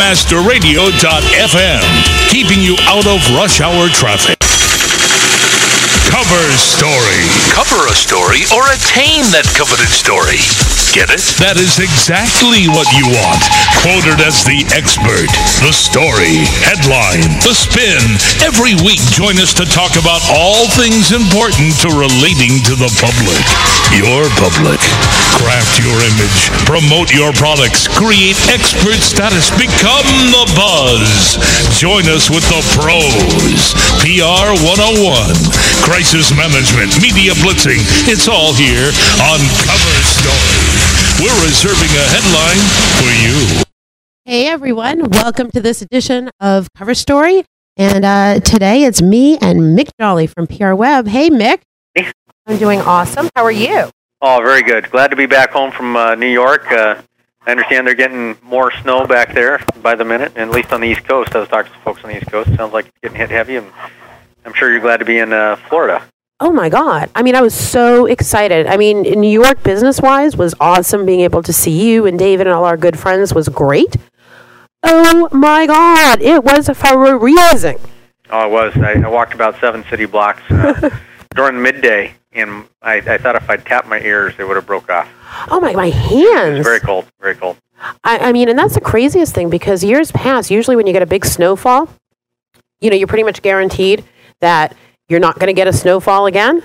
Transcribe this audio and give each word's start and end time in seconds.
webmasterradio.fm, 0.00 2.30
keeping 2.30 2.62
you 2.62 2.74
out 2.88 3.06
of 3.06 3.20
rush 3.36 3.60
hour 3.60 3.86
traffic. 3.88 4.38
Cover 6.08 6.56
story. 6.56 7.28
Cover 7.52 7.86
a 7.86 7.94
story 7.94 8.44
or 8.56 8.64
attain 8.72 9.30
that 9.32 9.44
coveted 9.54 9.88
story. 9.88 10.38
Get 10.90 11.06
it? 11.14 11.22
That 11.38 11.54
is 11.54 11.78
exactly 11.78 12.66
what 12.66 12.90
you 12.98 13.06
want. 13.06 13.38
Quoted 13.78 14.18
as 14.26 14.42
the 14.42 14.66
expert, 14.74 15.30
the 15.62 15.70
story, 15.70 16.42
headline, 16.66 17.30
the 17.46 17.54
spin. 17.54 18.02
Every 18.42 18.74
week, 18.82 18.98
join 19.14 19.38
us 19.38 19.54
to 19.62 19.64
talk 19.70 19.94
about 19.94 20.18
all 20.34 20.66
things 20.74 21.14
important 21.14 21.78
to 21.86 21.94
relating 21.94 22.58
to 22.66 22.74
the 22.74 22.90
public. 22.98 23.46
Your 23.94 24.26
public. 24.34 24.82
Craft 25.38 25.78
your 25.78 25.94
image, 25.94 26.50
promote 26.66 27.14
your 27.14 27.30
products, 27.38 27.86
create 27.86 28.34
expert 28.50 28.98
status, 28.98 29.46
become 29.54 30.10
the 30.34 30.46
buzz. 30.58 31.38
Join 31.78 32.02
us 32.10 32.26
with 32.26 32.42
the 32.50 32.60
pros. 32.74 33.78
PR 34.02 34.58
101, 34.58 35.38
crisis 35.86 36.34
management, 36.34 36.98
media 36.98 37.30
blitzing. 37.38 37.78
It's 38.10 38.26
all 38.26 38.58
here 38.58 38.90
on 39.30 39.38
Cover 39.62 39.96
Story. 40.02 40.79
We're 41.18 41.44
reserving 41.44 41.90
a 41.96 42.06
headline 42.08 42.60
for 42.98 43.10
you. 43.22 43.64
Hey 44.24 44.46
everyone, 44.46 45.10
welcome 45.10 45.50
to 45.50 45.60
this 45.60 45.82
edition 45.82 46.30
of 46.40 46.68
Cover 46.76 46.94
Story. 46.94 47.44
And 47.76 48.04
uh, 48.04 48.40
today 48.40 48.84
it's 48.84 49.02
me 49.02 49.38
and 49.38 49.78
Mick 49.78 49.90
Jolly 50.00 50.26
from 50.26 50.46
PR 50.46 50.74
Web. 50.74 51.08
Hey 51.08 51.30
Mick. 51.30 51.60
Hey. 51.94 52.10
I'm 52.46 52.58
doing 52.58 52.80
awesome. 52.80 53.28
How 53.36 53.44
are 53.44 53.52
you? 53.52 53.90
Oh, 54.22 54.40
very 54.42 54.62
good. 54.62 54.90
Glad 54.90 55.08
to 55.08 55.16
be 55.16 55.26
back 55.26 55.50
home 55.50 55.70
from 55.72 55.96
uh, 55.96 56.14
New 56.14 56.26
York. 56.26 56.70
Uh, 56.70 57.00
I 57.46 57.50
understand 57.52 57.86
they're 57.86 57.94
getting 57.94 58.36
more 58.42 58.70
snow 58.82 59.06
back 59.06 59.32
there 59.32 59.60
by 59.82 59.94
the 59.94 60.04
minute, 60.04 60.36
at 60.36 60.50
least 60.50 60.72
on 60.72 60.80
the 60.82 60.88
East 60.88 61.04
Coast. 61.04 61.34
I 61.34 61.40
was 61.40 61.48
talking 61.48 61.72
to 61.72 61.78
folks 61.78 62.04
on 62.04 62.10
the 62.10 62.16
East 62.18 62.30
Coast. 62.30 62.54
Sounds 62.54 62.72
like 62.72 62.86
it's 62.86 62.98
getting 63.02 63.16
hit 63.16 63.30
heavy, 63.30 63.56
and 63.56 63.66
I'm 64.44 64.52
sure 64.52 64.70
you're 64.70 64.80
glad 64.80 64.98
to 64.98 65.06
be 65.06 65.18
in 65.18 65.32
uh, 65.32 65.56
Florida. 65.68 66.02
Oh 66.42 66.50
my 66.50 66.68
God. 66.70 67.10
I 67.14 67.22
mean, 67.22 67.34
I 67.34 67.42
was 67.42 67.54
so 67.54 68.06
excited. 68.06 68.66
I 68.66 68.76
mean, 68.78 69.04
in 69.04 69.20
New 69.20 69.30
York, 69.30 69.62
business 69.62 70.00
wise, 70.00 70.36
was 70.36 70.54
awesome. 70.58 71.04
Being 71.04 71.20
able 71.20 71.42
to 71.42 71.52
see 71.52 71.86
you 71.90 72.06
and 72.06 72.18
David 72.18 72.46
and 72.46 72.54
all 72.54 72.64
our 72.64 72.78
good 72.78 72.98
friends 72.98 73.34
was 73.34 73.48
great. 73.48 73.96
Oh 74.82 75.28
my 75.32 75.66
God. 75.66 76.22
It 76.22 76.42
was 76.42 76.68
a 76.70 76.74
freezing. 76.74 77.78
Oh, 78.30 78.46
it 78.46 78.50
was. 78.50 78.74
I, 78.76 78.92
I 78.92 79.08
walked 79.08 79.34
about 79.34 79.60
seven 79.60 79.84
city 79.90 80.06
blocks 80.06 80.40
uh, 80.50 80.88
during 81.34 81.60
midday, 81.60 82.14
and 82.32 82.64
I, 82.80 82.94
I 82.98 83.18
thought 83.18 83.36
if 83.36 83.50
I'd 83.50 83.66
tapped 83.66 83.88
my 83.88 84.00
ears, 84.00 84.34
they 84.38 84.44
would 84.44 84.56
have 84.56 84.66
broke 84.66 84.88
off. 84.88 85.08
Oh 85.50 85.60
my, 85.60 85.74
my 85.74 85.86
It 85.88 85.94
hands. 85.94 86.58
was 86.58 86.66
very 86.66 86.80
cold, 86.80 87.06
very 87.20 87.34
cold. 87.34 87.58
I, 88.04 88.18
I 88.18 88.32
mean, 88.32 88.48
and 88.48 88.58
that's 88.58 88.74
the 88.74 88.80
craziest 88.80 89.34
thing 89.34 89.50
because 89.50 89.82
years 89.84 90.10
past, 90.12 90.50
usually 90.50 90.76
when 90.76 90.86
you 90.86 90.92
get 90.92 91.02
a 91.02 91.06
big 91.06 91.26
snowfall, 91.26 91.88
you 92.80 92.88
know, 92.88 92.96
you're 92.96 93.08
pretty 93.08 93.24
much 93.24 93.42
guaranteed 93.42 94.04
that 94.40 94.74
you're 95.10 95.20
not 95.20 95.38
going 95.38 95.48
to 95.48 95.52
get 95.52 95.66
a 95.68 95.72
snowfall 95.72 96.26
again, 96.26 96.62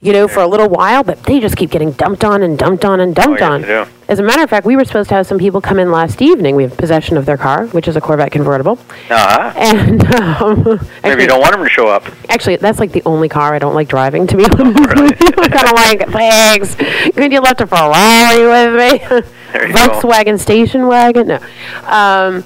you 0.00 0.12
know, 0.12 0.26
for 0.26 0.40
a 0.40 0.46
little 0.46 0.68
while, 0.68 1.04
but 1.04 1.22
they 1.24 1.40
just 1.40 1.56
keep 1.56 1.70
getting 1.70 1.92
dumped 1.92 2.24
on 2.24 2.42
and 2.42 2.58
dumped 2.58 2.84
on 2.84 3.00
and 3.00 3.16
Oh, 3.18 3.22
dumped 3.36 3.40
yes, 3.40 3.86
on. 3.88 3.94
As 4.08 4.18
a 4.18 4.22
matter 4.22 4.42
of 4.42 4.50
fact, 4.50 4.66
we 4.66 4.74
were 4.74 4.84
supposed 4.84 5.08
to 5.10 5.14
have 5.14 5.26
some 5.26 5.38
people 5.38 5.60
come 5.60 5.78
in 5.78 5.92
last 5.92 6.20
evening. 6.22 6.56
We 6.56 6.62
have 6.64 6.76
possession 6.76 7.16
of 7.16 7.26
their 7.26 7.36
car, 7.36 7.66
which 7.66 7.86
is 7.86 7.96
a 7.96 8.00
Corvette 8.00 8.32
convertible. 8.32 8.78
Uh-huh. 9.10 9.52
And 9.56 10.02
um, 10.14 10.64
Maybe 10.64 10.78
actually, 11.04 11.22
you 11.22 11.28
don't 11.28 11.40
want 11.40 11.52
them 11.52 11.62
to 11.62 11.68
show 11.70 11.86
up. 11.86 12.04
actually, 12.28 12.56
that's 12.56 12.78
like 12.80 12.92
the 12.92 13.02
only 13.06 13.28
car 13.28 13.54
I 13.54 13.58
don't 13.58 13.74
like 13.74 13.88
driving, 13.88 14.26
to 14.26 14.36
be 14.36 14.44
honest. 14.46 14.78
really? 14.94 15.14
I 15.20 15.48
kind 15.48 15.66
of 15.68 15.72
like, 15.72 16.08
thanks. 16.10 16.74
Could 17.14 17.30
you 17.32 17.40
left 17.40 17.60
a 17.60 17.66
Ferrari 17.66 18.46
with 18.46 19.10
me? 19.20 19.26
You 19.52 19.66
go. 19.72 19.74
Volkswagen 20.00 20.38
station 20.38 20.86
wagon? 20.86 21.26
No. 21.26 21.40
Um, 21.84 22.44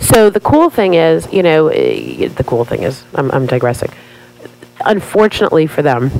so 0.00 0.30
the 0.30 0.40
cool 0.40 0.70
thing 0.70 0.94
is, 0.94 1.30
you 1.30 1.42
know, 1.42 1.68
eh, 1.68 2.28
the 2.28 2.42
cool 2.42 2.64
thing 2.64 2.82
is, 2.84 3.04
I'm, 3.14 3.30
I'm 3.32 3.44
digressing. 3.44 3.90
Unfortunately 4.84 5.66
for 5.66 5.82
them, 5.82 6.10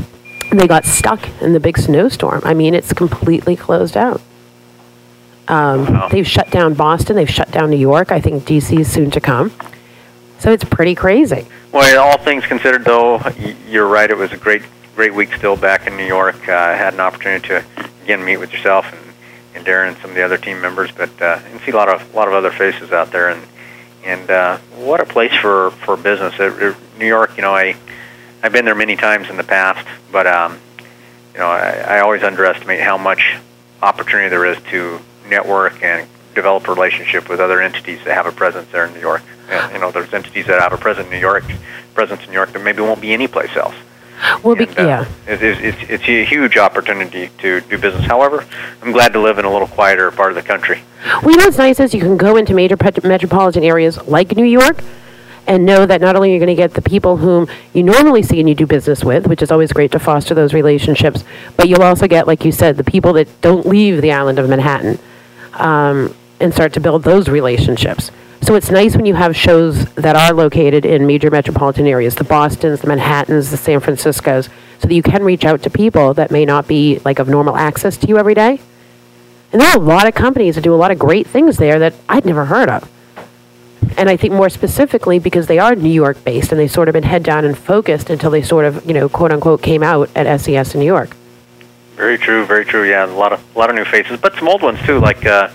they 0.53 0.67
got 0.67 0.85
stuck 0.85 1.29
in 1.41 1.53
the 1.53 1.61
big 1.61 1.79
snowstorm. 1.79 2.41
I 2.45 2.55
mean, 2.55 2.75
it's 2.75 2.93
completely 2.93 3.57
closed 3.57 3.97
out. 3.97 4.21
Um, 5.47 5.87
Wow. 5.93 6.09
They've 6.09 6.27
shut 6.27 6.51
down 6.51 6.75
Boston. 6.75 7.17
They've 7.17 7.29
shut 7.31 7.51
down 7.51 7.71
New 7.71 7.79
York. 7.79 8.13
I 8.13 8.21
think 8.21 8.45
DC 8.45 8.81
is 8.81 8.91
soon 8.93 9.11
to 9.13 9.21
come. 9.21 9.53
So 10.39 10.53
it's 10.53 10.65
pretty 10.65 10.95
crazy. 10.95 11.47
Well, 11.73 12.01
all 12.01 12.19
things 12.19 12.47
considered, 12.47 12.85
though, 12.85 13.21
you're 13.69 13.87
right. 13.89 14.11
It 14.11 14.17
was 14.17 14.33
a 14.33 14.37
great, 14.37 14.63
great 14.95 15.15
week 15.15 15.35
still 15.35 15.57
back 15.57 15.87
in 15.87 15.97
New 15.97 16.07
York. 16.07 16.49
Uh, 16.49 16.53
I 16.53 16.73
had 16.75 16.95
an 16.95 17.01
opportunity 17.01 17.49
to 17.49 17.65
again 18.03 18.25
meet 18.25 18.37
with 18.39 18.53
yourself 18.53 18.87
and, 18.93 19.01
and 19.55 19.67
Darren 19.67 19.89
and 19.89 19.97
some 19.99 20.11
of 20.11 20.17
the 20.17 20.23
other 20.23 20.39
team 20.39 20.61
members, 20.61 20.91
but 20.93 21.11
uh, 21.21 21.41
and 21.51 21.61
see 21.63 21.73
a 21.73 21.77
lot 21.77 21.89
of, 21.89 22.15
a 22.15 22.17
lot 22.17 22.29
of 22.29 22.35
other 22.35 22.51
faces 22.51 22.93
out 22.93 23.11
there. 23.11 23.31
And 23.31 23.43
and 24.05 24.31
uh, 24.31 24.59
what 24.77 25.01
a 25.01 25.05
place 25.05 25.35
for 25.35 25.71
for 25.85 25.97
business. 25.97 26.35
It, 26.39 26.63
it, 26.63 26.77
New 26.99 27.07
York, 27.07 27.37
you 27.37 27.43
know, 27.43 27.55
I 27.55 27.77
I've 28.43 28.53
been 28.53 28.65
there 28.65 28.75
many 28.75 28.97
times 28.97 29.31
in 29.31 29.37
the 29.37 29.45
past, 29.45 29.87
but 30.13 30.27
um, 30.27 30.61
you 31.33 31.41
know, 31.41 31.49
I, 31.49 31.97
I 31.97 32.01
always 32.01 32.23
underestimate 32.23 32.81
how 32.81 32.99
much 32.99 33.37
opportunity 33.83 34.29
there 34.29 34.45
is 34.45 34.59
to 34.71 35.01
network 35.29 35.83
and 35.83 36.09
develop 36.35 36.69
a 36.69 36.73
relationship 36.73 37.29
with 37.29 37.41
other 37.41 37.61
entities 37.61 37.99
that 38.05 38.15
have 38.15 38.27
a 38.27 38.33
presence 38.33 38.71
there 38.71 38.87
in 38.87 38.95
New 38.95 39.01
York. 39.01 39.23
And, 39.51 39.73
you 39.73 39.81
know, 39.81 39.91
there's 39.91 40.13
entities 40.13 40.47
that 40.47 40.61
have 40.61 40.73
a 40.73 40.77
presence 40.77 41.07
in 41.07 41.13
New 41.13 41.21
York, 41.21 41.45
presence 41.95 42.23
in 42.23 42.29
New 42.29 42.35
York 42.35 42.53
that 42.53 42.63
maybe 42.63 42.81
won't 42.81 43.01
be 43.01 43.13
anyplace 43.13 43.57
else. 43.57 43.75
Well, 44.43 44.57
be, 44.57 44.65
And, 44.65 44.79
uh, 44.79 44.83
yeah. 44.83 45.09
it, 45.27 45.43
it, 45.43 45.65
it's 45.65 45.91
it's 45.91 46.09
a 46.09 46.25
huge 46.25 46.57
opportunity 46.57 47.31
to 47.39 47.61
do 47.61 47.79
business. 47.79 48.05
However, 48.05 48.45
I'm 48.83 48.91
glad 48.91 49.13
to 49.13 49.21
live 49.21 49.39
in 49.39 49.45
a 49.45 49.53
little 49.53 49.69
quieter 49.69 50.11
part 50.11 50.31
of 50.31 50.35
the 50.35 50.43
country. 50.43 50.83
Well, 51.23 51.31
you 51.31 51.37
know 51.37 51.45
what's 51.45 51.59
nice 51.59 51.79
is 51.79 51.95
you 51.95 52.01
can 52.01 52.17
go 52.17 52.37
into 52.37 52.53
major 52.53 52.77
pet- 52.77 53.05
metropolitan 53.05 53.63
areas 53.63 54.05
like 54.09 54.35
New 54.35 54.45
York 54.45 54.83
and 55.49 55.65
know 55.65 55.87
that 55.87 56.01
not 56.03 56.15
only 56.15 56.31
are 56.31 56.35
you 56.35 56.39
going 56.39 56.49
to 56.49 56.55
get 56.55 56.75
the 56.75 56.83
people 56.83 57.17
whom 57.17 57.49
you 57.73 57.83
normally 57.83 58.23
see 58.23 58.39
and 58.39 58.49
you 58.49 58.55
do 58.55 58.67
business 58.67 59.03
with, 59.03 59.27
which 59.27 59.41
is 59.41 59.51
always 59.51 59.73
great 59.73 59.91
to 59.93 59.99
foster 59.99 60.35
those 60.35 60.53
relationships, 60.53 61.25
but 61.57 61.69
you'll 61.69 61.83
also 61.83 62.07
get, 62.07 62.27
like 62.27 62.45
you 62.45 62.53
said, 62.53 62.77
the 62.77 62.85
people 62.85 63.15
that 63.15 63.41
don't 63.41 63.67
leave 63.67 64.03
the 64.03 64.13
island 64.13 64.39
of 64.39 64.49
Manhattan 64.49 64.99
um, 65.55 66.15
and 66.39 66.53
start 66.53 66.75
to 66.75 66.81
build 66.81 67.03
those 67.03 67.29
relationships. 67.29 68.11
So 68.43 68.55
it's 68.55 68.71
nice 68.71 68.95
when 68.95 69.07
you 69.07 69.15
have 69.15 69.35
shows 69.35 69.87
that 69.95 70.15
are 70.15 70.35
located 70.35 70.85
in 70.85 71.07
major 71.07 71.31
metropolitan 71.31 71.87
areas, 71.87 72.15
the 72.15 72.25
Bostons, 72.25 72.83
the 72.83 72.87
Manhattans, 72.87 73.51
the 73.51 73.57
San 73.57 73.81
Franciscos, 73.81 74.49
so 74.79 74.87
that 74.87 74.95
you 74.95 75.03
can 75.03 75.25
reach 75.25 75.45
out 75.45 75.63
to 75.63 75.71
people 75.71 76.15
that 76.15 76.31
may 76.31 76.45
not 76.45 76.69
be 76.69 77.01
like 77.05 77.19
of 77.19 77.29
normal 77.29 77.57
access 77.57 77.97
to 77.97 78.07
you 78.07 78.19
every 78.19 78.35
day. 78.35 78.61
And 79.51 79.61
there 79.61 79.69
are 79.69 79.79
a 79.79 79.81
lot 79.81 80.07
of 80.07 80.15
companies 80.15 80.55
that 80.55 80.61
do 80.61 80.75
a 80.75 80.77
lot 80.77 80.91
of 80.91 80.99
great 80.99 81.27
things 81.27 81.57
there 81.57 81.79
that 81.79 81.95
I'd 82.09 82.27
never 82.27 82.45
heard 82.45 82.69
of. 82.69 82.89
And 83.97 84.09
I 84.09 84.17
think 84.17 84.33
more 84.33 84.49
specifically 84.49 85.19
because 85.19 85.47
they 85.47 85.59
are 85.59 85.75
New 85.75 85.89
York 85.89 86.23
based 86.25 86.53
and 86.53 86.61
they 86.61 86.69
sort 86.69 86.89
of 86.89 86.93
been 86.93 87.05
head 87.05 87.23
down 87.23 87.45
and 87.45 87.57
focused 87.57 88.11
until 88.11 88.31
they 88.31 88.43
sort 88.43 88.65
of, 88.65 88.85
you 88.87 88.95
know, 88.95 89.09
quote 89.09 89.33
unquote 89.33 89.63
came 89.63 89.83
out 89.83 90.11
at 90.15 90.41
SES 90.41 90.75
in 90.75 90.81
New 90.81 90.87
York. 90.87 91.17
Very 91.97 92.19
true, 92.19 92.47
very 92.47 92.65
true. 92.65 92.89
Yeah, 92.89 93.07
a 93.07 93.09
lot 93.09 93.33
of 93.33 93.43
a 93.57 93.59
lot 93.59 93.71
of 93.71 93.77
new 93.77 93.85
faces, 93.85 94.21
but 94.21 94.35
some 94.37 94.49
old 94.49 94.63
ones 94.63 94.81
too, 94.83 95.01
like 95.01 95.27
uh, 95.27 95.51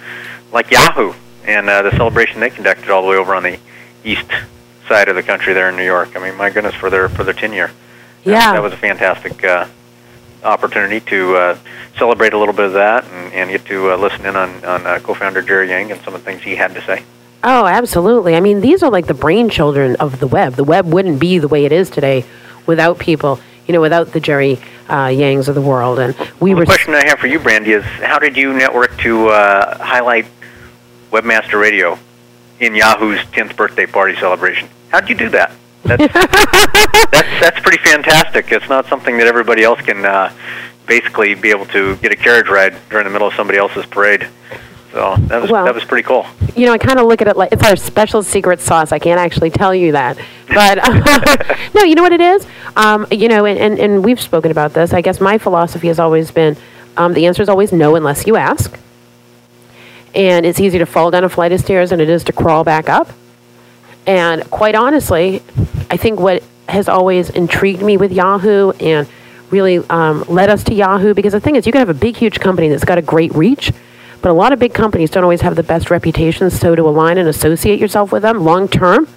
like 0.51 0.71
Yahoo 0.71 1.13
and 1.45 1.69
uh, 1.69 1.81
the 1.81 1.91
celebration 1.91 2.39
they 2.39 2.49
conducted 2.49 2.89
all 2.89 3.01
the 3.01 3.07
way 3.07 3.15
over 3.15 3.33
on 3.33 3.43
the 3.43 3.59
east 4.03 4.29
side 4.87 5.07
of 5.07 5.15
the 5.15 5.23
country 5.23 5.53
there 5.53 5.69
in 5.69 5.77
New 5.77 5.85
York. 5.85 6.15
I 6.15 6.19
mean, 6.19 6.35
my 6.35 6.49
goodness, 6.49 6.75
for 6.75 6.89
their 6.89 7.07
for 7.09 7.23
their 7.23 7.33
tenure. 7.33 7.71
Yeah. 8.23 8.53
that 8.53 8.61
was 8.61 8.73
a 8.73 8.77
fantastic 8.77 9.43
uh, 9.43 9.67
opportunity 10.43 10.99
to 11.01 11.35
uh, 11.35 11.57
celebrate 11.97 12.33
a 12.33 12.37
little 12.37 12.53
bit 12.53 12.65
of 12.65 12.73
that 12.73 13.05
and, 13.05 13.33
and 13.33 13.49
get 13.49 13.65
to 13.65 13.91
uh, 13.91 13.97
listen 13.97 14.25
in 14.25 14.35
on 14.35 14.63
on 14.65 14.85
uh, 14.85 14.99
co-founder 14.99 15.41
Jerry 15.41 15.69
Yang 15.69 15.91
and 15.91 16.01
some 16.01 16.13
of 16.13 16.23
the 16.23 16.31
things 16.31 16.41
he 16.41 16.55
had 16.55 16.73
to 16.73 16.81
say. 16.85 17.03
Oh, 17.43 17.65
absolutely. 17.65 18.35
I 18.35 18.39
mean, 18.39 18.61
these 18.61 18.83
are 18.83 18.89
like 18.89 19.07
the 19.07 19.13
brainchildren 19.13 19.95
of 19.97 20.19
the 20.19 20.27
web. 20.27 20.53
The 20.53 20.63
web 20.63 20.85
wouldn't 20.87 21.19
be 21.19 21.39
the 21.39 21.47
way 21.47 21.65
it 21.65 21.71
is 21.73 21.89
today 21.89 22.23
without 22.65 22.99
people, 22.99 23.39
you 23.67 23.73
know, 23.73 23.81
without 23.81 24.13
the 24.13 24.19
Jerry 24.21 24.59
uh, 24.87 25.07
Yangs 25.07 25.47
of 25.49 25.55
the 25.55 25.61
world. 25.61 25.99
And 25.99 26.15
we 26.39 26.51
Well, 26.53 26.59
were. 26.59 26.65
the 26.65 26.67
question 26.67 26.93
I 26.95 27.05
have 27.07 27.19
for 27.19 27.27
you, 27.27 27.39
Brandy, 27.39 27.73
is 27.73 27.83
how 27.83 28.17
did 28.19 28.37
you 28.37 28.53
network 28.53 28.97
to 28.99 29.27
uh, 29.29 29.77
highlight 29.83 30.25
Webmaster 31.11 31.59
Radio 31.59 31.99
in 32.61 32.75
Yahoo's 32.75 33.19
10th 33.33 33.57
birthday 33.57 33.85
party 33.87 34.15
celebration? 34.15 34.69
How 34.89 35.01
did 35.01 35.09
you 35.09 35.15
do 35.15 35.29
that? 35.29 35.51
That's, 35.83 36.13
that's, 36.13 37.41
that's 37.41 37.59
pretty 37.59 37.83
fantastic. 37.83 38.53
It's 38.53 38.69
not 38.69 38.85
something 38.87 39.17
that 39.17 39.27
everybody 39.27 39.63
else 39.63 39.81
can 39.81 40.05
uh, 40.05 40.31
basically 40.87 41.33
be 41.35 41.49
able 41.49 41.65
to 41.67 41.97
get 41.97 42.13
a 42.13 42.15
carriage 42.15 42.47
ride 42.47 42.73
during 42.89 43.03
the 43.03 43.11
middle 43.11 43.27
of 43.27 43.33
somebody 43.33 43.59
else's 43.59 43.85
parade. 43.85 44.27
So 44.93 45.15
that 45.27 45.41
was 45.41 45.51
Well- 45.51 45.65
that 45.65 45.73
was 45.75 45.83
pretty 45.83 46.03
cool. 46.03 46.25
you 46.55 46.65
know, 46.67 46.71
I 46.71 46.77
kind 46.77 46.99
of 46.99 47.07
look 47.07 47.21
at 47.21 47.27
it 47.27 47.35
like 47.35 47.51
it's 47.51 47.63
our 47.63 47.75
special 47.75 48.21
secret 48.23 48.61
sauce. 48.61 48.91
I 48.91 48.99
can't 48.99 49.19
actually 49.19 49.49
tell 49.49 49.73
you 49.73 49.91
that, 49.93 50.17
but 50.53 50.77
no, 51.73 51.83
you 51.83 51.95
know 51.95 52.03
what 52.03 52.13
it 52.13 52.21
is. 52.21 52.45
Um, 52.75 53.07
you 53.11 53.27
know, 53.27 53.45
and, 53.45 53.57
and 53.59 53.79
and 53.79 54.05
we've 54.05 54.21
spoken 54.21 54.51
about 54.51 54.73
this. 54.73 54.93
I 54.93 55.01
guess 55.01 55.19
my 55.19 55.37
philosophy 55.39 55.87
has 55.87 55.99
always 55.99 56.29
been 56.31 56.55
um, 56.95 57.13
the 57.13 57.25
answer 57.25 57.41
is 57.41 57.49
always 57.49 57.71
no 57.73 57.95
unless 57.95 58.27
you 58.27 58.35
ask, 58.35 58.77
and 60.13 60.45
it's 60.45 60.59
easier 60.59 60.79
to 60.79 60.85
fall 60.85 61.09
down 61.11 61.23
a 61.23 61.29
flight 61.29 61.51
of 61.51 61.59
stairs 61.59 61.89
than 61.89 61.99
it 61.99 62.09
is 62.09 62.23
to 62.25 62.31
crawl 62.33 62.63
back 62.63 62.87
up. 62.87 63.09
And 64.05 64.47
quite 64.51 64.75
honestly, 64.75 65.41
I 65.89 65.97
think 65.97 66.19
what 66.19 66.43
has 66.69 66.87
always 66.87 67.29
intrigued 67.31 67.81
me 67.81 67.97
with 67.97 68.11
Yahoo 68.11 68.71
and 68.79 69.07
really 69.49 69.77
um, 69.89 70.23
led 70.27 70.49
us 70.49 70.63
to 70.65 70.73
Yahoo 70.73 71.13
because 71.13 71.33
the 71.33 71.39
thing 71.39 71.55
is, 71.55 71.65
you 71.65 71.71
can 71.71 71.79
have 71.79 71.89
a 71.89 71.93
big, 71.95 72.15
huge 72.15 72.39
company 72.39 72.67
that's 72.69 72.83
got 72.85 72.97
a 72.97 73.01
great 73.01 73.33
reach, 73.33 73.71
but 74.23 74.29
a 74.29 74.33
lot 74.33 74.53
of 74.53 74.57
big 74.57 74.73
companies 74.73 75.11
don't 75.11 75.23
always 75.23 75.41
have 75.41 75.57
the 75.57 75.63
best 75.63 75.91
reputations. 75.91 76.57
So 76.57 76.75
to 76.75 76.87
align 76.87 77.17
and 77.17 77.27
associate 77.27 77.77
yourself 77.77 78.11
with 78.13 78.23
them 78.23 78.43
long 78.43 78.69
term 78.69 79.07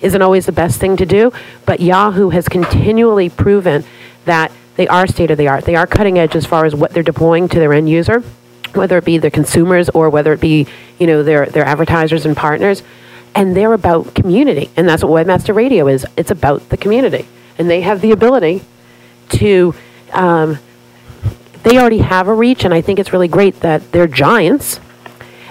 isn't 0.00 0.22
always 0.22 0.46
the 0.46 0.52
best 0.52 0.80
thing 0.80 0.96
to 0.96 1.04
do. 1.04 1.30
But 1.66 1.78
Yahoo 1.78 2.30
has 2.30 2.48
continually 2.48 3.28
proven 3.28 3.84
that 4.24 4.50
they 4.76 4.88
are 4.88 5.06
state 5.06 5.30
of 5.30 5.36
the 5.36 5.46
art. 5.46 5.66
They 5.66 5.76
are 5.76 5.86
cutting 5.86 6.18
edge 6.18 6.34
as 6.34 6.46
far 6.46 6.64
as 6.64 6.74
what 6.74 6.92
they're 6.92 7.02
deploying 7.02 7.48
to 7.48 7.58
their 7.58 7.74
end 7.74 7.90
user, 7.90 8.20
whether 8.72 8.96
it 8.96 9.04
be 9.04 9.18
their 9.18 9.30
consumers 9.30 9.90
or 9.90 10.08
whether 10.08 10.32
it 10.32 10.40
be 10.40 10.66
you 10.98 11.06
know 11.06 11.22
their 11.22 11.46
their 11.46 11.64
advertisers 11.64 12.24
and 12.24 12.34
partners. 12.34 12.82
And 13.34 13.54
they're 13.54 13.74
about 13.74 14.14
community, 14.14 14.70
and 14.74 14.88
that's 14.88 15.04
what 15.04 15.26
Webmaster 15.26 15.54
Radio 15.54 15.86
is. 15.86 16.06
It's 16.16 16.30
about 16.30 16.70
the 16.70 16.78
community, 16.78 17.28
and 17.58 17.68
they 17.68 17.82
have 17.82 18.00
the 18.00 18.12
ability 18.12 18.62
to. 19.32 19.74
Um, 20.12 20.58
they 21.66 21.78
already 21.78 21.98
have 21.98 22.28
a 22.28 22.32
reach, 22.32 22.64
and 22.64 22.72
I 22.72 22.80
think 22.80 23.00
it's 23.00 23.12
really 23.12 23.26
great 23.26 23.58
that 23.60 23.90
they're 23.90 24.06
giants 24.06 24.78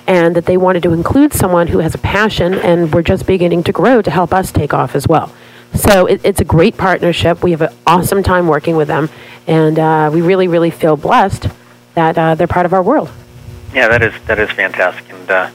and 0.08 0.34
that 0.38 0.46
they 0.46 0.56
wanted 0.56 0.82
to 0.84 0.94
include 0.94 1.34
someone 1.34 1.68
who 1.68 1.80
has 1.80 1.94
a 1.94 1.98
passion 1.98 2.54
and 2.54 2.94
we're 2.94 3.02
just 3.02 3.26
beginning 3.26 3.64
to 3.64 3.74
grow 3.74 4.02
to 4.02 4.10
help 4.10 4.34
us 4.34 4.50
take 4.50 4.74
off 4.74 4.96
as 4.96 5.10
well. 5.10 5.34
So 5.74 6.06
it, 6.06 6.22
it's 6.24 6.40
a 6.40 6.46
great 6.46 6.78
partnership. 6.78 7.44
We 7.44 7.52
have 7.52 7.64
an 7.64 7.74
awesome 7.86 8.24
time 8.24 8.48
working 8.48 8.78
with 8.78 8.88
them, 8.88 9.10
and 9.46 9.78
uh, 9.78 10.10
we 10.14 10.22
really, 10.22 10.48
really 10.48 10.72
feel 10.72 10.96
blessed 10.96 11.50
that 11.96 12.18
uh, 12.18 12.36
they're 12.36 12.48
part 12.48 12.66
of 12.66 12.72
our 12.72 12.84
world. 12.84 13.12
Yeah, 13.74 13.90
that 13.90 14.02
is 14.02 14.14
that 14.28 14.40
is 14.40 14.50
fantastic, 14.52 15.12
and 15.12 15.30
uh, 15.30 15.50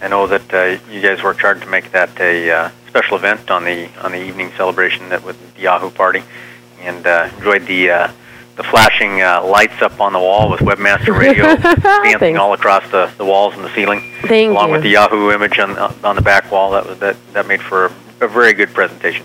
I 0.00 0.06
know 0.06 0.28
that 0.28 0.54
uh, 0.54 0.78
you 0.92 1.00
guys 1.00 1.24
worked 1.24 1.40
hard 1.40 1.60
to 1.62 1.66
make 1.66 1.90
that 1.90 2.20
a 2.20 2.48
uh, 2.48 2.70
special 2.86 3.16
event 3.16 3.50
on 3.50 3.64
the 3.64 3.88
on 4.00 4.12
the 4.12 4.22
evening 4.22 4.52
celebration 4.56 5.08
that 5.08 5.24
with 5.24 5.56
the 5.56 5.62
Yahoo 5.62 5.90
party, 5.90 6.22
and 6.82 7.04
uh, 7.04 7.28
enjoyed 7.36 7.66
the 7.66 8.12
the 8.58 8.64
flashing 8.64 9.22
uh, 9.22 9.42
lights 9.44 9.80
up 9.82 10.00
on 10.00 10.12
the 10.12 10.18
wall 10.18 10.50
with 10.50 10.60
Webmaster 10.60 11.16
Radio 11.16 11.54
dancing 12.02 12.36
all 12.36 12.52
across 12.52 12.82
the, 12.90 13.10
the 13.16 13.24
walls 13.24 13.54
and 13.54 13.64
the 13.64 13.72
ceiling, 13.72 14.00
Thank 14.22 14.50
along 14.50 14.68
you. 14.68 14.72
with 14.72 14.82
the 14.82 14.90
Yahoo 14.90 15.30
image 15.30 15.60
on 15.60 15.78
on 15.78 16.16
the 16.16 16.22
back 16.22 16.50
wall. 16.50 16.72
That 16.72 16.84
was 16.84 16.98
that 16.98 17.16
that 17.32 17.46
made 17.46 17.62
for 17.62 17.86
a, 17.86 17.92
a 18.22 18.28
very 18.28 18.52
good 18.52 18.74
presentation. 18.74 19.24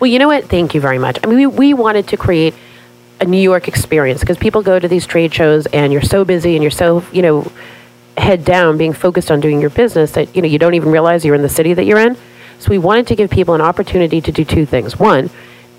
Well, 0.00 0.10
you 0.10 0.18
know 0.18 0.28
what? 0.28 0.44
Thank 0.44 0.74
you 0.74 0.82
very 0.82 0.98
much. 0.98 1.18
I 1.22 1.26
mean, 1.26 1.36
we, 1.36 1.46
we 1.46 1.74
wanted 1.74 2.08
to 2.08 2.18
create 2.18 2.54
a 3.20 3.24
New 3.24 3.40
York 3.40 3.68
experience 3.68 4.20
because 4.20 4.36
people 4.36 4.62
go 4.62 4.78
to 4.78 4.86
these 4.86 5.06
trade 5.06 5.32
shows 5.32 5.66
and 5.66 5.92
you're 5.92 6.02
so 6.02 6.24
busy 6.24 6.54
and 6.54 6.62
you're 6.62 6.70
so, 6.70 7.04
you 7.10 7.22
know, 7.22 7.50
head 8.18 8.44
down 8.44 8.76
being 8.76 8.92
focused 8.92 9.30
on 9.30 9.40
doing 9.40 9.60
your 9.60 9.70
business 9.70 10.12
that, 10.12 10.34
you 10.36 10.42
know, 10.42 10.48
you 10.48 10.58
don't 10.58 10.74
even 10.74 10.90
realize 10.90 11.24
you're 11.24 11.34
in 11.34 11.42
the 11.42 11.48
city 11.48 11.74
that 11.74 11.84
you're 11.84 11.98
in. 11.98 12.16
So 12.58 12.70
we 12.70 12.78
wanted 12.78 13.06
to 13.08 13.16
give 13.16 13.30
people 13.30 13.54
an 13.54 13.60
opportunity 13.60 14.20
to 14.20 14.32
do 14.32 14.44
two 14.44 14.66
things. 14.66 14.98
One 14.98 15.30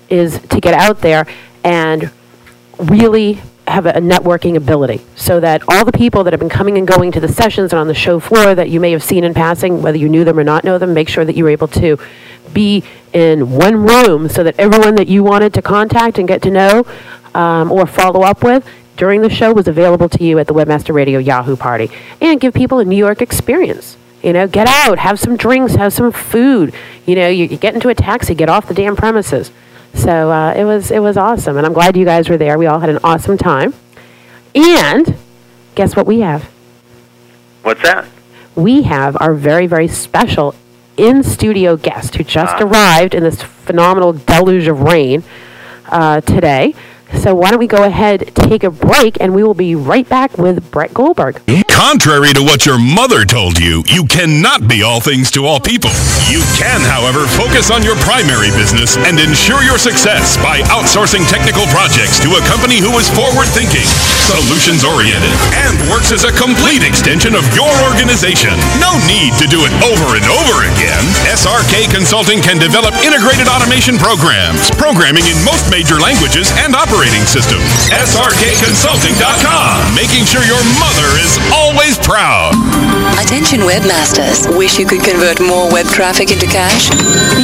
is 0.08 0.40
to 0.40 0.60
get 0.60 0.74
out 0.74 1.00
there 1.00 1.26
and 1.64 2.10
really 2.78 3.40
have 3.66 3.86
a 3.86 3.94
networking 3.94 4.56
ability 4.56 5.00
so 5.16 5.40
that 5.40 5.62
all 5.68 5.84
the 5.84 5.92
people 5.92 6.22
that 6.22 6.32
have 6.32 6.38
been 6.38 6.48
coming 6.48 6.78
and 6.78 6.86
going 6.86 7.10
to 7.10 7.18
the 7.18 7.28
sessions 7.28 7.72
and 7.72 7.80
on 7.80 7.88
the 7.88 7.94
show 7.94 8.20
floor 8.20 8.54
that 8.54 8.70
you 8.70 8.78
may 8.78 8.92
have 8.92 9.02
seen 9.02 9.24
in 9.24 9.34
passing, 9.34 9.82
whether 9.82 9.98
you 9.98 10.08
knew 10.08 10.24
them 10.24 10.38
or 10.38 10.44
not 10.44 10.62
know 10.62 10.78
them, 10.78 10.94
make 10.94 11.08
sure 11.08 11.24
that 11.24 11.36
you 11.36 11.42
were 11.42 11.50
able 11.50 11.66
to 11.68 11.98
be 12.52 12.84
in 13.12 13.50
one 13.50 13.84
room 13.84 14.28
so 14.28 14.44
that 14.44 14.54
everyone 14.58 14.94
that 14.94 15.08
you 15.08 15.24
wanted 15.24 15.52
to 15.54 15.62
contact 15.62 16.18
and 16.18 16.28
get 16.28 16.42
to 16.42 16.50
know 16.50 16.86
um, 17.34 17.72
or 17.72 17.86
follow 17.86 18.22
up 18.22 18.44
with 18.44 18.68
during 18.96 19.20
the 19.20 19.30
show 19.30 19.52
was 19.52 19.68
available 19.68 20.08
to 20.08 20.24
you 20.24 20.38
at 20.38 20.46
the 20.46 20.54
Webmaster 20.54 20.94
Radio 20.94 21.18
Yahoo 21.18 21.56
party 21.56 21.90
and 22.20 22.40
give 22.40 22.54
people 22.54 22.78
a 22.78 22.84
New 22.84 22.96
York 22.96 23.20
experience. 23.20 23.96
You 24.22 24.32
know, 24.32 24.48
get 24.48 24.66
out, 24.66 24.98
have 24.98 25.20
some 25.20 25.36
drinks, 25.36 25.74
have 25.74 25.92
some 25.92 26.10
food. 26.10 26.74
You 27.04 27.14
know, 27.14 27.28
you, 27.28 27.44
you 27.44 27.56
get 27.56 27.74
into 27.74 27.88
a 27.88 27.94
taxi, 27.94 28.34
get 28.34 28.48
off 28.48 28.66
the 28.66 28.74
damn 28.74 28.96
premises. 28.96 29.50
So 29.94 30.30
uh, 30.30 30.52
it 30.56 30.64
was 30.64 30.90
it 30.90 31.00
was 31.00 31.16
awesome, 31.16 31.56
and 31.56 31.66
I'm 31.66 31.72
glad 31.72 31.96
you 31.96 32.04
guys 32.04 32.28
were 32.28 32.36
there. 32.36 32.58
We 32.58 32.66
all 32.66 32.80
had 32.80 32.90
an 32.90 32.98
awesome 33.02 33.36
time. 33.38 33.74
And 34.54 35.16
guess 35.74 35.96
what 35.96 36.06
we 36.06 36.20
have? 36.20 36.44
What's 37.62 37.82
that? 37.82 38.06
We 38.54 38.82
have 38.82 39.16
our 39.20 39.34
very 39.34 39.66
very 39.66 39.88
special 39.88 40.54
in 40.96 41.22
studio 41.22 41.76
guest 41.76 42.14
who 42.16 42.24
just 42.24 42.56
Ah. 42.58 42.64
arrived 42.64 43.14
in 43.14 43.22
this 43.22 43.42
phenomenal 43.42 44.12
deluge 44.14 44.66
of 44.66 44.80
rain 44.80 45.22
uh, 45.90 46.20
today. 46.22 46.74
So 47.22 47.34
why 47.34 47.50
don't 47.50 47.58
we 47.58 47.66
go 47.66 47.84
ahead, 47.84 48.34
take 48.34 48.64
a 48.64 48.70
break, 48.70 49.20
and 49.20 49.34
we 49.34 49.42
will 49.42 49.54
be 49.54 49.74
right 49.74 50.06
back 50.08 50.38
with 50.38 50.70
Brett 50.70 50.92
Goldberg. 50.92 51.40
Contrary 51.70 52.32
to 52.34 52.42
what 52.42 52.66
your 52.66 52.78
mother 52.78 53.24
told 53.24 53.58
you, 53.58 53.84
you 53.86 54.04
cannot 54.06 54.66
be 54.66 54.82
all 54.82 54.98
things 54.98 55.30
to 55.30 55.46
all 55.46 55.60
people. 55.60 55.90
You 56.26 56.42
can, 56.58 56.82
however, 56.82 57.28
focus 57.38 57.70
on 57.70 57.86
your 57.86 57.94
primary 58.02 58.50
business 58.58 58.96
and 58.96 59.20
ensure 59.20 59.62
your 59.62 59.78
success 59.78 60.34
by 60.42 60.64
outsourcing 60.72 61.22
technical 61.30 61.68
projects 61.70 62.18
to 62.26 62.32
a 62.34 62.42
company 62.50 62.82
who 62.82 62.90
is 62.98 63.06
forward 63.12 63.46
thinking, 63.54 63.86
solutions 64.26 64.82
oriented, 64.82 65.30
and 65.62 65.78
works 65.86 66.10
as 66.10 66.26
a 66.26 66.34
complete 66.34 66.82
extension 66.82 67.38
of 67.38 67.46
your 67.54 67.70
organization. 67.86 68.56
No 68.82 68.98
need 69.06 69.36
to 69.38 69.46
do 69.46 69.62
it 69.62 69.72
over 69.86 70.18
and 70.18 70.26
over 70.26 70.66
again. 70.66 71.04
SRK 71.30 71.86
Consulting 71.92 72.42
can 72.42 72.58
develop 72.58 72.96
integrated 73.06 73.46
automation 73.46 73.94
programs, 74.00 74.72
programming 74.74 75.28
in 75.28 75.38
most 75.46 75.70
major 75.70 76.02
languages 76.02 76.50
and 76.66 76.74
operating 76.96 77.28
systems. 77.28 77.92
SRKConsulting.com, 77.92 79.92
making 79.92 80.24
sure 80.24 80.40
your 80.48 80.64
mother 80.80 81.04
is 81.20 81.36
always 81.52 82.00
proud. 82.00 82.56
Attention 83.20 83.68
webmasters. 83.68 84.48
Wish 84.56 84.80
you 84.80 84.88
could 84.88 85.04
convert 85.04 85.36
more 85.44 85.68
web 85.68 85.84
traffic 85.92 86.32
into 86.32 86.48
cash? 86.48 86.88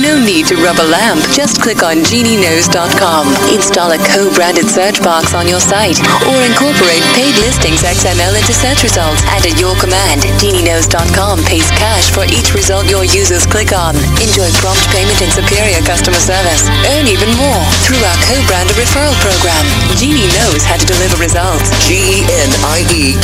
No 0.00 0.16
need 0.16 0.48
to 0.48 0.56
rub 0.56 0.80
a 0.80 0.88
lamp. 0.88 1.20
Just 1.36 1.60
click 1.60 1.84
on 1.84 2.00
GenieKnows.com. 2.00 3.28
Install 3.52 3.92
a 3.92 4.00
co-branded 4.08 4.72
search 4.72 5.04
box 5.04 5.36
on 5.36 5.44
your 5.44 5.60
site 5.60 6.00
or 6.32 6.38
incorporate 6.48 7.04
paid 7.12 7.36
listings 7.44 7.84
XML 7.84 8.32
into 8.32 8.56
search 8.56 8.80
results. 8.80 9.20
And 9.36 9.44
at 9.44 9.60
your 9.60 9.76
command, 9.76 10.24
GenieKnows.com 10.40 11.44
pays 11.44 11.68
cash 11.76 12.08
for 12.08 12.24
each 12.32 12.56
result 12.56 12.88
your 12.88 13.04
users 13.04 13.44
click 13.44 13.76
on. 13.76 14.00
Enjoy 14.24 14.48
prompt 14.64 14.88
payment 14.96 15.20
and 15.20 15.28
superior 15.28 15.84
customer 15.84 16.24
service. 16.24 16.72
Earn 16.96 17.04
even 17.04 17.28
more 17.36 17.60
through 17.84 18.00
our 18.00 18.16
co-branded 18.24 18.80
referral 18.80 19.12
program. 19.20 19.41
Genie 19.98 20.30
knows 20.38 20.62
how 20.62 20.78
to 20.78 20.86
deliver 20.86 21.18
results. 21.18 21.66
E 21.90 22.22
G-E-N-I-E-K-N-O-W-S 22.22 23.18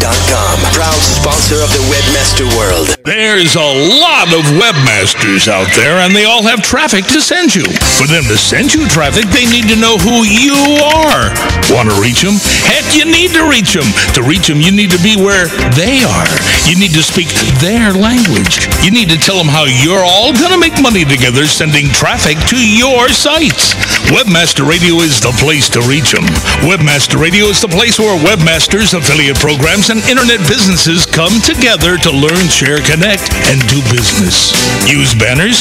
dot 0.00 0.16
com. 0.32 0.56
Proud 0.72 0.96
sponsor 0.96 1.60
of 1.60 1.68
the 1.76 1.84
Webmaster 1.92 2.48
World. 2.56 2.96
There's 3.04 3.56
a 3.56 3.72
lot 4.00 4.32
of 4.32 4.40
webmasters 4.56 5.48
out 5.52 5.68
there, 5.76 6.00
and 6.00 6.16
they 6.16 6.24
all 6.24 6.42
have 6.44 6.62
traffic 6.62 7.04
to 7.12 7.20
send 7.20 7.52
you. 7.54 7.64
For 8.00 8.06
them 8.08 8.24
to 8.24 8.38
send 8.38 8.72
you 8.72 8.88
traffic, 8.88 9.26
they 9.36 9.44
need 9.44 9.68
to 9.68 9.76
know 9.76 9.98
who 10.00 10.24
you 10.24 10.56
are. 10.80 11.28
Want 11.68 11.92
to 11.92 12.00
reach 12.00 12.24
them? 12.24 12.40
Heck, 12.64 12.88
you 12.96 13.04
need 13.04 13.36
to 13.36 13.44
reach 13.44 13.76
them. 13.76 13.84
To 14.16 14.22
reach 14.24 14.48
them, 14.48 14.64
you 14.64 14.72
need 14.72 14.88
to 14.96 15.02
be 15.04 15.20
where 15.20 15.52
they 15.76 16.04
are. 16.08 16.32
You 16.64 16.80
need 16.80 16.96
to 16.96 17.02
speak 17.04 17.28
their 17.60 17.92
language. 17.92 18.64
You 18.80 18.96
need 18.96 19.10
to 19.12 19.20
tell 19.20 19.36
them 19.36 19.52
how 19.52 19.68
you're 19.68 20.04
all 20.04 20.32
going 20.32 20.56
to 20.56 20.60
make 20.60 20.80
money 20.80 21.04
together 21.04 21.44
sending 21.44 21.92
traffic 21.92 22.38
to 22.48 22.56
your 22.56 23.10
sites. 23.10 23.74
Webmaster 24.08 24.53
Radio 24.62 25.02
is 25.02 25.18
the 25.18 25.34
place 25.42 25.66
to 25.74 25.82
reach 25.90 26.14
them. 26.14 26.22
Webmaster 26.62 27.18
Radio 27.18 27.50
is 27.50 27.58
the 27.58 27.66
place 27.66 27.98
where 27.98 28.14
webmasters, 28.22 28.94
affiliate 28.94 29.34
programs, 29.42 29.90
and 29.90 29.98
internet 30.06 30.38
businesses 30.46 31.02
come 31.10 31.42
together 31.42 31.98
to 31.98 32.14
learn, 32.14 32.46
share, 32.46 32.78
connect, 32.78 33.34
and 33.50 33.58
do 33.66 33.82
business. 33.90 34.54
Use 34.86 35.10
banners, 35.18 35.58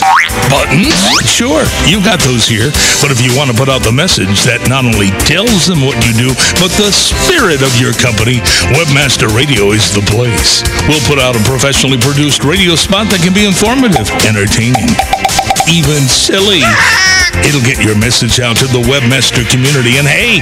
buttons, 0.54 0.94
sure, 1.26 1.66
you've 1.90 2.06
got 2.06 2.22
those 2.22 2.46
here. 2.46 2.70
But 3.02 3.10
if 3.10 3.18
you 3.18 3.34
want 3.34 3.50
to 3.50 3.58
put 3.58 3.66
out 3.66 3.82
the 3.82 3.96
message 3.96 4.46
that 4.46 4.62
not 4.70 4.86
only 4.86 5.10
tells 5.26 5.66
them 5.66 5.82
what 5.82 5.98
you 6.06 6.14
do, 6.14 6.30
but 6.62 6.70
the 6.78 6.94
spirit 6.94 7.66
of 7.66 7.74
your 7.82 7.98
company, 7.98 8.46
Webmaster 8.78 9.26
Radio 9.34 9.74
is 9.74 9.90
the 9.90 10.06
place. 10.06 10.62
We'll 10.86 11.02
put 11.10 11.18
out 11.18 11.34
a 11.34 11.42
professionally 11.50 11.98
produced 11.98 12.46
radio 12.46 12.78
spot 12.78 13.10
that 13.10 13.26
can 13.26 13.34
be 13.34 13.50
informative, 13.50 14.06
entertaining, 14.30 14.94
even 15.66 16.06
silly. 16.06 16.62
It'll 17.44 17.60
get 17.60 17.84
your 17.84 18.00
message 18.00 18.40
out 18.40 18.56
to 18.64 18.68
the 18.72 18.80
Webmaster 18.88 19.44
community, 19.52 20.00
and 20.00 20.08
hey, 20.08 20.40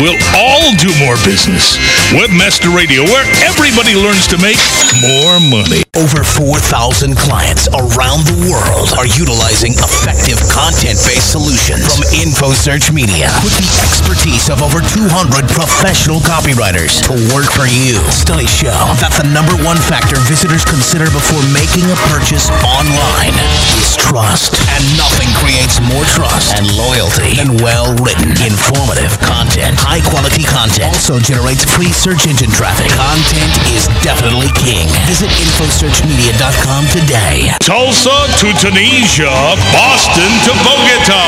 we'll 0.00 0.16
all 0.32 0.72
do 0.80 0.88
more 0.96 1.20
business. 1.20 1.76
Webmaster 2.16 2.72
Radio, 2.72 3.04
where 3.04 3.28
everybody 3.44 3.92
learns 3.92 4.24
to 4.32 4.40
make 4.40 4.56
more 5.04 5.36
money. 5.52 5.84
Over 5.92 6.24
4,000 6.24 7.20
clients 7.20 7.68
around 7.68 8.24
the 8.24 8.48
world 8.48 8.96
are 8.96 9.04
utilizing 9.04 9.76
effective 9.76 10.40
content-based 10.48 11.36
solutions 11.36 12.00
from 12.00 12.08
InfoSearch 12.16 12.96
Media 12.96 13.28
with 13.44 13.52
the 13.60 13.68
expertise 13.84 14.48
of 14.48 14.64
over 14.64 14.80
200 14.80 15.04
professional 15.52 16.24
copywriters 16.24 17.04
to 17.04 17.12
work 17.36 17.52
for 17.52 17.68
you. 17.68 18.00
Studies 18.08 18.48
show 18.48 18.80
that 19.04 19.12
the 19.20 19.28
number 19.36 19.52
one 19.68 19.76
factor 19.76 20.16
visitors 20.24 20.64
consider 20.64 21.12
before 21.12 21.44
making 21.52 21.84
a 21.92 21.98
purchase 22.08 22.48
online 22.64 23.36
is 23.76 24.00
trust. 24.00 24.56
And 24.72 24.80
nothing 24.96 25.28
creates 25.36 25.76
more 25.84 26.08
trust 26.16 26.37
and 26.54 26.66
loyalty 26.78 27.34
And 27.42 27.58
well-written, 27.58 28.30
informative 28.38 29.10
content. 29.18 29.74
High-quality 29.74 30.46
content 30.46 30.94
also 30.94 31.18
generates 31.18 31.66
free 31.66 31.90
search 31.90 32.30
engine 32.30 32.54
traffic. 32.54 32.86
Content 32.94 33.50
is 33.74 33.90
definitely 34.06 34.46
king. 34.54 34.86
Visit 35.10 35.34
InfoSearchMedia.com 35.34 36.86
today. 36.94 37.50
Tulsa 37.58 38.14
to 38.38 38.48
Tunisia, 38.54 39.34
Boston 39.74 40.30
to 40.46 40.52
Bogota. 40.62 41.26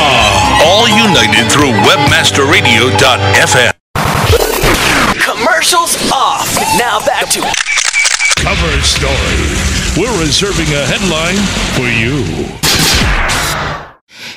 All 0.63 0.87
united 0.87 1.51
through 1.51 1.75
webmasterradio.fm. 1.83 3.75
Commercials 5.19 5.99
off. 6.15 6.47
Now 6.79 7.03
back 7.03 7.27
to 7.35 7.43
Cover 8.39 8.81
story. 8.81 9.43
We're 9.99 10.19
reserving 10.23 10.71
a 10.73 10.85
headline 10.87 11.37
for 11.75 11.85
you. 11.91 12.70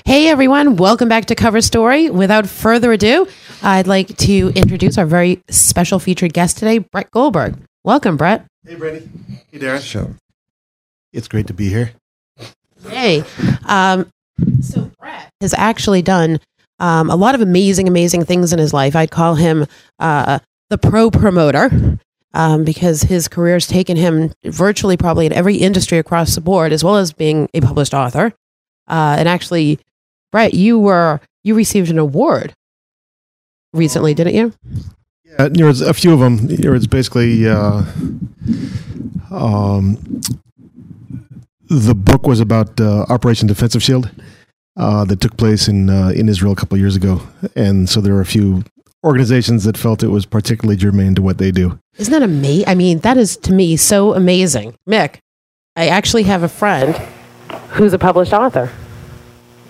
Hey 0.07 0.29
everyone, 0.29 0.77
welcome 0.77 1.09
back 1.09 1.25
to 1.27 1.35
Cover 1.35 1.63
Story. 1.63 2.11
Without 2.11 2.47
further 2.47 2.93
ado, 2.93 3.27
I'd 3.63 3.87
like 3.87 4.15
to 4.19 4.53
introduce 4.55 4.99
our 4.99 5.07
very 5.07 5.43
special 5.49 5.99
featured 5.99 6.35
guest 6.35 6.59
today, 6.59 6.79
Brett 6.79 7.11
Goldberg. 7.11 7.57
Welcome, 7.85 8.19
Brett. 8.19 8.45
Hey, 8.67 8.75
Brady. 8.75 9.09
Hey, 9.51 9.59
Darren. 9.59 9.81
Sure. 9.81 10.15
It's 11.15 11.27
great 11.27 11.47
to 11.47 11.55
be 11.55 11.71
here. 11.71 11.93
Hey. 12.87 13.25
Um, 13.65 14.11
so 14.61 14.91
Brett 15.01 15.31
has 15.41 15.55
actually 15.55 16.03
done 16.03 16.39
um, 16.79 17.09
a 17.09 17.17
lot 17.17 17.35
of 17.35 17.41
amazing, 17.41 17.89
amazing 17.89 18.27
things 18.27 18.53
in 18.53 18.59
his 18.59 18.75
life. 18.75 18.95
I'd 18.95 19.11
call 19.11 19.37
him 19.37 19.67
uh, 19.99 20.39
the 20.69 20.77
pro 20.77 21.11
promoter 21.11 21.99
um, 22.35 22.63
because 22.63 23.05
his 23.05 23.27
career 23.27 23.55
has 23.55 23.67
taken 23.67 23.97
him 23.97 24.33
virtually 24.45 24.99
probably 24.99 25.25
in 25.25 25.33
every 25.33 25.57
industry 25.57 25.97
across 25.97 26.35
the 26.35 26.43
board, 26.43 26.73
as 26.73 26.85
well 26.85 26.97
as 26.97 27.15
being 27.15 27.49
a 27.55 27.63
published 27.63 27.95
author. 27.95 28.35
Uh, 28.87 29.17
and 29.19 29.29
actually, 29.31 29.79
Brett, 30.35 30.53
you 30.53 30.81
were 30.81 31.21
you 31.45 31.55
received 31.55 31.93
an 31.93 31.99
award 32.01 32.55
recently, 33.73 34.15
didn't 34.15 34.35
you? 34.35 34.53
Yeah, 35.25 35.47
there 35.49 35.67
was 35.67 35.81
a 35.81 35.95
few 35.95 36.13
of 36.13 36.19
them. 36.19 36.49
There 36.49 36.73
was 36.73 36.89
basically 36.89 37.49
uh, 37.49 37.85
um, 39.31 39.97
the 41.71 41.95
book 41.95 42.27
was 42.27 42.41
about 42.41 42.81
uh, 42.81 43.07
Operation 43.09 43.47
Defensive 43.47 43.81
Shield 43.81 44.11
uh, 44.77 45.05
that 45.05 45.21
took 45.21 45.37
place 45.37 45.69
in 45.69 45.89
uh, 45.89 46.09
in 46.09 46.29
Israel 46.29 46.51
a 46.51 46.57
couple 46.57 46.75
of 46.75 46.81
years 46.81 46.97
ago, 46.97 47.23
and 47.55 47.89
so 47.89 48.01
there 48.01 48.15
were 48.15 48.21
a 48.21 48.27
few 48.27 48.65
organizations 49.05 49.63
that 49.63 49.79
felt 49.79 50.03
it 50.03 50.09
was 50.09 50.27
particularly 50.27 50.77
germane 50.77 51.15
to 51.15 51.23
what 51.23 51.39
they 51.39 51.53
do. 51.53 51.79
Isn't 51.99 52.11
that 52.11 52.25
amazing? 52.25 52.67
I 52.67 52.75
mean, 52.75 52.99
that 53.07 53.17
is 53.17 53.37
to 53.37 53.53
me 53.53 53.77
so 53.77 54.15
amazing. 54.15 54.75
Mick, 54.85 55.19
I 55.77 55.87
actually 55.87 56.25
have 56.25 56.43
a 56.43 56.49
friend 56.49 56.97
who's 57.75 57.93
a 57.93 58.01
published 58.01 58.33
author. 58.33 58.73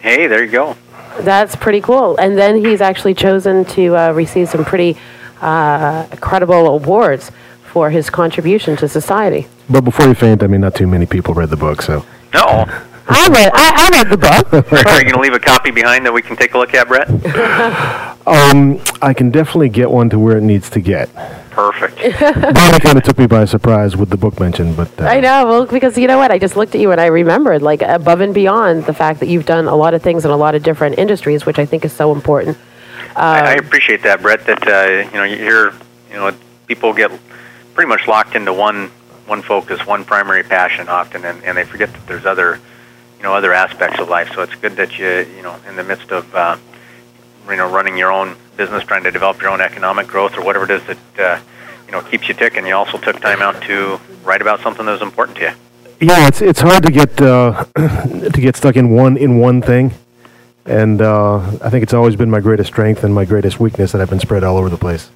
Hey, 0.04 0.26
there 0.26 0.44
you 0.44 0.50
go. 0.50 0.76
That's 1.20 1.56
pretty 1.56 1.80
cool. 1.80 2.18
And 2.18 2.36
then 2.36 2.62
he's 2.62 2.82
actually 2.82 3.14
chosen 3.14 3.64
to 3.64 3.96
uh, 3.96 4.12
receive 4.12 4.50
some 4.50 4.62
pretty 4.62 4.98
uh, 5.40 6.04
credible 6.20 6.66
awards 6.66 7.32
for 7.72 7.88
his 7.88 8.10
contribution 8.10 8.76
to 8.76 8.86
society. 8.86 9.46
But 9.70 9.80
before 9.80 10.06
you 10.06 10.12
faint, 10.12 10.42
I 10.42 10.46
mean, 10.46 10.60
not 10.60 10.74
too 10.74 10.86
many 10.86 11.06
people 11.06 11.32
read 11.32 11.48
the 11.48 11.56
book, 11.56 11.80
so 11.80 12.04
No. 12.34 12.44
I 13.08 13.28
read, 13.28 13.50
I, 13.54 13.86
I 13.86 13.88
read 13.96 14.10
the 14.10 14.18
book. 14.18 14.72
Are 14.86 14.98
you 14.98 15.04
going 15.04 15.14
to 15.14 15.20
leave 15.20 15.32
a 15.32 15.40
copy 15.40 15.70
behind 15.70 16.04
that 16.04 16.12
we 16.12 16.20
can 16.20 16.36
take 16.36 16.52
a 16.52 16.58
look 16.58 16.74
at, 16.74 16.86
Brett? 16.86 17.08
um, 18.26 18.78
I 19.00 19.14
can 19.14 19.30
definitely 19.30 19.70
get 19.70 19.90
one 19.90 20.10
to 20.10 20.18
where 20.18 20.36
it 20.36 20.42
needs 20.42 20.68
to 20.68 20.80
get. 20.80 21.08
Perfect. 21.54 21.96
Bonnie 22.20 22.80
kind 22.80 22.98
of 22.98 23.04
took 23.04 23.16
me 23.16 23.26
by 23.28 23.44
surprise 23.44 23.96
with 23.96 24.10
the 24.10 24.16
book 24.16 24.40
mention, 24.40 24.74
but 24.74 25.00
uh, 25.00 25.04
I 25.04 25.20
know, 25.20 25.46
well, 25.46 25.66
because 25.66 25.96
you 25.96 26.08
know 26.08 26.18
what? 26.18 26.32
I 26.32 26.38
just 26.38 26.56
looked 26.56 26.74
at 26.74 26.80
you 26.80 26.90
and 26.90 27.00
I 27.00 27.06
remembered, 27.06 27.62
like, 27.62 27.80
above 27.80 28.20
and 28.20 28.34
beyond 28.34 28.86
the 28.86 28.92
fact 28.92 29.20
that 29.20 29.28
you've 29.28 29.46
done 29.46 29.68
a 29.68 29.76
lot 29.76 29.94
of 29.94 30.02
things 30.02 30.24
in 30.24 30.32
a 30.32 30.36
lot 30.36 30.56
of 30.56 30.64
different 30.64 30.98
industries, 30.98 31.46
which 31.46 31.60
I 31.60 31.64
think 31.64 31.84
is 31.84 31.92
so 31.92 32.12
important. 32.12 32.58
I, 33.14 33.40
I 33.40 33.52
appreciate 33.52 34.02
that, 34.02 34.20
Brett. 34.20 34.44
That 34.46 34.66
uh, 34.66 35.08
you 35.08 35.14
know, 35.14 35.22
you 35.22 35.36
hear, 35.36 35.72
you 36.10 36.16
know, 36.16 36.34
people 36.66 36.92
get 36.92 37.12
pretty 37.74 37.88
much 37.88 38.08
locked 38.08 38.34
into 38.34 38.52
one 38.52 38.90
one 39.26 39.40
focus, 39.40 39.86
one 39.86 40.04
primary 40.04 40.42
passion 40.42 40.88
often, 40.88 41.24
and, 41.24 41.42
and 41.44 41.56
they 41.56 41.64
forget 41.64 41.92
that 41.92 42.06
there's 42.06 42.26
other, 42.26 42.60
you 43.16 43.22
know, 43.22 43.32
other 43.32 43.52
aspects 43.52 44.00
of 44.00 44.08
life. 44.08 44.32
So 44.34 44.42
it's 44.42 44.54
good 44.56 44.76
that 44.76 44.98
you, 44.98 45.26
you 45.36 45.42
know, 45.42 45.56
in 45.68 45.76
the 45.76 45.84
midst 45.84 46.10
of, 46.10 46.34
uh, 46.34 46.56
you 47.48 47.56
know, 47.56 47.70
running 47.70 47.96
your 47.96 48.10
own 48.10 48.36
business, 48.56 48.82
trying 48.84 49.02
to 49.04 49.10
develop 49.10 49.40
your 49.40 49.50
own 49.50 49.60
economic 49.60 50.06
growth 50.06 50.36
or 50.36 50.42
whatever 50.44 50.64
it 50.64 50.70
is 50.70 50.82
that, 50.84 50.98
uh, 51.18 51.40
you 51.86 51.92
know, 51.92 52.00
keeps 52.02 52.28
you 52.28 52.34
ticking. 52.34 52.66
You 52.66 52.74
also 52.74 52.98
took 52.98 53.20
time 53.20 53.42
out 53.42 53.60
to 53.62 54.00
write 54.24 54.40
about 54.42 54.60
something 54.60 54.84
that 54.86 54.92
was 54.92 55.02
important 55.02 55.36
to 55.38 55.42
you. 55.44 55.52
yeah, 56.00 56.26
it's 56.28 56.40
it's 56.42 56.60
hard 56.60 56.82
to 56.84 56.92
get 56.92 57.20
uh, 57.20 57.64
to 57.76 58.40
get 58.40 58.56
stuck 58.56 58.76
in 58.76 58.90
one 58.90 59.16
in 59.16 59.38
one 59.38 59.60
thing, 59.62 59.92
and 60.66 61.00
uh, 61.02 61.36
I 61.62 61.70
think 61.70 61.82
it's 61.82 61.94
always 61.94 62.16
been 62.16 62.30
my 62.30 62.40
greatest 62.40 62.68
strength 62.72 63.04
and 63.04 63.12
my 63.14 63.24
greatest 63.24 63.60
weakness 63.60 63.92
that 63.92 64.00
I've 64.00 64.10
been 64.10 64.20
spread 64.20 64.42
all 64.44 64.56
over 64.56 64.68
the 64.68 64.78
place. 64.78 65.10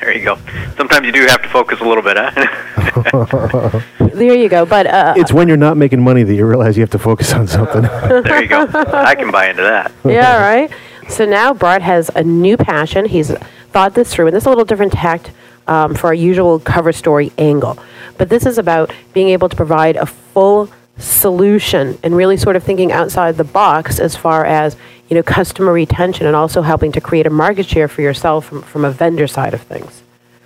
There 0.00 0.16
you 0.16 0.24
go. 0.24 0.36
Sometimes 0.76 1.04
you 1.06 1.12
do 1.12 1.26
have 1.26 1.42
to 1.42 1.48
focus 1.48 1.80
a 1.80 1.84
little 1.84 2.02
bit, 2.04 2.16
huh? 2.18 3.80
There 4.18 4.34
you 4.34 4.48
go. 4.48 4.64
But 4.64 4.86
uh, 4.86 5.14
It's 5.16 5.32
when 5.32 5.46
you're 5.48 5.56
not 5.56 5.76
making 5.76 6.02
money 6.02 6.22
that 6.22 6.34
you 6.34 6.46
realize 6.46 6.76
you 6.76 6.82
have 6.82 6.90
to 6.90 6.98
focus 6.98 7.32
on 7.34 7.46
something. 7.46 7.82
there 7.82 8.42
you 8.42 8.48
go. 8.48 8.66
I 8.74 9.14
can 9.14 9.30
buy 9.30 9.48
into 9.50 9.62
that. 9.62 9.92
yeah, 10.04 10.40
right. 10.42 10.70
So 11.08 11.24
now 11.24 11.52
Brett 11.52 11.82
has 11.82 12.10
a 12.14 12.22
new 12.22 12.56
passion. 12.56 13.04
He's 13.06 13.32
thought 13.72 13.94
this 13.94 14.12
through, 14.12 14.28
and 14.28 14.36
this 14.36 14.44
is 14.44 14.46
a 14.46 14.50
little 14.50 14.64
different 14.64 14.92
tact 14.92 15.32
um, 15.66 15.94
for 15.94 16.08
our 16.08 16.14
usual 16.14 16.58
cover 16.58 16.92
story 16.92 17.32
angle. 17.38 17.78
But 18.16 18.28
this 18.28 18.46
is 18.46 18.58
about 18.58 18.92
being 19.12 19.28
able 19.28 19.48
to 19.48 19.56
provide 19.56 19.96
a 19.96 20.06
full 20.06 20.70
solution 20.98 21.98
and 22.02 22.16
really 22.16 22.36
sort 22.36 22.56
of 22.56 22.64
thinking 22.64 22.90
outside 22.90 23.36
the 23.36 23.44
box 23.44 24.00
as 24.00 24.16
far 24.16 24.44
as 24.44 24.76
you 25.08 25.14
know 25.14 25.22
customer 25.22 25.72
retention 25.72 26.26
and 26.26 26.34
also 26.34 26.62
helping 26.62 26.90
to 26.90 27.00
create 27.00 27.26
a 27.26 27.30
market 27.30 27.66
share 27.66 27.86
for 27.86 28.02
yourself 28.02 28.46
from, 28.46 28.62
from 28.62 28.84
a 28.84 28.90
vendor 28.90 29.28
side 29.28 29.54
of 29.54 29.62
things. 29.62 30.02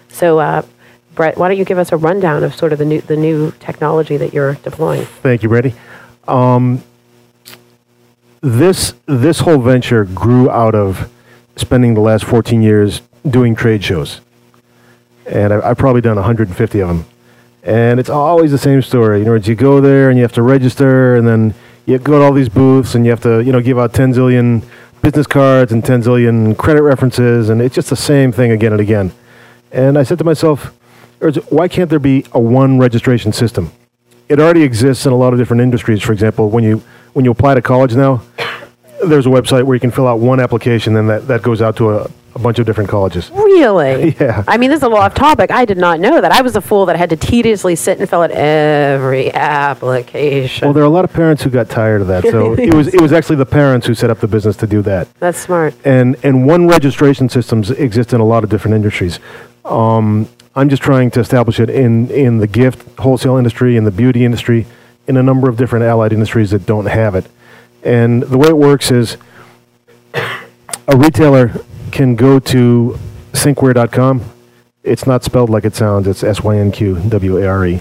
So, 0.08 0.38
uh, 0.40 0.62
Brett, 1.14 1.38
why 1.38 1.48
don't 1.48 1.56
you 1.56 1.64
give 1.64 1.78
us 1.78 1.90
a 1.90 1.96
rundown 1.96 2.44
of 2.44 2.54
sort 2.54 2.72
of 2.72 2.78
the 2.78 2.84
new 2.84 3.00
the 3.00 3.16
new 3.16 3.52
technology 3.60 4.16
that 4.18 4.34
you're 4.34 4.54
deploying? 4.56 5.04
Thank 5.22 5.42
you, 5.42 5.48
Brady. 5.48 5.74
Um, 6.28 6.82
this 8.42 8.92
this 9.06 9.40
whole 9.40 9.58
venture 9.58 10.04
grew 10.04 10.50
out 10.50 10.74
of 10.74 11.10
spending 11.56 11.94
the 11.94 12.00
last 12.00 12.24
14 12.24 12.60
years 12.60 13.00
doing 13.28 13.54
trade 13.54 13.82
shows, 13.82 14.20
and 15.26 15.52
I, 15.52 15.70
I've 15.70 15.78
probably 15.78 16.00
done 16.00 16.16
150 16.16 16.80
of 16.80 16.88
them. 16.88 17.04
And 17.62 18.00
it's 18.00 18.10
always 18.10 18.50
the 18.50 18.58
same 18.58 18.82
story. 18.82 19.20
You 19.20 19.24
know, 19.24 19.34
you 19.36 19.54
go 19.54 19.80
there 19.80 20.10
and 20.10 20.18
you 20.18 20.22
have 20.24 20.32
to 20.32 20.42
register, 20.42 21.14
and 21.14 21.26
then 21.26 21.54
you 21.86 21.96
go 21.98 22.18
to 22.18 22.24
all 22.24 22.32
these 22.32 22.48
booths, 22.48 22.96
and 22.96 23.04
you 23.04 23.12
have 23.12 23.22
to 23.22 23.42
you 23.42 23.52
know 23.52 23.60
give 23.60 23.78
out 23.78 23.94
10 23.94 24.14
zillion 24.14 24.64
business 25.00 25.26
cards 25.26 25.72
and 25.72 25.84
10 25.84 26.02
zillion 26.02 26.56
credit 26.58 26.82
references, 26.82 27.48
and 27.48 27.62
it's 27.62 27.74
just 27.74 27.90
the 27.90 27.96
same 27.96 28.32
thing 28.32 28.50
again 28.50 28.72
and 28.72 28.80
again. 28.80 29.12
And 29.70 29.96
I 29.96 30.02
said 30.02 30.18
to 30.18 30.24
myself, 30.24 30.72
why 31.48 31.68
can't 31.68 31.88
there 31.88 32.00
be 32.00 32.26
a 32.32 32.40
one 32.40 32.78
registration 32.78 33.32
system? 33.32 33.72
It 34.28 34.40
already 34.40 34.62
exists 34.62 35.06
in 35.06 35.12
a 35.12 35.16
lot 35.16 35.32
of 35.32 35.38
different 35.38 35.62
industries. 35.62 36.02
For 36.02 36.12
example, 36.12 36.50
when 36.50 36.64
you 36.64 36.82
when 37.12 37.24
you 37.24 37.30
apply 37.30 37.54
to 37.54 37.62
college 37.62 37.94
now, 37.94 38.22
there's 39.04 39.26
a 39.26 39.30
website 39.30 39.64
where 39.64 39.74
you 39.74 39.80
can 39.80 39.90
fill 39.90 40.06
out 40.06 40.18
one 40.18 40.40
application, 40.40 40.96
and 40.96 41.08
that, 41.08 41.26
that 41.28 41.42
goes 41.42 41.60
out 41.62 41.76
to 41.76 41.90
a, 41.90 42.10
a 42.34 42.38
bunch 42.38 42.58
of 42.58 42.66
different 42.66 42.88
colleges. 42.90 43.30
Really? 43.30 44.16
Yeah. 44.20 44.44
I 44.46 44.56
mean, 44.56 44.70
this 44.70 44.78
is 44.78 44.82
a 44.82 44.88
little 44.88 45.02
off 45.02 45.14
topic. 45.14 45.50
I 45.50 45.64
did 45.64 45.78
not 45.78 45.98
know 46.00 46.20
that. 46.20 46.32
I 46.32 46.42
was 46.42 46.54
a 46.56 46.60
fool 46.60 46.86
that 46.86 46.96
had 46.96 47.10
to 47.10 47.16
tediously 47.16 47.74
sit 47.76 47.98
and 47.98 48.08
fill 48.08 48.22
out 48.22 48.30
every 48.30 49.32
application. 49.32 50.66
Well, 50.66 50.72
there 50.74 50.82
are 50.82 50.86
a 50.86 50.90
lot 50.90 51.04
of 51.04 51.12
parents 51.12 51.42
who 51.42 51.50
got 51.50 51.68
tired 51.68 52.00
of 52.02 52.06
that. 52.08 52.22
So 52.24 52.52
it 52.58 52.74
was 52.74 52.88
it 52.88 53.00
was 53.00 53.12
actually 53.12 53.36
the 53.36 53.46
parents 53.46 53.86
who 53.86 53.94
set 53.94 54.10
up 54.10 54.20
the 54.20 54.28
business 54.28 54.56
to 54.58 54.66
do 54.66 54.82
that. 54.82 55.12
That's 55.18 55.38
smart. 55.38 55.74
and 55.84 56.16
and 56.22 56.46
one 56.46 56.68
registration 56.68 57.28
systems 57.28 57.70
exist 57.70 58.12
in 58.12 58.20
a 58.20 58.24
lot 58.24 58.44
of 58.44 58.50
different 58.50 58.74
industries. 58.74 59.18
Um, 59.64 60.28
I'm 60.54 60.68
just 60.68 60.82
trying 60.82 61.10
to 61.12 61.20
establish 61.20 61.58
it 61.60 61.70
in 61.70 62.10
in 62.10 62.38
the 62.38 62.46
gift 62.46 62.98
wholesale 62.98 63.36
industry, 63.36 63.76
in 63.76 63.84
the 63.84 63.90
beauty 63.90 64.24
industry, 64.24 64.66
in 65.06 65.16
a 65.16 65.22
number 65.22 65.48
of 65.48 65.56
different 65.56 65.84
allied 65.84 66.12
industries 66.12 66.50
that 66.50 66.66
don't 66.66 66.86
have 66.86 67.14
it. 67.14 67.26
And 67.82 68.22
the 68.22 68.38
way 68.38 68.48
it 68.48 68.56
works 68.56 68.90
is 68.90 69.16
a 70.14 70.96
retailer 70.96 71.52
can 71.90 72.16
go 72.16 72.38
to 72.38 72.98
synqware.com. 73.32 74.22
It's 74.82 75.06
not 75.06 75.24
spelled 75.24 75.50
like 75.50 75.64
it 75.64 75.74
sounds. 75.74 76.06
It's 76.06 76.24
S 76.24 76.42
Y 76.42 76.56
N 76.56 76.72
Q 76.72 76.98
W 77.08 77.38
A 77.38 77.46
R 77.46 77.66
E. 77.66 77.80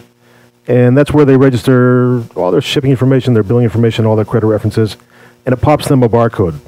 And 0.67 0.95
that's 0.95 1.11
where 1.11 1.25
they 1.25 1.35
register 1.35 2.23
all 2.35 2.51
their 2.51 2.61
shipping 2.61 2.91
information, 2.91 3.33
their 3.33 3.43
billing 3.43 3.63
information, 3.63 4.05
all 4.05 4.15
their 4.15 4.25
credit 4.25 4.47
references, 4.47 4.97
and 5.45 5.53
it 5.53 5.61
pops 5.61 5.87
them 5.87 6.03
a 6.03 6.09
barcode. 6.09 6.59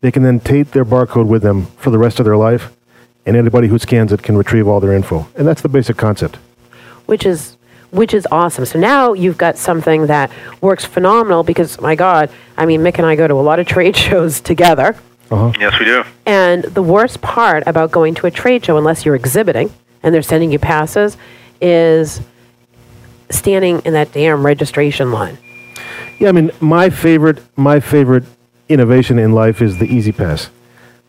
They 0.00 0.10
can 0.10 0.22
then 0.22 0.40
tape 0.40 0.70
their 0.70 0.84
barcode 0.84 1.26
with 1.26 1.42
them 1.42 1.66
for 1.76 1.90
the 1.90 1.98
rest 1.98 2.18
of 2.18 2.24
their 2.24 2.36
life, 2.36 2.74
and 3.26 3.36
anybody 3.36 3.68
who 3.68 3.78
scans 3.78 4.12
it 4.12 4.22
can 4.22 4.36
retrieve 4.36 4.66
all 4.66 4.80
their 4.80 4.94
info. 4.94 5.28
And 5.36 5.46
that's 5.46 5.60
the 5.62 5.68
basic 5.68 5.96
concept. 5.96 6.38
which 7.06 7.24
is 7.24 7.55
which 7.96 8.14
is 8.14 8.26
awesome. 8.30 8.64
So 8.64 8.78
now 8.78 9.12
you've 9.12 9.38
got 9.38 9.56
something 9.56 10.06
that 10.06 10.30
works 10.60 10.84
phenomenal 10.84 11.42
because 11.42 11.80
my 11.80 11.94
God, 11.94 12.30
I 12.56 12.66
mean 12.66 12.80
Mick 12.82 12.98
and 12.98 13.06
I 13.06 13.16
go 13.16 13.26
to 13.26 13.34
a 13.34 13.42
lot 13.42 13.58
of 13.58 13.66
trade 13.66 13.96
shows 14.06 14.40
together. 14.40 14.94
Uh-huh. 15.30 15.52
Yes, 15.58 15.78
we 15.80 15.86
do. 15.86 16.04
And 16.24 16.64
the 16.64 16.82
worst 16.82 17.20
part 17.20 17.64
about 17.66 17.90
going 17.90 18.14
to 18.16 18.26
a 18.26 18.30
trade 18.30 18.64
show, 18.64 18.76
unless 18.76 19.04
you're 19.04 19.16
exhibiting 19.16 19.72
and 20.02 20.14
they're 20.14 20.22
sending 20.22 20.52
you 20.52 20.58
passes, 20.58 21.16
is 21.60 22.20
standing 23.30 23.80
in 23.80 23.94
that 23.94 24.12
damn 24.12 24.46
registration 24.46 25.10
line. 25.10 25.36
Yeah, 26.20 26.28
I 26.28 26.32
mean, 26.32 26.50
my 26.60 26.90
favorite, 26.90 27.42
my 27.56 27.80
favorite 27.80 28.24
innovation 28.68 29.18
in 29.18 29.32
life 29.32 29.60
is 29.60 29.78
the 29.78 29.86
E-ZPass. 29.86 30.50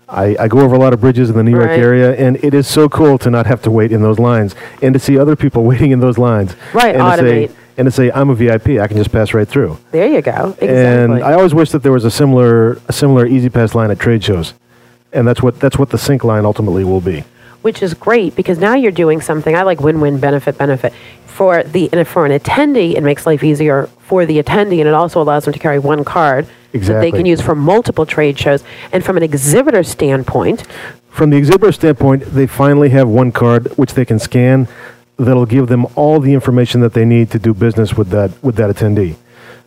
I, 0.09 0.35
I 0.39 0.47
go 0.47 0.59
over 0.61 0.75
a 0.75 0.79
lot 0.79 0.93
of 0.93 1.01
bridges 1.01 1.29
in 1.29 1.35
the 1.35 1.43
New 1.43 1.51
York 1.51 1.65
Right. 1.67 1.79
area, 1.79 2.15
and 2.15 2.37
it 2.43 2.53
is 2.53 2.65
so 2.67 2.87
cool 2.87 3.17
to 3.19 3.29
not 3.29 3.45
have 3.45 3.61
to 3.63 3.71
wait 3.71 3.91
in 3.91 4.01
those 4.01 4.19
lines 4.19 4.55
and 4.81 4.93
to 4.93 4.99
see 4.99 5.17
other 5.17 5.35
people 5.35 5.63
waiting 5.71 5.91
in 5.91 5.99
those 5.99 6.17
lines. 6.17 6.55
Right, 6.73 6.95
and 6.95 6.99
To 7.17 7.23
automate. 7.23 7.49
say, 7.49 7.55
and 7.77 7.85
to 7.85 7.91
say, 7.91 8.09
I'm 8.11 8.29
a 8.29 8.35
VIP, 8.35 8.79
I 8.79 8.87
can 8.87 8.97
just 8.97 9.11
pass 9.11 9.33
right 9.33 9.47
through. 9.47 9.77
There 9.91 10.07
you 10.07 10.21
go. 10.21 10.55
Exactly. 10.59 10.67
And 10.69 11.13
I 11.23 11.33
always 11.33 11.53
wish 11.53 11.71
that 11.71 11.83
there 11.83 11.91
was 11.91 12.05
a 12.05 12.11
similar, 12.11 12.79
a 12.87 12.93
similar 12.93 13.25
E-ZPass 13.27 13.75
line 13.75 13.91
at 13.91 13.99
trade 13.99 14.23
shows, 14.23 14.53
and 15.13 15.27
that's 15.27 15.41
what 15.43 15.59
that's 15.59 15.77
what 15.77 15.89
the 15.89 15.97
Sync 15.97 16.23
line 16.23 16.45
ultimately 16.45 16.83
will 16.83 17.01
be. 17.01 17.23
which 17.61 17.83
is 17.83 17.93
great 17.93 18.35
because 18.35 18.57
now 18.59 18.75
you're 18.75 18.91
doing 18.91 19.19
something. 19.19 19.55
I 19.55 19.63
like 19.63 19.79
win-win 19.81 20.19
benefit 20.19 20.57
benefit 20.57 20.93
for 21.25 21.63
the 21.63 21.89
for 22.05 22.25
an 22.25 22.31
attendee. 22.39 22.95
It 22.95 23.03
makes 23.03 23.25
life 23.25 23.43
easier 23.43 23.87
for 23.99 24.25
the 24.25 24.41
attendee, 24.41 24.79
and 24.79 24.87
it 24.87 24.93
also 24.93 25.21
allows 25.21 25.43
them 25.43 25.53
to 25.53 25.59
carry 25.59 25.77
one 25.79 26.03
card 26.05 26.47
that 26.73 27.01
they 27.01 27.11
can 27.11 27.25
use 27.25 27.41
for 27.41 27.55
multiple 27.55 28.05
trade 28.05 28.37
shows. 28.37 28.63
And 28.91 29.03
from 29.03 29.17
an 29.17 29.23
exhibitor 29.23 29.83
standpoint, 29.83 30.63
From 31.09 31.31
the 31.31 31.37
exhibitor 31.37 31.71
standpoint, 31.71 32.23
they 32.25 32.45
finally 32.45 32.89
have 32.89 33.07
one 33.07 33.31
card 33.31 33.75
which 33.77 33.93
they 33.93 34.05
can 34.05 34.19
scan 34.19 34.67
that'll 35.17 35.47
give 35.47 35.67
them 35.67 35.87
all 35.95 36.19
the 36.19 36.33
information 36.33 36.81
that 36.81 36.93
they 36.93 37.05
need 37.05 37.31
to 37.31 37.39
do 37.39 37.53
business 37.53 37.95
with 37.97 38.09
that 38.09 38.31
with 38.43 38.55
that 38.57 38.69
attendee. 38.69 39.15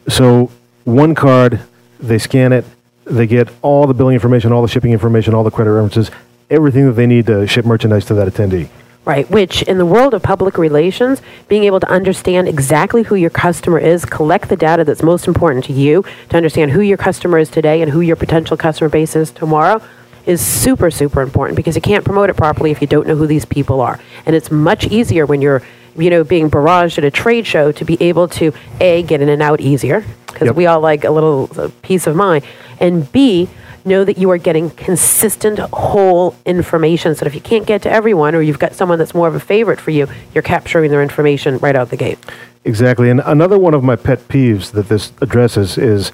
So 0.08 0.50
one 0.84 1.14
card, 1.14 1.60
they 1.98 2.18
scan 2.18 2.52
it, 2.52 2.64
they 3.04 3.26
get 3.26 3.48
all 3.62 3.86
the 3.86 3.94
billing 3.94 4.14
information, 4.14 4.52
all 4.52 4.62
the 4.62 4.68
shipping 4.68 4.92
information, 4.92 5.34
all 5.34 5.44
the 5.44 5.50
credit 5.50 5.72
references, 5.72 6.10
everything 6.48 6.86
that 6.86 6.92
they 6.92 7.06
need 7.06 7.26
to 7.26 7.46
ship 7.46 7.64
merchandise 7.64 8.04
to 8.06 8.14
that 8.14 8.28
attendee. 8.28 8.68
Right, 9.06 9.28
which 9.30 9.62
in 9.62 9.78
the 9.78 9.86
world 9.86 10.12
of 10.12 10.22
public 10.22 10.58
relations, 10.58 11.22
being 11.48 11.64
able 11.64 11.80
to 11.80 11.88
understand 11.88 12.48
exactly 12.48 13.02
who 13.02 13.14
your 13.14 13.30
customer 13.30 13.78
is, 13.78 14.04
collect 14.04 14.50
the 14.50 14.56
data 14.56 14.84
that's 14.84 15.02
most 15.02 15.26
important 15.26 15.64
to 15.64 15.72
you, 15.72 16.04
to 16.28 16.36
understand 16.36 16.72
who 16.72 16.82
your 16.82 16.98
customer 16.98 17.38
is 17.38 17.48
today 17.48 17.80
and 17.80 17.90
who 17.90 18.02
your 18.02 18.14
potential 18.14 18.58
customer 18.58 18.90
base 18.90 19.16
is 19.16 19.30
tomorrow, 19.30 19.80
is 20.26 20.44
super, 20.44 20.90
super 20.90 21.22
important 21.22 21.56
because 21.56 21.74
you 21.74 21.80
can't 21.80 22.04
promote 22.04 22.28
it 22.28 22.36
properly 22.36 22.70
if 22.70 22.82
you 22.82 22.86
don't 22.86 23.06
know 23.06 23.16
who 23.16 23.26
these 23.26 23.46
people 23.46 23.80
are. 23.80 23.98
And 24.26 24.36
it's 24.36 24.50
much 24.50 24.86
easier 24.88 25.24
when 25.24 25.40
you're, 25.40 25.62
you 25.96 26.10
know, 26.10 26.22
being 26.22 26.50
barraged 26.50 26.98
at 26.98 27.04
a 27.04 27.10
trade 27.10 27.46
show 27.46 27.72
to 27.72 27.84
be 27.86 28.00
able 28.02 28.28
to, 28.28 28.52
A, 28.80 29.02
get 29.02 29.22
in 29.22 29.30
and 29.30 29.40
out 29.40 29.62
easier, 29.62 30.04
because 30.26 30.48
Yep. 30.48 30.56
we 30.56 30.66
all 30.66 30.80
like 30.80 31.04
a 31.04 31.10
little 31.10 31.48
uh, 31.56 31.70
peace 31.80 32.06
of 32.06 32.16
mind, 32.16 32.44
and 32.78 33.10
B, 33.10 33.48
know 33.84 34.04
that 34.04 34.18
you 34.18 34.30
are 34.30 34.38
getting 34.38 34.70
consistent 34.70 35.58
whole 35.58 36.36
information 36.44 37.14
so 37.14 37.26
if 37.26 37.34
you 37.34 37.40
can't 37.40 37.66
get 37.66 37.82
to 37.82 37.90
everyone 37.90 38.34
or 38.34 38.42
you've 38.42 38.58
got 38.58 38.74
someone 38.74 38.98
that's 38.98 39.14
more 39.14 39.28
of 39.28 39.34
a 39.34 39.40
favorite 39.40 39.80
for 39.80 39.90
you 39.90 40.06
you're 40.34 40.42
capturing 40.42 40.90
their 40.90 41.02
information 41.02 41.58
right 41.58 41.76
out 41.76 41.90
the 41.90 41.96
gate 41.96 42.18
Exactly. 42.64 43.08
And 43.08 43.20
another 43.24 43.58
one 43.58 43.74
of 43.74 43.82
my 43.82 43.96
pet 43.96 44.28
peeves 44.28 44.72
that 44.72 44.88
this 44.88 45.12
addresses 45.20 45.78
is 45.78 46.10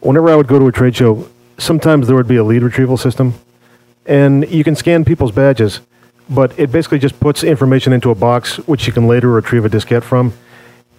whenever 0.00 0.28
I 0.28 0.36
would 0.36 0.48
go 0.48 0.58
to 0.58 0.66
a 0.66 0.72
trade 0.72 0.96
show, 0.96 1.28
sometimes 1.58 2.06
there 2.06 2.16
would 2.16 2.28
be 2.28 2.36
a 2.36 2.44
lead 2.44 2.62
retrieval 2.62 2.96
system, 2.96 3.34
and 4.06 4.48
you 4.50 4.64
can 4.64 4.74
scan 4.74 5.04
people's 5.04 5.30
badges, 5.30 5.80
but 6.28 6.58
it 6.58 6.72
basically 6.72 6.98
just 6.98 7.18
puts 7.20 7.44
information 7.44 7.92
into 7.92 8.10
a 8.10 8.14
box 8.14 8.56
which 8.66 8.86
you 8.86 8.92
can 8.92 9.06
later 9.06 9.30
retrieve 9.30 9.64
a 9.64 9.68
diskette 9.68 10.02
from. 10.02 10.32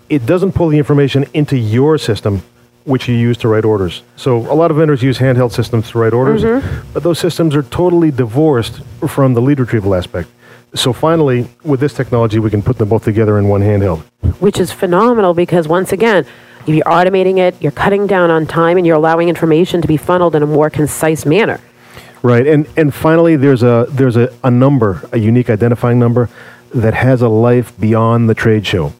It 0.07 0.25
doesn't 0.25 0.53
pull 0.53 0.69
the 0.69 0.77
information 0.77 1.25
into 1.33 1.57
your 1.57 1.97
system, 1.97 2.43
which 2.85 3.07
you 3.07 3.15
use 3.15 3.37
to 3.39 3.47
write 3.47 3.65
orders. 3.65 4.03
So 4.15 4.37
a 4.37 4.55
lot 4.55 4.71
of 4.71 4.77
vendors 4.77 5.03
use 5.03 5.17
handheld 5.17 5.51
systems 5.51 5.91
to 5.91 5.99
write 5.99 6.13
orders, 6.13 6.43
mm-hmm. 6.43 6.91
but 6.93 7.03
those 7.03 7.19
systems 7.19 7.55
are 7.55 7.63
totally 7.63 8.11
divorced 8.11 8.81
from 9.07 9.33
the 9.33 9.41
lead 9.41 9.59
retrieval 9.59 9.93
aspect. 9.93 10.29
So 10.73 10.93
finally, 10.93 11.47
with 11.63 11.79
this 11.79 11.93
technology, 11.93 12.39
we 12.39 12.49
can 12.49 12.61
put 12.61 12.77
them 12.77 12.89
both 12.89 13.03
together 13.03 13.37
in 13.39 13.47
one 13.47 13.61
handheld. 13.61 14.03
which 14.39 14.59
is 14.59 14.71
phenomenal 14.71 15.33
because 15.33 15.67
once 15.67 15.91
again 15.91 16.25
if 16.67 16.73
you're 16.73 16.85
automating 16.85 17.37
it 17.37 17.55
you're 17.61 17.71
cutting 17.71 18.07
down 18.07 18.31
on 18.31 18.45
time 18.45 18.75
and 18.77 18.85
you're 18.87 18.95
allowing 18.95 19.29
information 19.29 19.81
to 19.81 19.87
be 19.87 19.97
funneled 19.97 20.35
in 20.35 20.41
a 20.41 20.47
more 20.47 20.69
concise 20.69 21.25
manner 21.25 21.59
Right, 22.25 22.47
and 22.47 22.67
and 22.75 22.91
finally, 22.91 23.35
there's 23.35 23.61
a 23.61 23.85
there's 23.87 24.17
a, 24.17 24.33
a 24.43 24.49
number, 24.49 25.07
a 25.11 25.19
unique 25.19 25.47
identifying 25.47 25.99
number 25.99 26.27
that 26.73 26.95
has 26.95 27.21
a 27.21 27.29
life 27.29 27.79
beyond 27.79 28.27
the 28.27 28.33
trade 28.33 28.65
show. 28.65 28.93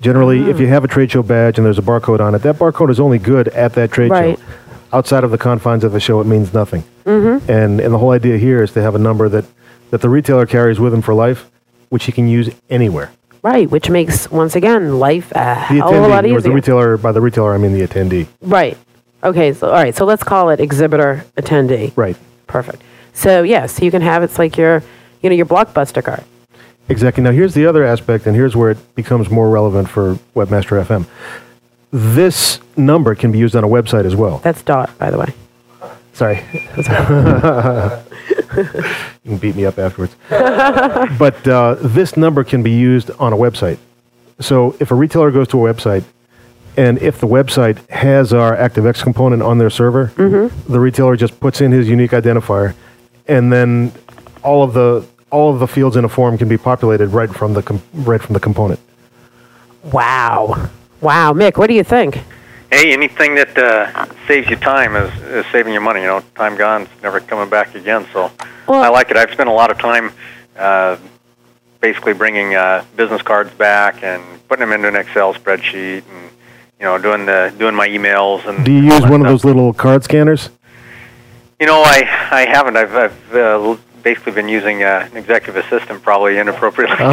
Generally, 0.00 0.48
if 0.50 0.58
you 0.58 0.66
have 0.68 0.82
a 0.84 0.88
trade 0.88 1.10
show 1.10 1.22
badge 1.22 1.58
and 1.58 1.64
there's 1.66 1.78
a 1.78 1.82
barcode 1.82 2.20
on 2.20 2.34
it, 2.34 2.42
that 2.42 2.56
barcode 2.56 2.90
is 2.90 2.98
only 3.00 3.18
good 3.18 3.48
at 3.48 3.74
that 3.74 3.92
trade 3.92 4.10
Right. 4.10 4.38
show. 4.38 4.44
Outside 4.92 5.22
of 5.24 5.30
the 5.30 5.38
confines 5.38 5.84
of 5.84 5.92
the 5.92 6.00
show, 6.00 6.20
it 6.20 6.26
means 6.26 6.52
nothing. 6.52 6.82
Mm-hmm. 7.04 7.50
And 7.50 7.80
and 7.80 7.94
the 7.94 7.98
whole 7.98 8.10
idea 8.10 8.38
here 8.38 8.62
is 8.62 8.72
to 8.72 8.82
have 8.82 8.94
a 8.94 8.98
number 8.98 9.28
that 9.28 9.44
that 9.90 10.00
the 10.00 10.08
retailer 10.08 10.46
carries 10.46 10.80
with 10.80 10.92
him 10.94 11.02
for 11.02 11.14
life, 11.14 11.50
which 11.90 12.04
he 12.04 12.12
can 12.12 12.26
use 12.28 12.50
anywhere. 12.70 13.10
right 13.42 13.70
which 13.70 13.88
makes 13.88 14.30
once 14.30 14.54
again 14.54 14.98
life 14.98 15.30
a 15.32 15.34
The 15.34 15.54
hell 15.80 15.94
of 15.94 16.04
a 16.04 16.08
lot 16.08 16.24
attendee, 16.24 16.34
or 16.36 16.40
the 16.42 16.50
retailer, 16.50 16.96
by 16.98 17.10
the 17.12 17.20
retailer, 17.22 17.54
I 17.54 17.58
mean 17.58 17.72
the 17.72 17.86
attendee. 17.86 18.26
right 18.42 18.76
okay 19.24 19.52
so 19.54 19.68
all 19.68 19.72
right 19.84 19.94
so 19.94 20.04
let's 20.04 20.22
call 20.22 20.50
it 20.50 20.60
exhibitor 20.60 21.24
attendee 21.36 21.92
Right. 21.96 22.16
perfect 22.46 22.82
so 23.14 23.42
yes 23.42 23.80
you 23.80 23.90
can 23.90 24.02
have 24.02 24.22
it's 24.22 24.38
like 24.38 24.56
your 24.58 24.82
you 25.22 25.30
know 25.30 25.36
your 25.36 25.46
blockbuster 25.46 26.02
card 26.04 26.22
Exactly. 26.90 27.22
Now, 27.22 27.30
here's 27.30 27.54
the 27.54 27.66
other 27.66 27.84
aspect, 27.84 28.26
and 28.26 28.34
here's 28.34 28.56
where 28.56 28.70
it 28.70 28.94
becomes 28.94 29.30
more 29.30 29.48
relevant 29.48 29.88
for 29.88 30.16
Webmaster 30.34 30.84
FM. 30.84 31.06
This 31.92 32.58
number 32.76 33.14
can 33.14 33.30
be 33.32 33.38
used 33.38 33.54
on 33.56 33.64
a 33.64 33.68
website 33.68 34.04
as 34.04 34.16
well. 34.16 34.38
that's 34.38 34.62
dot 34.62 34.96
by 34.98 35.10
the 35.10 35.18
way 35.18 35.32
Sorry. 36.12 36.44
you 39.24 39.30
can 39.30 39.38
beat 39.38 39.56
me 39.56 39.64
up 39.64 39.78
afterwards. 39.78 40.14
but 40.28 41.48
uh, 41.48 41.76
this 41.80 42.16
number 42.16 42.44
can 42.44 42.62
be 42.62 42.72
used 42.72 43.10
on 43.12 43.32
a 43.32 43.36
website. 43.36 43.78
So 44.38 44.76
if 44.80 44.90
a 44.90 44.94
retailer 44.94 45.30
goes 45.30 45.48
to 45.48 45.66
a 45.66 45.72
website, 45.72 46.04
and 46.76 47.00
if 47.00 47.20
the 47.20 47.26
website 47.26 47.88
has 47.88 48.34
our 48.34 48.54
ActiveX 48.54 49.02
component 49.02 49.40
on 49.42 49.56
their 49.58 49.70
server, 49.70 50.12
the 50.68 50.80
retailer 50.80 51.16
just 51.16 51.40
puts 51.40 51.62
in 51.62 51.72
his 51.72 51.88
unique 51.88 52.10
identifier, 52.10 52.74
and 53.26 53.50
then 53.50 53.92
all 54.42 54.62
of 54.62 54.74
the 54.74 55.06
all 55.30 55.52
of 55.52 55.60
the 55.60 55.66
fields 55.68 55.96
in 55.96 56.04
a 56.04 56.08
form 56.08 56.36
can 56.38 56.48
be 56.48 56.58
populated 56.58 57.08
right 57.08 57.30
from 57.30 57.54
the 57.54 57.62
com- 57.62 57.82
right 57.94 58.20
from 58.22 58.34
the 58.34 58.40
component. 58.40 58.80
wow 59.92 60.68
wow 61.00 61.32
mick 61.32 61.56
what 61.56 61.66
do 61.68 61.74
you 61.74 61.84
think 61.84 62.18
Hey, 62.72 62.92
anything 62.92 63.34
that 63.34 63.58
uh, 63.58 64.06
saves 64.28 64.48
you 64.48 64.54
time 64.54 64.94
is, 64.94 65.12
is 65.22 65.44
saving 65.50 65.74
you 65.74 65.80
money. 65.80 66.02
You 66.02 66.06
know, 66.06 66.22
time 66.36 66.54
gone, 66.56 66.82
it's 66.82 67.02
never 67.02 67.18
coming 67.18 67.48
back 67.50 67.74
again. 67.74 68.06
So 68.12 68.30
Well- 68.68 68.80
I 68.84 68.88
like 68.88 69.10
it. 69.10 69.16
I've 69.16 69.32
spent 69.32 69.48
a 69.48 69.52
lot 69.52 69.72
of 69.72 69.78
time 69.78 70.12
uh, 70.56 70.96
basically 71.80 72.12
bringing 72.12 72.54
uh, 72.54 72.84
business 72.96 73.22
cards 73.22 73.50
back 73.54 74.04
and 74.04 74.22
putting 74.48 74.60
them 74.60 74.72
into 74.72 74.86
an 74.86 74.94
Excel 74.94 75.34
spreadsheet, 75.34 76.04
and 76.08 76.30
you 76.78 76.84
know, 76.86 76.96
doing 76.96 77.26
the 77.26 77.52
doing 77.58 77.74
my 77.74 77.88
emails 77.88 78.46
and. 78.46 78.64
Do 78.64 78.70
you 78.70 78.82
use 78.84 79.00
that 79.00 79.10
one 79.10 79.20
of 79.20 79.26
those 79.26 79.44
little 79.44 79.72
card 79.72 80.04
scanners? 80.04 80.50
You 81.58 81.66
know, 81.66 81.82
I 81.84 82.02
I 82.30 82.46
haven't. 82.48 82.76
I've, 82.76 82.94
I've 82.94 83.34
uh, 83.34 83.38
l- 83.38 83.80
basically 84.02 84.32
been 84.32 84.48
using 84.48 84.82
uh, 84.82 85.08
an 85.10 85.16
executive 85.16 85.56
assistant 85.64 86.02
probably 86.02 86.38
inappropriately. 86.38 86.96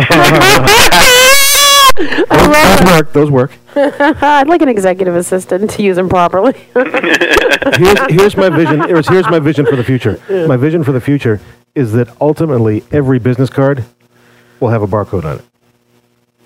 Those 2.29 2.85
work. 2.85 3.13
Those 3.13 3.31
work. 3.31 3.51
i'd 3.75 4.47
like 4.47 4.61
an 4.61 4.69
executive 4.69 5.15
assistant 5.15 5.69
to 5.71 5.81
use 5.83 5.95
them 5.95 6.09
properly 6.09 6.53
here's, 6.73 7.99
here's 8.11 8.37
my 8.37 8.49
vision. 8.49 8.81
Here's, 8.81 9.07
here's 9.07 9.29
my 9.29 9.39
vision 9.39 9.65
for 9.65 9.75
the 9.75 9.83
future. 9.83 10.19
My 10.47 10.57
vision 10.57 10.83
for 10.83 10.91
the 10.91 11.01
future 11.01 11.39
is 11.75 11.91
that 11.93 12.09
ultimately 12.21 12.83
every 12.91 13.19
business 13.19 13.49
card 13.49 13.83
will 14.59 14.69
have 14.69 14.81
a 14.81 14.87
barcode 14.87 15.25
on 15.25 15.37
it. 15.39 15.45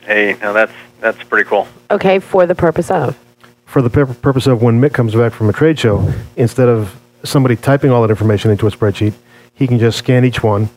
hey, 0.06 0.36
now 0.42 0.52
that's 0.54 0.74
that's 1.00 1.22
pretty 1.24 1.48
cool. 1.50 1.68
okay 1.90 2.20
for 2.20 2.46
the 2.46 2.56
purpose 2.56 2.90
of 2.92 3.18
For 3.66 3.82
the 3.82 3.90
pur- 3.90 4.06
purpose 4.06 4.48
of 4.48 4.62
when 4.62 4.80
Mick 4.82 4.94
comes 4.94 5.16
back 5.16 5.34
from 5.34 5.50
a 5.50 5.54
trade 5.54 5.80
show, 5.80 6.14
instead 6.38 6.68
of 6.70 6.98
somebody 7.24 7.56
typing 7.56 7.92
all 7.92 8.02
that 8.02 8.10
information 8.10 8.52
into 8.52 8.68
a 8.68 8.72
spreadsheet, 8.72 9.14
he 9.62 9.68
can 9.68 9.80
just 9.80 10.00
scan 10.00 10.26
each 10.26 10.42
one. 10.42 10.70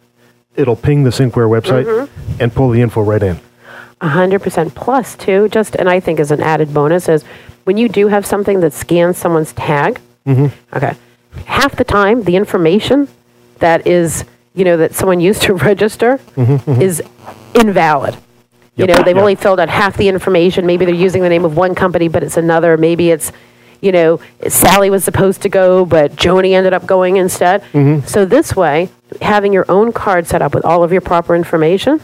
It'll 0.56 0.76
ping 0.76 1.04
the 1.04 1.10
Synqware 1.10 1.48
website 1.48 1.86
mm-hmm. 1.86 2.40
and 2.40 2.52
pull 2.52 2.70
the 2.70 2.80
info 2.80 3.02
right 3.02 3.22
in. 3.22 3.40
100% 4.00 4.74
plus 4.74 5.16
too 5.16 5.48
just 5.48 5.76
and 5.76 5.88
i 5.88 5.98
think 5.98 6.20
as 6.20 6.30
an 6.30 6.40
added 6.40 6.74
bonus 6.74 7.08
is 7.08 7.22
when 7.62 7.78
you 7.78 7.88
do 7.88 8.08
have 8.08 8.26
something 8.26 8.60
that 8.60 8.72
scans 8.72 9.16
someone's 9.16 9.52
tag 9.54 9.98
mm-hmm. 10.26 10.76
okay 10.76 10.94
half 11.46 11.74
the 11.76 11.84
time 11.84 12.22
the 12.24 12.36
information 12.36 13.08
that 13.60 13.86
is 13.86 14.24
you 14.54 14.64
know 14.64 14.76
that 14.76 14.94
someone 14.94 15.20
used 15.20 15.42
to 15.42 15.54
register 15.70 16.18
mm-hmm, 16.36 16.80
is 16.80 17.02
invalid. 17.54 18.16
You 18.76 18.86
know 18.86 18.94
they've 18.94 19.14
Yep. 19.14 19.16
only 19.16 19.34
filled 19.36 19.60
out 19.60 19.68
half 19.68 19.96
the 19.96 20.08
information. 20.08 20.66
Maybe 20.66 20.84
they're 20.84 20.94
using 20.94 21.22
the 21.22 21.28
name 21.28 21.44
of 21.44 21.56
one 21.56 21.74
company 21.74 22.08
but 22.08 22.22
it's 22.22 22.36
another. 22.36 22.76
Maybe 22.76 23.10
it's 23.10 23.32
you 23.80 23.92
know 23.92 24.20
sally 24.48 24.90
was 24.90 25.04
supposed 25.04 25.42
to 25.42 25.48
go 25.48 25.84
but 25.84 26.14
joni 26.16 26.52
ended 26.52 26.72
up 26.72 26.86
going 26.86 27.16
instead 27.16 27.62
so 28.06 28.24
this 28.24 28.54
way 28.56 28.88
having 29.20 29.52
your 29.52 29.64
own 29.68 29.92
card 29.92 30.26
set 30.26 30.42
up 30.42 30.54
with 30.54 30.64
all 30.64 30.82
of 30.82 30.92
your 30.92 31.00
proper 31.00 31.34
information 31.36 32.00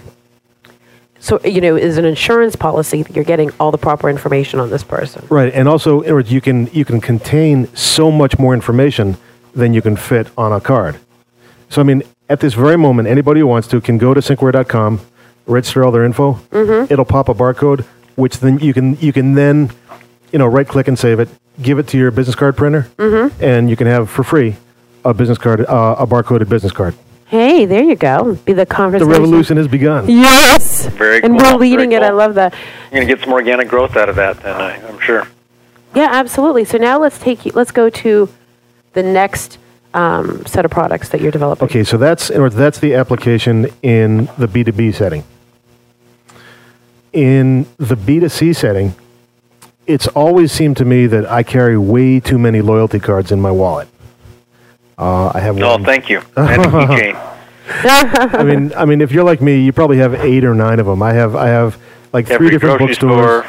so 1.19 1.39
you 1.45 1.61
know 1.61 1.77
is 1.77 1.99
an 1.99 2.05
insurance 2.05 2.57
policy 2.57 3.03
that 3.03 3.15
you're 3.15 3.25
getting 3.25 3.51
all 3.61 3.71
the 3.71 3.79
proper 3.79 4.09
information 4.09 4.59
on 4.61 4.71
this 4.71 4.83
person 4.83 5.27
Right, 5.29 5.53
and 5.53 5.69
also, 5.69 6.01
in 6.01 6.07
other 6.07 6.15
words, 6.15 6.33
you 6.33 6.41
can 6.41 6.69
you 6.73 6.85
can 6.85 7.01
contain 7.01 7.69
so 7.75 8.11
much 8.11 8.39
more 8.39 8.55
information 8.55 9.17
than 9.55 9.75
you 9.75 9.83
can 9.83 9.97
fit 9.97 10.29
on 10.39 10.53
a 10.53 10.61
card. 10.61 10.99
So, 11.69 11.81
I 11.81 11.85
mean, 11.85 12.03
at 12.29 12.41
this 12.41 12.55
very 12.55 12.77
moment, 12.79 13.09
anybody 13.09 13.41
who 13.41 13.47
wants 13.47 13.69
to 13.69 13.81
can 13.81 13.99
go 13.99 14.15
to 14.15 14.21
synqware.com, 14.21 15.01
register 15.47 15.85
all 15.85 15.91
their 15.91 16.05
info. 16.05 16.35
Mm-hmm. 16.51 16.93
It'll 16.93 17.05
pop 17.05 17.29
a 17.29 17.35
barcode, 17.35 17.85
which 18.17 18.39
then 18.39 18.59
you 18.61 18.73
can 18.73 18.97
you 18.97 19.13
can 19.13 19.35
then, 19.35 19.71
you 20.33 20.39
know, 20.39 20.47
right 20.47 20.67
click 20.67 20.89
and 20.89 20.99
save 20.99 21.21
it, 21.21 21.29
give 21.63 21.79
it 21.79 21.87
to 21.89 21.99
your 21.99 22.11
business 22.11 22.37
card 22.37 22.57
printer, 22.57 22.89
mm-hmm. 22.97 23.43
and 23.43 23.69
you 23.71 23.77
can 23.77 23.87
have 23.87 24.11
for 24.11 24.23
free 24.25 24.57
a 25.05 25.15
business 25.15 25.39
card, 25.39 25.61
uh, 25.63 25.97
a 25.99 26.07
barcoded 26.07 26.49
business 26.49 26.73
card. 26.73 26.95
hey 27.27 27.65
there 27.65 27.83
you 27.85 27.95
go 27.97 28.35
be 28.45 28.53
the 28.53 28.67
conversation. 28.67 29.09
The 29.09 29.19
revolution 29.19 29.57
has 29.57 29.69
begun. 29.69 30.09
yes 30.09 30.87
Very 30.87 31.23
and 31.23 31.39
cool, 31.39 31.53
we're 31.53 31.59
leading 31.59 31.91
very 31.91 32.03
it 32.05 32.07
i 32.07 32.11
love 32.11 32.35
that 32.35 32.53
You're 32.91 33.03
gonna 33.03 33.15
get 33.15 33.23
some 33.25 33.33
organic 33.33 33.69
growth 33.69 33.97
out 33.97 34.09
of 34.09 34.17
that, 34.17 34.41
then 34.43 34.61
I, 34.61 34.73
I'm 34.89 34.99
sure. 34.99 35.27
yeah 35.95 36.09
absolutely 36.11 36.65
so 36.65 36.77
now 36.77 36.99
let's 36.99 37.19
take 37.19 37.47
you 37.47 37.53
let's 37.55 37.71
go 37.71 37.89
to 37.89 38.29
the 38.95 39.03
next 39.03 39.59
um, 39.95 40.45
set 40.47 40.65
of 40.65 40.71
products 40.71 41.09
that 41.11 41.21
you're 41.21 41.33
developing. 41.33 41.65
Okay, 41.67 41.85
so 41.85 41.97
that's 41.97 42.31
in 42.31 42.37
other 42.37 42.43
words, 42.45 42.55
that's 42.55 42.79
the 42.79 42.95
application 42.95 43.67
in 43.83 44.27
the 44.39 44.47
B2B 44.47 44.95
setting. 44.95 45.25
In 47.13 47.67
the 47.77 47.97
B2C 47.97 48.55
setting, 48.55 48.95
it's 49.93 50.07
always 50.09 50.53
seemed 50.53 50.77
to 50.79 50.85
me 50.85 51.07
that 51.07 51.27
I 51.31 51.43
carry 51.43 51.77
way 51.77 52.21
too 52.21 52.39
many 52.39 52.61
loyalty 52.61 52.99
cards 53.01 53.33
in 53.33 53.41
my 53.41 53.51
wallet. 53.51 53.89
Uh, 54.99 55.31
I 55.35 55.41
have 55.41 55.61
Oh, 55.61 55.73
one. 55.73 55.85
thank 55.85 56.09
you. 56.11 56.19
And 56.37 56.63
keychain. 56.63 57.27
I 58.35 58.43
mean, 58.43 58.73
I 58.77 58.85
mean, 58.85 59.01
if 59.01 59.13
you're 59.13 59.25
like 59.25 59.41
me, 59.41 59.63
you 59.65 59.73
probably 59.73 59.99
have 59.99 60.15
eight 60.15 60.45
or 60.45 60.55
nine 60.55 60.81
of 60.81 60.87
them. 60.87 61.03
I 61.03 61.13
have, 61.13 61.37
I 61.37 61.49
have 61.49 61.79
like 62.13 62.27
three 62.27 62.51
different 62.51 62.81
bookstores. 62.81 63.45
store, 63.45 63.47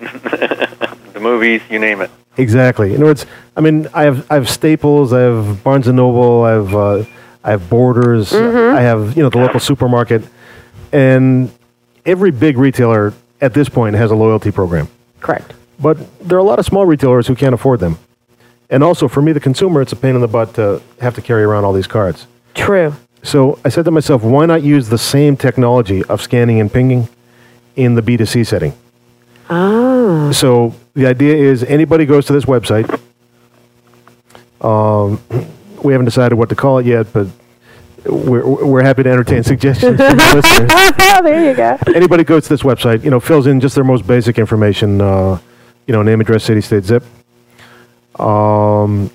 the 1.12 1.20
movies, 1.20 1.62
you 1.70 1.78
name 1.78 2.00
it. 2.00 2.10
Exactly. 2.36 2.90
In 2.90 2.96
other 2.96 3.06
words, 3.06 3.26
I 3.56 3.60
mean, 3.60 3.86
I 3.94 4.04
have 4.04 4.30
I 4.30 4.34
have 4.34 4.48
Staples, 4.48 5.12
I 5.12 5.20
have 5.20 5.62
Barnes 5.62 5.86
and 5.88 5.96
Noble, 5.96 6.42
I 6.44 6.50
have 6.52 6.74
uh, 6.74 7.04
I 7.44 7.50
have 7.50 7.68
Borders, 7.70 8.32
I 8.32 8.80
have 8.80 9.16
you 9.16 9.22
know 9.22 9.30
the 9.30 9.38
local 9.38 9.60
supermarket, 9.60 10.22
and 10.92 11.50
every 12.06 12.30
big 12.30 12.56
retailer 12.58 13.12
at 13.40 13.52
this 13.54 13.68
point 13.68 13.94
has 13.96 14.10
a 14.10 14.14
loyalty 14.16 14.50
program. 14.50 14.88
Correct. 15.20 15.52
But 15.80 15.96
there 16.20 16.36
are 16.36 16.40
a 16.40 16.44
lot 16.44 16.58
of 16.58 16.66
small 16.66 16.84
retailers 16.84 17.26
who 17.26 17.34
can't 17.34 17.54
afford 17.54 17.80
them, 17.80 17.98
and 18.68 18.84
also 18.84 19.08
for 19.08 19.22
me, 19.22 19.32
the 19.32 19.40
consumer, 19.40 19.80
it's 19.80 19.92
a 19.92 19.96
pain 19.96 20.14
in 20.14 20.20
the 20.20 20.28
butt 20.28 20.54
to 20.54 20.82
have 21.00 21.14
to 21.14 21.22
carry 21.22 21.42
around 21.42 21.64
all 21.64 21.72
these 21.72 21.86
cards. 21.86 22.26
True. 22.54 22.94
So 23.22 23.58
I 23.64 23.68
said 23.68 23.84
to 23.84 23.90
myself, 23.90 24.22
why 24.22 24.46
not 24.46 24.62
use 24.62 24.88
the 24.88 24.98
same 24.98 25.36
technology 25.36 26.02
of 26.04 26.22
scanning 26.22 26.60
and 26.60 26.72
pinging 26.72 27.08
in 27.76 27.94
the 27.94 28.02
B2C 28.02 28.46
setting? 28.46 28.72
Oh. 29.50 30.32
So 30.32 30.74
the 30.94 31.06
idea 31.06 31.34
is 31.34 31.64
anybody 31.64 32.06
goes 32.06 32.26
to 32.26 32.32
this 32.32 32.44
website. 32.44 32.88
Um, 34.60 35.20
we 35.82 35.92
haven't 35.92 36.06
decided 36.06 36.36
what 36.36 36.48
to 36.50 36.54
call 36.54 36.78
it 36.78 36.86
yet, 36.86 37.12
but 37.12 37.26
we're, 38.04 38.46
we're 38.46 38.82
happy 38.82 39.02
to 39.02 39.10
entertain 39.10 39.42
suggestions 39.52 39.96
from 39.96 40.16
the 40.16 40.32
listeners. 40.34 40.70
there 41.22 41.50
you 41.50 41.56
go. 41.56 41.78
Anybody 41.94 42.24
goes 42.24 42.44
to 42.44 42.48
this 42.50 42.62
website, 42.62 43.04
you 43.04 43.10
know, 43.10 43.20
fills 43.20 43.46
in 43.46 43.60
just 43.60 43.74
their 43.74 43.84
most 43.84 44.06
basic 44.06 44.38
information, 44.38 45.00
uh, 45.00 45.38
you 45.90 45.96
know, 45.96 46.04
name, 46.04 46.20
address, 46.20 46.44
city, 46.44 46.60
state, 46.60 46.84
zip. 46.84 47.02
Um, 48.16 49.10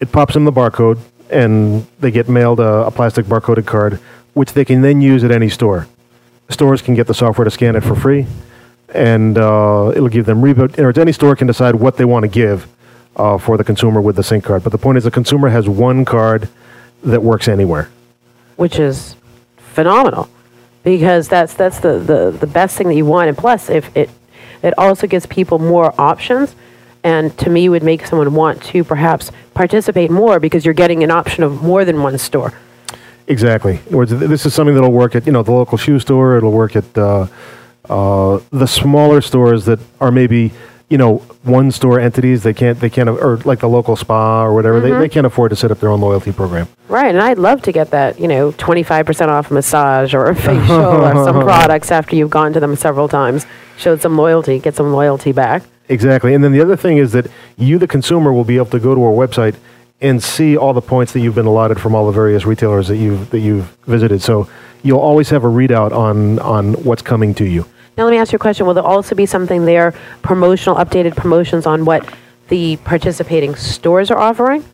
it 0.00 0.12
pops 0.12 0.36
in 0.36 0.44
the 0.44 0.52
barcode, 0.52 0.98
and 1.30 1.86
they 1.98 2.10
get 2.10 2.28
mailed 2.28 2.60
a, 2.60 2.84
a 2.84 2.90
plastic 2.90 3.24
barcoded 3.24 3.64
card, 3.64 3.98
which 4.34 4.52
they 4.52 4.66
can 4.66 4.82
then 4.82 5.00
use 5.00 5.24
at 5.24 5.30
any 5.30 5.48
store. 5.48 5.86
Stores 6.50 6.82
can 6.82 6.94
get 6.94 7.06
the 7.06 7.14
software 7.14 7.46
to 7.46 7.50
scan 7.50 7.74
it 7.74 7.80
for 7.82 7.94
free, 7.96 8.26
and 8.92 9.38
uh, 9.38 9.92
it'll 9.96 10.10
give 10.10 10.26
them 10.26 10.42
rebate. 10.42 10.78
Or 10.78 10.92
any 11.00 11.12
store 11.12 11.34
can 11.36 11.46
decide 11.46 11.74
what 11.74 11.96
they 11.96 12.04
want 12.04 12.24
to 12.24 12.28
give 12.28 12.68
uh, 13.16 13.38
for 13.38 13.56
the 13.56 13.64
consumer 13.64 14.02
with 14.02 14.16
the 14.16 14.22
sync 14.22 14.44
card. 14.44 14.62
But 14.62 14.72
the 14.72 14.78
point 14.78 14.98
is, 14.98 15.04
the 15.04 15.10
consumer 15.10 15.48
has 15.48 15.70
one 15.70 16.04
card 16.04 16.50
that 17.02 17.22
works 17.22 17.48
anywhere. 17.48 17.88
which 18.56 18.78
is 18.78 19.16
phenomenal 19.56 20.28
because 20.82 21.28
that's 21.28 21.54
that's 21.54 21.80
the, 21.80 21.98
the, 21.98 22.30
the 22.38 22.46
best 22.46 22.76
thing 22.76 22.88
that 22.88 22.94
you 22.94 23.06
want 23.06 23.28
and 23.28 23.38
plus 23.38 23.70
if 23.70 23.96
it 23.96 24.10
it 24.64 24.74
also 24.78 25.06
gives 25.06 25.26
people 25.26 25.58
more 25.58 25.94
options 26.00 26.56
and 27.04 27.36
to 27.38 27.50
me 27.50 27.68
would 27.68 27.82
make 27.82 28.06
someone 28.06 28.34
want 28.34 28.62
to 28.62 28.82
perhaps 28.82 29.30
participate 29.52 30.10
more 30.10 30.40
because 30.40 30.64
you're 30.64 30.74
getting 30.74 31.04
an 31.04 31.10
option 31.10 31.44
of 31.44 31.62
more 31.62 31.84
than 31.84 32.02
one 32.02 32.18
store 32.18 32.52
Exactly. 33.26 33.76
This 33.88 34.44
is 34.44 34.52
something 34.52 34.74
that'll 34.74 34.92
work 34.92 35.14
at 35.14 35.26
you 35.26 35.32
know 35.32 35.42
the 35.42 35.52
local 35.52 35.78
shoe 35.78 35.98
store. 35.98 36.36
It'll 36.36 36.52
work 36.52 36.76
at 36.76 36.98
uh, 36.98 37.26
uh, 37.88 38.40
the 38.50 38.66
smaller 38.66 39.20
stores 39.22 39.64
that 39.64 39.78
are 40.00 40.12
maybe 40.12 40.52
you 40.94 40.98
know 40.98 41.16
one 41.42 41.72
store 41.72 41.98
entities. 41.98 42.44
They 42.44 42.54
can't 42.54 42.78
they 42.78 42.88
can't 42.88 43.08
or 43.08 43.38
like 43.38 43.58
the 43.58 43.68
local 43.68 43.96
spa 43.96 44.44
or 44.44 44.54
whatever. 44.54 44.78
They, 44.78 44.90
they 44.90 44.94
mm-hmm. 44.94 45.12
can't 45.12 45.26
afford 45.26 45.50
to 45.50 45.56
set 45.56 45.72
up 45.72 45.80
their 45.80 45.90
own 45.90 46.00
loyalty 46.00 46.32
program. 46.32 46.68
right 46.88 47.12
and 47.14 47.20
i'd 47.28 47.38
love 47.38 47.62
to 47.62 47.72
get 47.72 47.90
that 47.90 48.20
you 48.20 48.28
know 48.28 48.52
25% 48.52 49.28
off 49.28 49.50
a 49.50 49.54
massage 49.54 50.14
or 50.14 50.26
a 50.26 50.36
facial 50.36 50.76
or 50.76 51.24
some 51.24 51.40
products 51.50 51.90
after 51.90 52.14
you've 52.14 52.30
gone 52.30 52.52
to 52.52 52.60
them 52.60 52.76
several 52.76 53.08
times 53.08 53.46
showed 53.76 54.00
some 54.00 54.16
loyalty 54.16 54.58
get 54.60 54.74
some 54.76 54.92
loyalty 54.92 55.32
back 55.32 55.62
Exactly. 55.88 56.34
And 56.34 56.42
then 56.42 56.52
the 56.52 56.60
other 56.60 56.76
thing 56.76 56.96
is 56.98 57.12
that 57.12 57.26
you, 57.56 57.78
the 57.78 57.86
consumer, 57.86 58.32
will 58.32 58.44
be 58.44 58.56
able 58.56 58.66
to 58.66 58.80
go 58.80 58.94
to 58.94 59.02
our 59.02 59.12
website 59.12 59.56
and 60.00 60.22
see 60.22 60.56
all 60.56 60.72
the 60.72 60.82
points 60.82 61.12
that 61.12 61.20
you've 61.20 61.34
been 61.34 61.46
allotted 61.46 61.80
from 61.80 61.94
all 61.94 62.06
the 62.06 62.12
various 62.12 62.44
retailers 62.44 62.88
that 62.88 62.96
you've 62.96 63.30
that 63.30 63.40
you've 63.40 63.76
visited. 63.86 64.22
So 64.22 64.48
you'll 64.82 65.00
always 65.00 65.30
have 65.30 65.44
a 65.44 65.48
readout 65.48 65.92
on 65.92 66.38
on 66.40 66.74
what's 66.84 67.02
coming 67.02 67.34
to 67.34 67.44
you. 67.44 67.66
Now, 67.96 68.04
let 68.04 68.10
me 68.10 68.16
ask 68.18 68.32
you 68.32 68.36
a 68.36 68.40
question. 68.40 68.66
Will 68.66 68.74
there 68.74 68.82
also 68.84 69.14
be 69.14 69.26
something 69.26 69.64
there, 69.66 69.92
promotional, 70.22 70.76
updated 70.76 71.16
promotions 71.16 71.64
on 71.66 71.84
what 71.84 72.06
the 72.48 72.76
participating 72.78 73.54
stores 73.54 74.10
are 74.10 74.18
offering? 74.18 74.64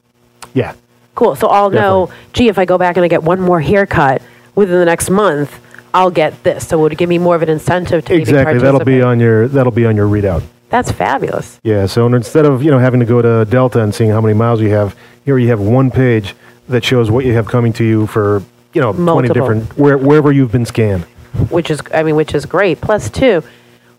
Yeah. 0.54 0.74
Cool. 1.14 1.36
So 1.36 1.48
I'll 1.48 1.70
know, 1.70 2.10
gee, 2.32 2.48
if 2.48 2.58
I 2.58 2.64
go 2.64 2.78
back 2.78 2.96
and 2.96 3.04
I 3.04 3.08
get 3.08 3.22
one 3.22 3.40
more 3.40 3.60
haircut 3.60 4.22
within 4.54 4.78
the 4.78 4.84
next 4.86 5.10
month, 5.10 5.60
I'll 5.92 6.10
get 6.10 6.42
this. 6.44 6.68
So 6.68 6.78
it 6.78 6.82
would 6.82 6.98
give 6.98 7.08
me 7.08 7.18
more 7.18 7.34
of 7.36 7.42
an 7.42 7.48
incentive 7.50 8.04
to 8.06 8.12
maybe 8.12 8.22
Exactly. 8.22 8.58
That'll 8.58 8.80
be 8.80 9.00
participate. 9.00 9.02
on 9.02 9.20
your 9.20 9.48
that'll 9.48 9.72
be 9.72 9.84
on 9.86 9.96
your 9.96 10.06
readout. 10.08 10.42
That's 10.70 10.90
fabulous. 10.92 11.58
Yeah, 11.64 11.86
so 11.86 12.06
instead 12.06 12.46
of 12.46 12.62
you 12.62 12.70
know 12.70 12.78
having 12.78 13.00
to 13.00 13.06
go 13.06 13.20
to 13.20 13.44
Delta 13.50 13.82
and 13.82 13.92
seeing 13.94 14.10
how 14.10 14.20
many 14.20 14.34
miles 14.34 14.60
you 14.60 14.70
have, 14.70 14.96
here 15.24 15.36
you 15.36 15.48
have 15.48 15.60
one 15.60 15.90
page 15.90 16.34
that 16.68 16.84
shows 16.84 17.10
what 17.10 17.24
you 17.24 17.34
have 17.34 17.46
coming 17.46 17.72
to 17.74 17.84
you 17.84 18.06
for 18.06 18.42
you 18.72 18.80
know 18.80 18.92
twenty 18.92 19.04
Multiple. 19.28 19.34
different 19.34 19.76
where, 19.76 19.98
wherever 19.98 20.30
you've 20.30 20.52
been 20.52 20.64
scanned. 20.64 21.06
Which 21.50 21.70
is 21.70 21.80
I 21.94 22.02
mean, 22.02 22.16
which 22.16 22.34
is 22.34 22.46
great. 22.46 22.80
Plus, 22.80 23.10
two, 23.10 23.42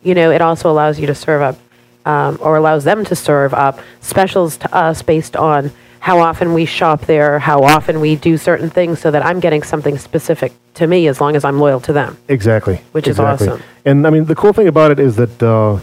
you 0.04 0.14
know, 0.16 0.32
it 0.32 0.42
also 0.42 0.70
allows 0.72 1.00
you 1.00 1.08
to 1.08 1.16
serve 1.16 1.42
up, 1.42 1.58
um, 2.06 2.38
or 2.42 2.56
allows 2.58 2.84
them 2.84 3.04
to 3.06 3.16
serve 3.16 3.54
up 3.54 3.80
specials 4.02 4.58
to 4.58 4.76
us 4.76 5.02
based 5.02 5.36
on 5.36 5.72
how 6.00 6.20
often 6.20 6.54
we 6.54 6.66
shop 6.66 7.02
there, 7.02 7.38
how 7.38 7.62
often 7.62 8.00
we 8.02 8.16
do 8.16 8.36
certain 8.38 8.70
things, 8.70 9.00
so 9.00 9.12
that 9.12 9.24
I'm 9.24 9.40
getting 9.40 9.62
something 9.62 9.98
specific 10.00 10.52
to 10.74 10.88
me 10.88 11.08
as 11.08 11.22
long 11.22 11.36
as 11.36 11.46
I'm 11.46 11.60
loyal 11.60 11.80
to 11.82 11.94
them. 11.94 12.18
Exactly, 12.28 12.82
Which 12.92 13.08
is 13.08 13.20
exactly. 13.20 13.50
awesome. 13.50 13.64
And 13.86 14.08
I 14.08 14.10
mean, 14.10 14.26
the 14.26 14.34
cool 14.36 14.52
thing 14.54 14.68
about 14.68 14.90
it 14.92 15.00
is 15.00 15.16
that 15.18 15.44
uh, 15.44 15.80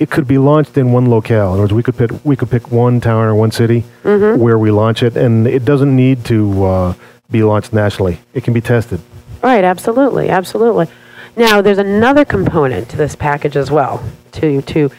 it 0.00 0.10
could 0.10 0.26
be 0.26 0.36
launched 0.38 0.76
in 0.78 0.90
one 0.90 1.08
locale. 1.08 1.48
In 1.48 1.52
other 1.52 1.62
words, 1.62 1.72
we 1.74 1.82
could 1.84 1.96
pick 1.96 2.10
we 2.24 2.34
could 2.34 2.50
pick 2.50 2.72
one 2.72 3.00
town 3.00 3.24
or 3.24 3.34
one 3.36 3.52
city 3.52 3.84
Mm-hmm. 4.02 4.40
where 4.40 4.58
we 4.58 4.72
launch 4.72 5.02
it, 5.04 5.16
and 5.16 5.46
it 5.46 5.64
doesn't 5.64 5.94
need 5.94 6.24
to 6.24 6.64
uh, 6.64 6.94
be 7.30 7.44
launched 7.44 7.72
nationally. 7.72 8.18
It 8.34 8.42
can 8.42 8.52
be 8.52 8.60
tested. 8.60 9.00
Right, 9.42 9.64
absolutely, 9.64 10.28
absolutely. 10.28 10.88
Now, 11.36 11.62
there's 11.62 11.78
another 11.78 12.24
component 12.24 12.88
to 12.90 12.96
this 12.96 13.16
package 13.16 13.56
as 13.56 13.70
well, 13.70 14.04
to 14.32 14.62
to, 14.62 14.90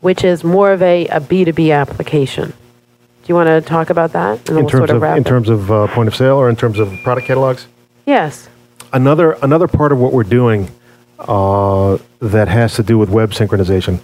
which 0.00 0.24
is 0.24 0.42
more 0.42 0.72
of 0.72 0.82
a, 0.82 1.06
a 1.08 1.20
B2B 1.20 1.74
application. 1.74 2.50
Do 2.50 3.28
you 3.28 3.34
want 3.34 3.46
to 3.48 3.60
talk 3.60 3.90
about 3.90 4.12
that? 4.12 4.48
In 4.48 4.56
we'll 4.56 4.68
terms 4.68 4.72
sort 4.72 4.90
of 4.90 5.02
of 5.02 5.16
in 5.16 5.22
terms 5.24 5.48
of 5.48 5.70
uh, 5.70 5.86
point 5.88 6.08
of 6.08 6.16
sale 6.16 6.36
or 6.36 6.48
in 6.48 6.56
terms 6.56 6.78
of 6.78 6.92
product 7.04 7.26
catalogs. 7.26 7.66
Yes. 8.04 8.48
another 8.92 9.32
another 9.42 9.68
part 9.68 9.92
of 9.92 9.98
what 9.98 10.12
we're 10.12 10.24
doing 10.24 10.68
uh, 11.20 11.98
that 12.18 12.48
has 12.48 12.74
to 12.74 12.82
do 12.82 12.98
with 12.98 13.08
web 13.08 13.30
synchronization 13.30 14.00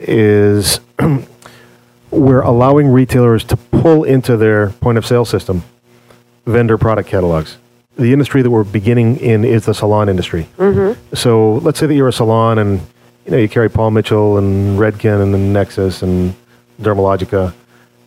is 0.00 0.80
we're 2.10 2.40
allowing 2.40 2.88
retailers 2.88 3.44
to 3.44 3.56
pull 3.56 4.04
into 4.04 4.36
their 4.38 4.70
point 4.70 4.96
of 4.96 5.04
sale 5.06 5.24
system 5.26 5.62
vendor 6.46 6.78
product 6.78 7.08
catalogs. 7.10 7.58
The 7.96 8.12
industry 8.12 8.42
that 8.42 8.50
we're 8.50 8.64
beginning 8.64 9.16
in 9.18 9.44
is 9.44 9.66
the 9.66 9.74
salon 9.74 10.08
industry. 10.08 10.48
Mm-hmm. 10.58 11.14
So 11.14 11.54
let's 11.56 11.78
say 11.78 11.86
that 11.86 11.94
you're 11.94 12.08
a 12.08 12.12
salon 12.12 12.58
and 12.58 12.80
you 13.24 13.30
know 13.32 13.38
you 13.38 13.48
carry 13.48 13.70
Paul 13.70 13.90
Mitchell 13.90 14.38
and 14.38 14.78
Redken 14.78 15.22
and 15.22 15.32
then 15.32 15.52
Nexxus 15.52 16.02
and 16.02 16.34
Dermalogica, 16.80 17.54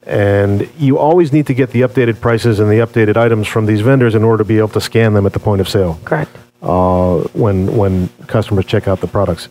and 0.04 0.70
you 0.78 0.98
always 0.98 1.34
need 1.34 1.48
to 1.48 1.54
get 1.54 1.72
the 1.72 1.82
updated 1.82 2.22
prices 2.22 2.60
and 2.60 2.70
the 2.70 2.76
updated 2.86 3.18
items 3.18 3.48
from 3.48 3.66
these 3.66 3.82
vendors 3.82 4.16
in 4.16 4.24
order 4.24 4.44
to 4.44 4.48
be 4.48 4.58
able 4.58 4.70
to 4.70 4.82
scan 4.82 5.14
them 5.14 5.26
at 5.26 5.34
the 5.34 5.40
point 5.40 5.60
of 5.60 5.68
sale 5.68 6.00
Correct. 6.06 6.32
uh, 6.62 7.20
when 7.34 7.76
when 7.76 8.10
customers 8.28 8.66
check 8.66 8.88
out 8.88 9.02
the 9.02 9.08
products. 9.08 9.50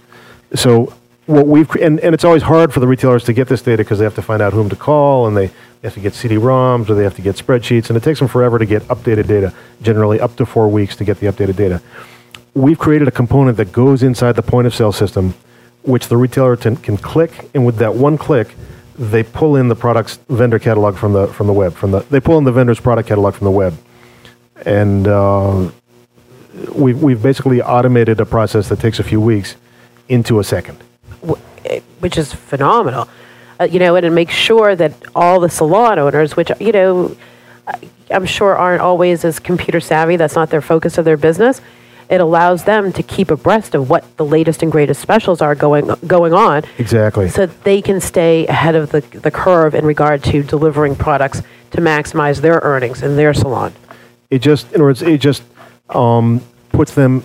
So 0.55 0.94
what 1.27 1.46
we've 1.46 1.70
and, 1.77 2.01
and 2.01 2.14
it's 2.14 2.24
always 2.24 2.42
hard 2.42 2.72
for 2.72 2.81
the 2.81 2.87
retailers 2.87 3.22
to 3.24 3.33
get 3.33 3.48
this 3.48 3.61
data 3.61 3.85
because 3.85 3.98
they 3.98 4.05
have 4.05 4.14
to 4.14 4.22
find 4.22 4.40
out 4.40 4.53
whom 4.55 4.70
to 4.70 4.77
call 4.77 5.27
and 5.27 5.37
they, 5.37 5.51
they 5.81 5.88
have 5.88 5.95
to 5.95 6.01
get 6.01 6.14
CD-ROMs 6.14 6.88
or 6.91 6.95
they 6.95 7.05
have 7.05 7.14
to 7.17 7.23
get 7.23 7.37
spreadsheets 7.37 7.88
and 7.88 7.97
it 7.97 8.03
takes 8.03 8.19
them 8.19 8.29
forever 8.29 8.59
to 8.59 8.67
get 8.67 8.83
updated 8.85 9.27
data. 9.27 9.53
Generally, 9.83 10.21
up 10.21 10.35
to 10.37 10.47
four 10.47 10.69
weeks 10.69 10.97
to 10.97 11.05
get 11.05 11.21
the 11.21 11.27
updated 11.27 11.57
data. 11.57 11.81
We've 12.55 12.79
created 12.79 13.07
a 13.07 13.12
component 13.12 13.57
that 13.59 13.71
goes 13.71 14.03
inside 14.03 14.35
the 14.35 14.43
point 14.43 14.67
of 14.67 14.75
sale 14.75 14.91
system, 14.93 15.35
which 15.83 16.09
the 16.09 16.17
retailer 16.17 16.57
can, 16.57 16.77
can 16.77 16.97
click, 16.97 17.49
and 17.55 17.64
with 17.64 17.77
that 17.77 17.95
one 17.95 18.19
click, 18.19 18.57
they 18.99 19.23
pull 19.23 19.55
in 19.55 19.69
the 19.69 19.77
product's 19.77 20.19
vendor 20.29 20.59
catalog 20.59 20.97
from 20.97 21.12
the 21.12 21.29
from 21.29 21.47
the 21.47 21.53
web. 21.53 21.73
From 21.75 21.93
the 21.93 22.01
they 22.11 22.19
pull 22.19 22.37
in 22.37 22.45
the 22.45 22.51
vendor's 22.51 22.81
product 22.81 23.09
catalog 23.09 23.35
from 23.35 23.45
the 23.45 23.51
web, 23.53 23.79
and 24.67 25.07
uh, 25.07 25.71
we've 26.75 27.01
we've 27.01 27.23
basically 27.23 27.62
automated 27.62 28.19
a 28.21 28.27
process 28.27 28.69
that 28.71 28.81
takes 28.81 28.99
a 28.99 29.05
few 29.05 29.21
weeks 29.21 29.55
into 30.09 30.41
a 30.41 30.45
second. 30.45 30.79
eh, 31.64 31.81
which 32.01 32.19
is 32.19 32.35
phenomenal. 32.35 33.09
Uh, 33.61 33.64
you 33.64 33.79
know, 33.79 33.97
and 33.97 34.07
it 34.07 34.11
makes 34.11 34.35
sure 34.35 34.77
that 34.77 34.92
all 35.14 35.40
the 35.40 35.49
salon 35.49 35.99
owners, 35.99 36.37
which 36.37 36.51
you 36.61 36.73
know, 36.73 37.16
I'm 38.11 38.25
sure 38.27 38.57
aren't 38.57 38.81
always 38.81 39.25
as 39.25 39.38
computer 39.38 39.81
savvy. 39.81 40.16
That's 40.16 40.35
not 40.37 40.51
their 40.51 40.61
focus 40.62 40.97
of 40.99 41.05
their 41.05 41.16
business. 41.16 41.61
It 42.09 42.21
allows 42.23 42.64
them 42.64 42.90
to 42.94 43.03
keep 43.03 43.31
abreast 43.31 43.75
of 43.75 43.90
what 43.90 44.16
the 44.16 44.25
latest 44.25 44.62
and 44.62 44.73
greatest 44.73 45.03
specials 45.03 45.42
are 45.42 45.55
going 45.55 45.90
going 46.07 46.33
on, 46.33 46.62
Exactly. 46.79 47.29
so 47.29 47.47
that 47.47 47.64
they 47.64 47.83
can 47.83 48.01
stay 48.01 48.47
ahead 48.47 48.75
of 48.77 48.90
the 48.92 49.01
the 49.01 49.31
curve 49.31 49.75
in 49.75 49.85
regard 49.85 50.23
to 50.25 50.42
delivering 50.42 50.97
products 50.97 51.42
to 51.73 51.81
maximize 51.83 52.40
their 52.40 52.61
earnings 52.62 53.03
in 53.03 53.16
their 53.16 53.35
salon. 53.35 53.75
It 54.31 54.38
just, 54.38 54.68
in 54.68 54.77
other 54.77 54.85
words, 54.85 55.03
it 55.03 55.18
just 55.21 55.42
um, 55.90 56.40
puts 56.71 56.94
them 56.94 57.25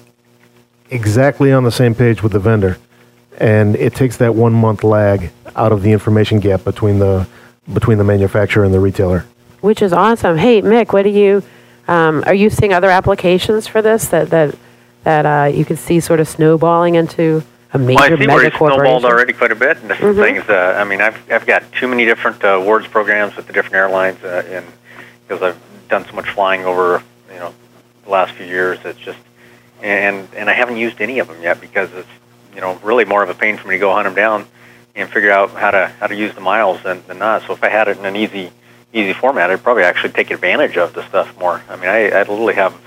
exactly 0.90 1.52
on 1.54 1.64
the 1.64 1.72
same 1.72 1.96
page 1.96 2.22
with 2.24 2.34
the 2.34 2.40
vendor, 2.40 2.78
and 3.38 3.76
it 3.76 3.94
takes 3.96 4.18
that 4.18 4.36
one 4.36 4.54
month 4.54 4.84
lag 4.84 5.32
out 5.56 5.72
of 5.72 5.82
the 5.82 5.92
information 5.92 6.40
gap 6.40 6.64
between 6.64 7.00
the 7.00 7.28
between 7.74 7.98
the 7.98 8.04
manufacturer 8.04 8.64
and 8.64 8.74
the 8.74 8.80
retailer. 8.80 9.26
Which 9.62 9.82
is 9.82 9.94
awesome. 9.94 10.38
Hey, 10.38 10.62
Mick, 10.62 10.92
what 10.92 11.04
do 11.04 11.10
you, 11.10 11.42
um, 11.88 12.24
are 12.28 12.34
you 12.34 12.50
seeing 12.50 12.74
other 12.74 12.90
applications 12.90 13.68
for 13.68 13.82
this 13.82 14.08
that, 14.08 14.30
that, 14.32 14.56
that 15.04 15.26
uh, 15.26 15.48
you 15.48 15.64
could 15.64 15.80
see 15.80 16.02
sort 16.02 16.20
of 16.20 16.28
snowballing 16.28 16.96
into 16.96 17.42
a 17.72 17.78
major 17.78 17.96
Well, 17.96 18.04
I 18.04 18.10
see 18.10 18.28
where 18.28 18.28
mega 18.28 18.48
it's 18.48 18.58
snowballed 18.58 19.06
already 19.06 19.34
quite 19.34 19.52
a 19.52 19.56
bit, 19.56 19.78
and 19.78 19.88
different 19.88 20.18
things. 20.18 20.44
Uh, 20.48 20.76
I 20.78 20.84
mean, 20.84 21.02
I've 21.02 21.32
I've 21.32 21.46
got 21.46 21.64
too 21.72 21.88
many 21.88 22.06
different 22.06 22.44
uh, 22.44 22.50
awards 22.50 22.88
programs 22.88 23.36
with 23.36 23.48
the 23.48 23.54
different 23.54 23.76
airlines, 23.76 24.24
uh, 24.24 24.44
and 24.48 24.66
because 25.26 25.42
I've 25.42 25.60
done 25.90 26.06
so 26.06 26.14
much 26.14 26.30
flying 26.30 26.66
over, 26.66 27.02
you 27.32 27.40
know, 27.40 27.54
the 28.04 28.10
last 28.12 28.34
few 28.34 28.46
years, 28.46 28.80
it's 28.84 29.00
just, 29.00 29.18
and 29.82 30.28
and 30.36 30.50
I 30.50 30.54
haven't 30.54 30.78
used 30.78 31.02
any 31.02 31.20
of 31.20 31.28
them 31.28 31.42
yet 31.42 31.62
because 31.62 31.92
it's, 31.94 32.08
you 32.56 32.62
know, 32.62 32.76
really 32.84 33.06
more 33.06 33.24
of 33.24 33.30
a 33.30 33.34
pain 33.34 33.58
for 33.58 33.68
me 33.68 33.76
to 33.76 33.80
go 33.80 33.94
hunt 33.94 34.06
them 34.06 34.16
down 34.16 34.48
and 34.96 35.10
figure 35.10 35.32
out 35.32 35.52
how 35.52 35.72
to 35.72 35.88
how 36.00 36.08
to 36.08 36.16
use 36.16 36.34
the 36.36 36.42
miles 36.42 36.82
than, 36.84 37.04
than 37.08 37.20
not. 37.20 37.42
So 37.44 37.54
if 37.54 37.64
I 37.64 37.70
had 37.70 37.88
it 37.88 37.98
in 37.98 38.06
an 38.06 38.16
easy 38.16 38.52
easy 38.94 39.14
format, 39.14 39.50
I'd 39.50 39.64
probably 39.64 39.84
actually 39.84 40.14
take 40.14 40.30
advantage 40.32 40.78
of 40.78 40.94
the 40.94 41.08
stuff 41.08 41.38
more. 41.40 41.64
I 41.68 41.76
mean, 41.76 41.90
I, 41.90 42.10
I 42.10 42.20
literally 42.20 42.54
have 42.54 42.80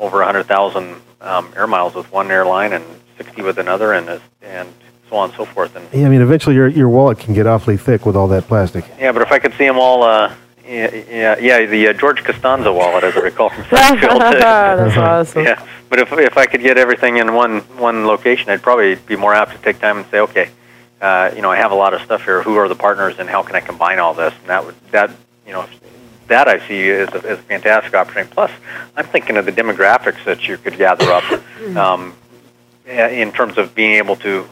over 0.00 0.22
a 0.22 0.26
100,000 0.26 0.96
um, 1.20 1.52
air 1.56 1.68
miles 1.68 1.94
with 1.94 2.10
one 2.10 2.30
airline 2.32 2.72
and 2.72 2.84
60 3.16 3.42
with 3.42 3.58
another, 3.58 3.92
and 3.92 4.20
and 4.42 4.68
so 5.08 5.16
on 5.16 5.28
and 5.30 5.36
so 5.36 5.44
forth. 5.44 5.76
And 5.76 5.86
Yeah, 5.92 6.06
I 6.06 6.10
mean, 6.10 6.20
eventually 6.20 6.56
your 6.56 6.68
your 6.68 6.88
wallet 6.88 7.18
can 7.18 7.32
get 7.34 7.46
awfully 7.46 7.76
thick 7.76 8.04
with 8.04 8.16
all 8.16 8.28
that 8.28 8.48
plastic. 8.48 8.84
yeah, 8.98 9.12
but 9.12 9.22
if 9.22 9.30
I 9.30 9.38
could 9.38 9.52
see 9.52 9.66
them 9.66 9.78
all, 9.78 10.02
uh, 10.02 10.34
yeah, 10.66 10.94
yeah, 11.10 11.38
yeah, 11.38 11.66
the 11.66 11.88
uh, 11.88 11.92
George 11.92 12.24
Costanza 12.24 12.72
wallet, 12.72 13.04
as 13.04 13.16
I 13.16 13.20
recall 13.20 13.50
from 13.50 13.64
Seinfeld. 13.64 14.18
That's 14.18 14.96
awesome. 14.96 15.44
yeah, 15.44 15.66
but 15.88 15.98
if 15.98 16.12
if 16.12 16.36
I 16.36 16.46
could 16.46 16.62
get 16.62 16.78
everything 16.78 17.18
in 17.18 17.34
one 17.34 17.60
one 17.78 18.06
location, 18.06 18.50
I'd 18.50 18.62
probably 18.62 18.94
be 18.94 19.16
more 19.16 19.34
apt 19.34 19.52
to 19.52 19.58
take 19.58 19.78
time 19.80 19.98
and 19.98 20.06
say, 20.10 20.20
okay, 20.20 20.50
uh, 21.00 21.32
you 21.34 21.42
know, 21.42 21.50
I 21.50 21.56
have 21.56 21.72
a 21.72 21.74
lot 21.74 21.92
of 21.92 22.00
stuff 22.02 22.24
here. 22.24 22.42
Who 22.42 22.56
are 22.56 22.68
the 22.68 22.74
partners, 22.74 23.16
and 23.18 23.28
how 23.28 23.42
can 23.42 23.56
I 23.56 23.60
combine 23.60 23.98
all 23.98 24.14
this? 24.14 24.32
And 24.40 24.48
that 24.48 24.64
would 24.64 24.74
that 24.90 25.10
you 25.46 25.52
know. 25.52 25.66
That 26.26 26.48
I 26.48 26.66
see 26.66 26.88
as 26.88 27.10
a, 27.10 27.16
as 27.16 27.38
a 27.38 27.42
fantastic 27.42 27.92
opportunity. 27.92 28.32
Plus, 28.32 28.50
I'm 28.96 29.04
thinking 29.04 29.36
of 29.36 29.44
the 29.44 29.52
demographics 29.52 30.24
that 30.24 30.48
you 30.48 30.56
could 30.56 30.78
gather 30.78 31.12
up 31.12 31.22
um, 31.76 32.14
in 32.86 33.30
terms 33.30 33.58
of 33.58 33.74
being 33.74 33.96
able 33.96 34.16
to 34.16 34.48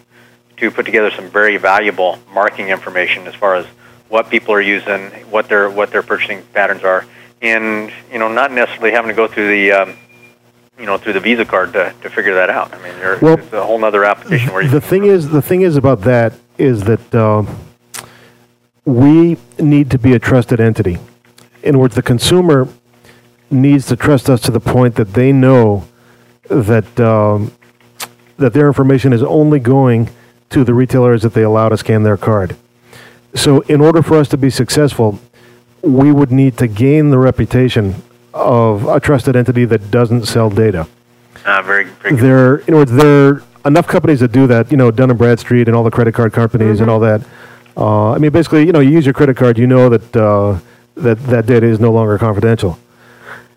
to 0.59 0.71
put 0.71 0.85
together 0.85 1.11
some 1.11 1.29
very 1.29 1.57
valuable 1.57 2.19
marketing 2.33 2.69
information 2.69 3.27
as 3.27 3.35
far 3.35 3.57
as 3.57 3.67
what 4.13 4.29
people 4.29 4.53
are 4.53 4.61
using, 4.61 5.07
what 5.31 5.49
their 5.49 5.71
what 5.71 5.91
their 5.91 6.03
purchasing 6.03 6.43
patterns 6.53 6.85
are, 6.85 7.07
and 7.41 7.91
you 8.13 8.19
know 8.19 8.31
not 8.31 8.53
necessarily 8.53 8.91
having 8.91 9.09
to 9.09 9.15
go 9.15 9.27
through 9.27 9.49
the 9.49 9.73
um, 9.73 9.97
you 10.79 10.85
know 10.85 10.99
through 10.99 11.15
the 11.15 11.21
Visa 11.21 11.47
card 11.47 11.73
to, 11.73 11.95
to 12.03 12.11
figure 12.11 12.35
that 12.35 12.51
out. 12.51 12.75
I 12.75 12.83
mean, 12.83 13.19
Well, 13.23 13.39
it's 13.39 13.53
a 13.55 13.65
whole 13.65 13.83
other 13.83 14.05
application 14.05 14.53
where 14.53 14.63
you 14.63 14.69
The 14.69 14.83
thing 14.83 15.05
is, 15.05 15.31
the 15.31 15.41
thing 15.41 15.63
is 15.63 15.77
about 15.77 16.03
that 16.03 16.35
is 16.59 16.85
that 16.85 17.15
uh, 17.15 17.45
we 18.85 19.39
need 19.59 19.91
to 19.91 19.99
be 19.99 20.13
a 20.13 20.19
trusted 20.19 20.61
entity. 20.61 20.99
In 21.63 21.79
words, 21.79 21.95
the 21.95 22.03
consumer 22.03 22.69
needs 23.51 23.87
to 23.87 23.97
trust 23.97 24.29
us 24.29 24.43
to 24.43 24.51
the 24.51 24.61
point 24.61 24.97
that 24.97 25.15
they 25.15 25.33
know 25.33 25.89
that 26.49 27.01
um, 27.01 27.53
that 28.37 28.53
their 28.53 28.67
information 28.67 29.15
is 29.15 29.23
only 29.23 29.59
going 29.59 30.11
to 30.51 30.65
the 30.65 30.75
retailers 30.75 31.23
that 31.23 31.33
they 31.33 31.43
allow 31.43 31.71
to 31.71 31.79
scan 31.79 32.03
their 32.03 32.19
card. 32.19 32.59
So, 33.35 33.61
in 33.63 33.81
order 33.81 34.03
for 34.03 34.19
us 34.19 34.29
to 34.29 34.37
be 34.37 34.51
successful, 34.51 35.19
we 35.83 36.13
would 36.13 36.31
need 36.31 36.59
to 36.59 36.67
gain 36.67 37.11
the 37.11 37.19
reputation 37.19 37.95
of 38.35 38.87
a 38.87 39.01
trusted 39.01 39.37
entity 39.37 39.65
that 39.67 39.91
doesn't 39.91 40.27
sell 40.27 40.51
data. 40.51 40.87
uh, 41.45 41.63
very 41.63 41.85
very 41.85 42.17
good. 42.17 42.21
There, 42.21 42.57
in 42.59 42.75
other 42.75 42.77
words, 42.77 42.93
there 42.93 43.29
are 43.29 43.43
enough 43.65 43.87
companies 43.87 44.21
that 44.21 44.33
do 44.33 44.47
that. 44.47 44.71
You 44.71 44.77
know, 44.77 44.91
Dun 44.91 45.11
and 45.11 45.19
Bradstreet 45.19 45.67
and 45.69 45.77
all 45.77 45.83
the 45.83 45.91
credit 45.91 46.15
card 46.15 46.33
companies 46.33 46.81
and 46.81 46.91
all 46.91 47.01
that. 47.01 47.23
Uh, 47.77 48.13
I 48.13 48.19
mean, 48.19 48.31
basically, 48.33 48.67
you 48.67 48.73
know, 48.73 48.81
you 48.81 48.91
use 48.91 49.07
your 49.07 49.15
credit 49.15 49.37
card, 49.37 49.59
you 49.59 49.67
know 49.67 49.89
that 49.89 50.17
uh, 50.17 50.59
that 50.95 51.19
that 51.27 51.47
data 51.47 51.67
is 51.67 51.81
no 51.81 51.91
longer 51.91 52.19
confidential. 52.19 52.79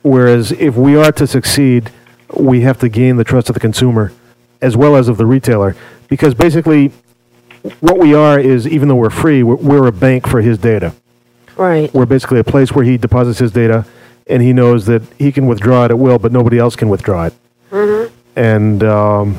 Whereas, 0.04 0.52
if 0.54 0.76
we 0.76 0.96
are 0.96 1.12
to 1.12 1.28
succeed, 1.28 1.92
we 2.34 2.62
have 2.62 2.80
to 2.80 2.90
gain 2.90 3.18
the 3.18 3.24
trust 3.24 3.50
of 3.50 3.56
the 3.56 3.60
consumer 3.60 4.12
as 4.62 4.78
well 4.78 4.96
as 4.96 5.10
of 5.10 5.18
the 5.18 5.26
retailer, 5.26 5.76
because 6.08 6.34
basically, 6.34 6.92
what 7.80 7.98
we 7.98 8.14
are 8.14 8.40
is, 8.40 8.68
even 8.68 8.88
though 8.88 8.96
we're 8.96 9.10
free, 9.10 9.44
we're, 9.44 9.56
we're 9.56 9.88
a 9.88 9.92
bank 9.92 10.28
for 10.28 10.42
his 10.42 10.58
data. 10.58 10.94
Right. 11.58 11.94
We're 11.94 12.06
basically 12.06 12.40
a 12.40 12.44
place 12.44 12.72
where 12.72 12.84
he 12.86 12.98
deposits 12.98 13.40
his 13.40 13.52
data, 13.52 13.86
and 14.28 14.42
he 14.42 14.54
knows 14.54 14.86
that 14.88 15.04
he 15.18 15.32
can 15.32 15.48
withdraw 15.48 15.86
it 15.86 15.92
at 15.92 16.00
will, 16.00 16.20
but 16.20 16.32
nobody 16.32 16.60
else 16.60 16.76
can 16.76 16.90
withdraw 16.90 17.26
it. 17.26 17.34
Mm-hmm. 17.72 18.14
And 18.38 18.84
um, 18.84 19.38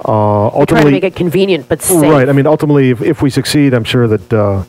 uh, 0.00 0.02
Trying 0.04 0.50
to 0.50 0.58
ultimately, 0.58 0.90
make 0.92 1.04
it 1.04 1.16
convenient 1.16 1.68
but 1.68 1.80
safe. 1.82 2.02
right? 2.02 2.28
I 2.28 2.32
mean, 2.32 2.46
ultimately, 2.46 2.90
if, 2.90 3.00
if 3.00 3.22
we 3.22 3.30
succeed, 3.30 3.72
I'm 3.72 3.84
sure 3.84 4.06
that 4.06 4.32
uh, 4.32 4.64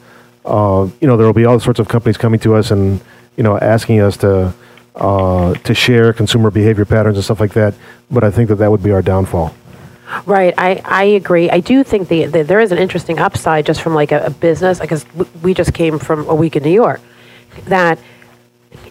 uh, 0.46 0.90
you 1.02 1.08
know 1.08 1.18
there 1.18 1.28
will 1.28 1.34
be 1.34 1.46
all 1.46 1.60
sorts 1.60 1.80
of 1.80 1.88
companies 1.90 2.18
coming 2.18 2.40
to 2.42 2.56
us 2.56 2.72
and 2.72 3.02
you 3.36 3.44
know 3.44 3.58
asking 3.58 4.00
us 4.00 4.16
to 4.18 4.54
uh, 4.96 5.54
to 5.54 5.74
share 5.76 6.14
consumer 6.14 6.50
behavior 6.50 6.86
patterns 6.86 7.18
and 7.18 7.26
stuff 7.26 7.42
like 7.42 7.54
that. 7.54 7.74
But 8.10 8.24
I 8.24 8.32
think 8.32 8.48
that 8.50 8.56
that 8.56 8.72
would 8.72 8.82
be 8.82 8.92
our 8.92 9.02
downfall. 9.02 9.54
Right, 10.26 10.54
I, 10.58 10.82
I 10.86 11.04
agree. 11.04 11.50
I 11.50 11.60
do 11.60 11.84
think 11.84 12.08
the, 12.08 12.26
the, 12.26 12.44
there 12.44 12.62
is 12.62 12.72
an 12.72 12.78
interesting 12.78 13.20
upside 13.20 13.66
just 13.66 13.82
from 13.82 13.94
like 13.94 14.12
a, 14.14 14.28
a 14.28 14.30
business, 14.30 14.80
because 14.80 15.06
we 15.44 15.54
just 15.54 15.74
came 15.74 16.00
from 16.00 16.28
a 16.30 16.36
week 16.36 16.56
in 16.56 16.64
New 16.64 16.72
York, 16.72 17.02
that 17.66 18.00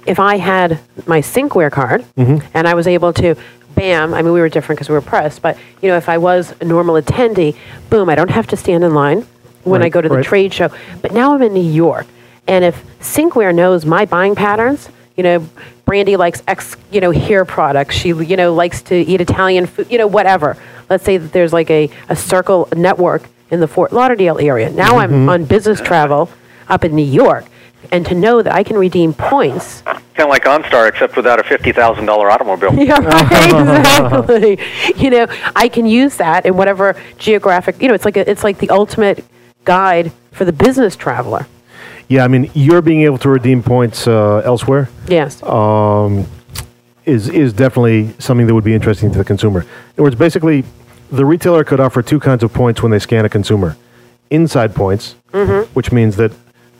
if 0.04 0.20
I 0.20 0.36
had 0.36 0.78
my 1.06 1.20
Synqware 1.20 1.72
card 1.72 2.04
mm-hmm. 2.16 2.46
and 2.52 2.68
I 2.68 2.74
was 2.74 2.86
able 2.86 3.12
to, 3.14 3.34
bam, 3.74 4.12
I 4.12 4.22
mean, 4.22 4.32
we 4.32 4.40
were 4.40 4.48
different 4.48 4.78
because 4.78 4.88
we 4.90 4.94
were 4.94 5.00
pressed, 5.00 5.40
but, 5.40 5.56
you 5.80 5.88
know, 5.88 5.96
if 5.96 6.08
I 6.08 6.18
was 6.18 6.54
a 6.60 6.64
normal 6.64 7.00
attendee, 7.00 7.56
boom, 7.88 8.08
I 8.10 8.14
don't 8.14 8.30
have 8.30 8.46
to 8.48 8.56
stand 8.56 8.84
in 8.84 8.94
line 8.94 9.26
when 9.64 9.82
I 9.82 9.88
go 9.88 10.00
to 10.00 10.08
the 10.08 10.16
right. 10.16 10.24
trade 10.24 10.52
show. 10.52 10.70
But 11.02 11.12
now 11.12 11.34
I'm 11.34 11.42
in 11.42 11.54
New 11.54 11.60
York, 11.60 12.06
and 12.46 12.64
if 12.64 12.84
Synqware 13.00 13.54
knows 13.54 13.84
my 13.84 14.04
buying 14.04 14.34
patterns, 14.34 14.88
you 15.16 15.22
know, 15.22 15.48
Brandy 15.86 16.16
likes 16.16 16.42
X, 16.46 16.76
you 16.90 17.00
know, 17.00 17.10
hair 17.10 17.44
products. 17.44 17.94
She, 17.94 18.08
you 18.08 18.36
know, 18.36 18.52
likes 18.52 18.82
to 18.82 18.94
eat 18.94 19.20
Italian 19.20 19.66
food, 19.66 19.90
you 19.90 19.98
know, 19.98 20.06
whatever. 20.06 20.56
Let's 20.88 21.04
say 21.04 21.16
that 21.16 21.32
there's 21.32 21.52
like 21.52 21.70
a, 21.70 21.90
a 22.08 22.16
circle 22.16 22.68
network 22.76 23.24
in 23.50 23.60
the 23.60 23.68
Fort 23.68 23.92
Lauderdale 23.92 24.38
area. 24.38 24.70
Now 24.70 24.92
Mm-hmm. 24.94 25.14
I'm 25.14 25.28
on 25.28 25.44
business 25.44 25.80
travel 25.80 26.30
up 26.68 26.84
in 26.84 26.94
New 26.94 27.04
York. 27.04 27.46
And 27.92 28.04
to 28.06 28.16
know 28.16 28.42
that 28.42 28.52
I 28.52 28.64
can 28.64 28.76
redeem 28.76 29.12
points. 29.14 29.82
Kind 29.82 30.00
of 30.18 30.28
like 30.28 30.42
OnStar, 30.42 30.88
except 30.88 31.14
without 31.16 31.38
a 31.38 31.44
fifty 31.44 31.70
thousand 31.70 32.06
dollar 32.06 32.28
automobile. 32.30 32.74
Yeah, 32.84 32.98
right, 32.98 33.78
exactly. 33.78 34.58
you 34.96 35.10
know, 35.10 35.26
I 35.54 35.68
can 35.68 35.86
use 35.86 36.16
that 36.16 36.46
in 36.46 36.56
whatever 36.56 36.96
geographic, 37.18 37.80
you 37.80 37.86
know, 37.86 37.94
it's 37.94 38.04
like 38.04 38.16
a, 38.16 38.28
it's 38.28 38.42
like 38.42 38.58
the 38.58 38.70
ultimate 38.70 39.24
guide 39.64 40.10
for 40.32 40.44
the 40.44 40.52
business 40.52 40.96
traveler. 40.96 41.46
Yeah, 42.08 42.24
I 42.24 42.28
mean, 42.28 42.50
you're 42.54 42.82
being 42.82 43.02
able 43.02 43.18
to 43.18 43.28
redeem 43.28 43.62
points 43.62 44.08
uh, 44.08 44.42
elsewhere. 44.44 44.88
Yes. 45.06 45.40
Is 47.06 47.28
is 47.28 47.52
definitely 47.52 48.12
something 48.18 48.46
that 48.46 48.54
would 48.54 48.64
be 48.64 48.74
interesting 48.74 49.10
to 49.12 49.18
the 49.18 49.24
consumer. 49.24 49.60
In 49.62 49.68
other 49.94 50.02
words, 50.02 50.16
basically, 50.16 50.64
the 51.10 51.24
retailer 51.24 51.64
could 51.64 51.80
offer 51.80 52.02
two 52.02 52.20
kinds 52.20 52.42
of 52.42 52.52
points 52.52 52.82
when 52.82 52.90
they 52.90 52.98
scan 52.98 53.24
a 53.24 53.28
consumer: 53.28 53.76
inside 54.30 54.74
points, 54.74 55.14
mm-hmm. 55.32 55.72
which 55.72 55.92
means 55.92 56.16
that 56.16 56.32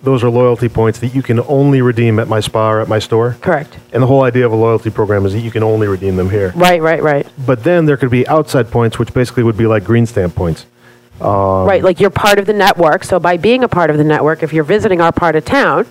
those 0.03 0.23
are 0.23 0.31
loyalty 0.31 0.69
points 0.69 0.99
that 1.01 1.15
you 1.15 1.23
can 1.23 1.41
only 1.41 1.81
redeem 1.81 2.19
at 2.19 2.29
my 2.29 2.41
spa 2.41 2.71
or 2.71 2.81
at 2.81 2.89
my 2.89 2.99
store. 2.99 3.37
Correct. 3.41 3.79
And 3.93 4.03
the 4.03 4.07
whole 4.07 4.23
idea 4.23 4.47
of 4.47 4.53
a 4.53 4.57
loyalty 4.57 4.91
program 4.91 5.27
is 5.27 5.33
that 5.33 5.41
you 5.41 5.51
can 5.51 5.63
only 5.63 5.89
redeem 5.89 6.17
them 6.17 6.31
here. 6.31 6.53
Right, 6.55 6.81
right, 6.83 7.03
right. 7.03 7.27
But 7.45 7.65
then 7.65 7.87
there 7.87 7.97
could 7.97 8.11
be 8.11 8.27
outside 8.29 8.71
points, 8.71 8.99
which 8.99 9.13
basically 9.15 9.43
would 9.43 9.57
be 9.57 9.67
like 9.67 9.85
green 9.85 10.07
stamp 10.07 10.35
points. 10.35 10.67
Um, 11.21 11.67
right, 11.67 11.83
like 11.83 11.99
you're 11.99 12.11
part 12.11 12.39
of 12.39 12.47
the 12.47 12.53
network. 12.53 13.03
So 13.03 13.19
by 13.19 13.37
being 13.37 13.65
a 13.65 13.69
part 13.69 13.91
of 13.91 13.97
the 13.97 14.05
network, 14.05 14.43
if 14.43 14.53
you're 14.53 14.65
visiting 14.65 15.01
our 15.01 15.13
part 15.13 15.35
of 15.35 15.45
town, 15.45 15.87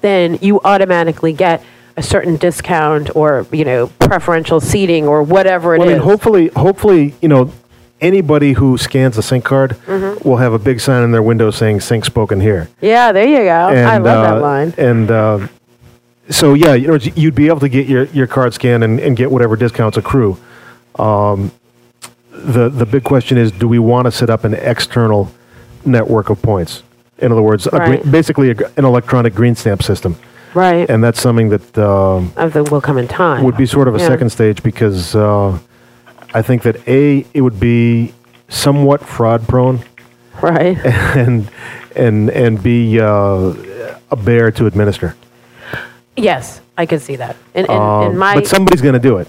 then 0.00 0.38
you 0.42 0.60
automatically 0.62 1.32
get 1.32 1.64
a 1.96 2.02
certain 2.02 2.36
discount 2.36 3.14
or 3.16 3.46
you 3.52 3.64
know 3.64 3.86
preferential 3.98 4.60
seating 4.60 5.06
or 5.06 5.22
whatever 5.22 5.74
it 5.74 5.78
is. 5.78 5.80
Well, 5.80 5.88
I 5.88 5.92
mean, 5.94 6.02
hopefully, 6.02 6.48
hopefully, 6.48 7.14
you 7.22 7.28
know, 7.28 7.50
anybody 8.00 8.52
who 8.52 8.76
scans 8.78 9.16
a 9.18 9.22
sync 9.22 9.44
card 9.44 9.70
Mm-hmm. 9.86 10.28
will 10.28 10.36
have 10.36 10.52
a 10.52 10.58
big 10.58 10.80
sign 10.80 11.02
in 11.02 11.10
their 11.12 11.22
window 11.22 11.50
saying 11.50 11.80
"Sync 11.80 12.04
spoken 12.04 12.40
here." 12.40 12.68
yeah, 12.80 13.12
there 13.12 13.26
you 13.28 13.38
go. 13.38 13.50
I 13.50 13.98
love 13.98 14.06
uh, 14.06 14.22
that 14.34 14.42
line. 14.42 14.74
And 14.76 15.10
uh, 15.10 15.48
so, 16.28 16.54
yeah, 16.54 16.74
you 16.74 16.88
know, 16.88 16.94
you'd 16.96 17.36
be 17.36 17.46
able 17.46 17.60
to 17.60 17.68
get 17.68 17.86
your, 17.86 18.04
your 18.06 18.26
card 18.26 18.52
scanned 18.52 18.82
and, 18.82 18.98
and 18.98 19.16
get 19.16 19.30
whatever 19.30 19.54
discounts 19.54 19.96
accrue. 19.96 20.36
Um, 20.98 21.52
the 22.32 22.68
the 22.68 22.84
big 22.84 23.04
question 23.04 23.38
is, 23.38 23.52
do 23.52 23.68
we 23.68 23.78
want 23.78 24.06
to 24.06 24.10
set 24.12 24.28
up 24.28 24.44
an 24.44 24.54
external 24.54 25.32
network 25.84 26.28
of 26.30 26.42
points? 26.42 26.82
In 27.18 27.32
other 27.32 27.42
words, 27.42 27.66
a 27.68 27.70
green, 27.70 28.10
basically 28.10 28.50
a, 28.50 28.56
an 28.76 28.84
electronic 28.84 29.34
green 29.34 29.54
stamp 29.54 29.82
system, 29.82 30.16
Right. 30.56 30.88
and 30.88 31.04
that's 31.04 31.20
something 31.20 31.50
that 31.50 31.66
um, 31.78 32.32
of 32.36 32.52
the 32.54 32.64
will 32.64 32.80
come 32.80 32.96
in 32.98 33.06
time. 33.08 33.44
would 33.44 33.56
be 33.58 33.66
sort 33.66 33.88
of 33.88 33.94
a 33.94 33.98
Yeah. 33.98 34.08
second 34.08 34.30
stage 34.30 34.62
because 34.62 35.14
uh, 35.14 35.58
I 36.32 36.40
think 36.42 36.62
that 36.62 36.76
a 36.88 37.26
it 37.34 37.42
would 37.42 37.60
be 37.60 38.12
somewhat 38.48 39.00
fraud 39.04 39.46
prone 39.46 39.80
Right. 40.40 40.76
and 41.16 41.50
and 41.94 42.30
and 42.30 42.62
be 42.62 42.98
uh, 43.00 43.52
a 44.10 44.16
bear 44.16 44.50
to 44.52 44.66
administer. 44.66 45.14
Yes, 46.16 46.60
I 46.78 46.86
could 46.86 47.02
see 47.02 47.16
that. 47.16 47.36
In, 47.54 47.64
in, 47.66 47.70
Um, 47.70 48.16
my 48.16 48.34
but 48.36 48.46
somebody's 48.46 48.80
going 48.80 48.94
to 49.02 49.08
do 49.10 49.18
it. 49.18 49.28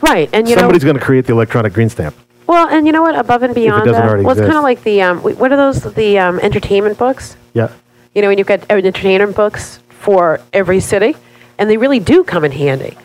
right, 0.00 0.28
and 0.32 0.48
you 0.48 0.54
Somebody's 0.56 0.84
going 0.84 0.96
to 0.98 1.04
create 1.04 1.26
the 1.26 1.32
electronic 1.34 1.72
green 1.74 1.90
stamp. 1.90 2.14
well, 2.46 2.66
and 2.68 2.86
you 2.86 2.92
know 2.92 3.02
what? 3.02 3.14
Above 3.14 3.42
and 3.42 3.54
beyond 3.54 3.84
doesn't 3.84 3.92
that, 4.00 4.08
already 4.08 4.24
well, 4.24 4.32
it's 4.32 4.40
kind 4.40 4.48
exist. 4.56 4.58
of 4.58 4.70
like 4.70 4.82
the 4.84 5.02
um, 5.02 5.18
wh- 5.20 5.38
what 5.38 5.52
are 5.52 5.56
those? 5.64 5.82
The 5.94 6.18
um, 6.18 6.40
entertainment 6.40 6.96
books. 6.96 7.36
Yeah. 7.52 7.68
You 8.14 8.22
know, 8.22 8.28
when 8.28 8.38
you've 8.38 8.46
got 8.46 8.60
uh, 8.70 8.74
entertainment 8.76 9.36
books 9.36 9.80
for 9.98 10.40
every 10.52 10.80
city, 10.80 11.16
and 11.58 11.68
they 11.70 11.76
really 11.76 11.98
do 11.98 12.24
come 12.24 12.44
in 12.44 12.52
handy. 12.52 12.96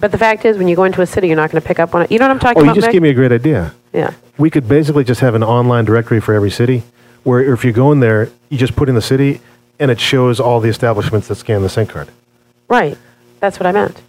But 0.00 0.10
the 0.12 0.18
fact 0.18 0.44
is, 0.44 0.58
when 0.58 0.68
you 0.68 0.76
go 0.76 0.84
into 0.84 1.00
a 1.00 1.06
city, 1.06 1.28
you're 1.28 1.36
not 1.36 1.50
going 1.50 1.62
to 1.62 1.66
pick 1.66 1.78
up 1.78 1.94
on 1.94 2.02
it. 2.02 2.10
You 2.10 2.18
know 2.18 2.24
what 2.26 2.32
I'm 2.32 2.38
talking 2.40 2.62
about? 2.62 2.70
Oh, 2.70 2.74
you 2.74 2.80
just 2.80 2.86
Meg? 2.88 2.92
gave 2.92 3.02
me 3.02 3.10
a 3.10 3.14
great 3.14 3.32
idea. 3.32 3.74
yeah. 3.92 4.12
We 4.38 4.50
could 4.50 4.68
basically 4.68 5.04
just 5.04 5.20
have 5.20 5.34
an 5.34 5.42
online 5.42 5.84
directory 5.84 6.20
for 6.20 6.34
every 6.34 6.50
city 6.50 6.82
where 7.22 7.52
if 7.54 7.64
you 7.64 7.72
go 7.72 7.90
in 7.92 8.00
there, 8.00 8.30
you 8.50 8.58
just 8.58 8.76
put 8.76 8.88
in 8.88 8.94
the 8.94 9.02
city 9.02 9.40
and 9.78 9.90
it 9.90 9.98
shows 9.98 10.40
all 10.40 10.60
the 10.60 10.68
establishments 10.68 11.28
that 11.28 11.36
scan 11.36 11.62
the 11.62 11.68
SIM 11.68 11.86
card. 11.86 12.08
Right. 12.68 12.98
That's 13.40 13.58
what 13.58 13.66
I 13.66 13.72
meant. 13.72 14.02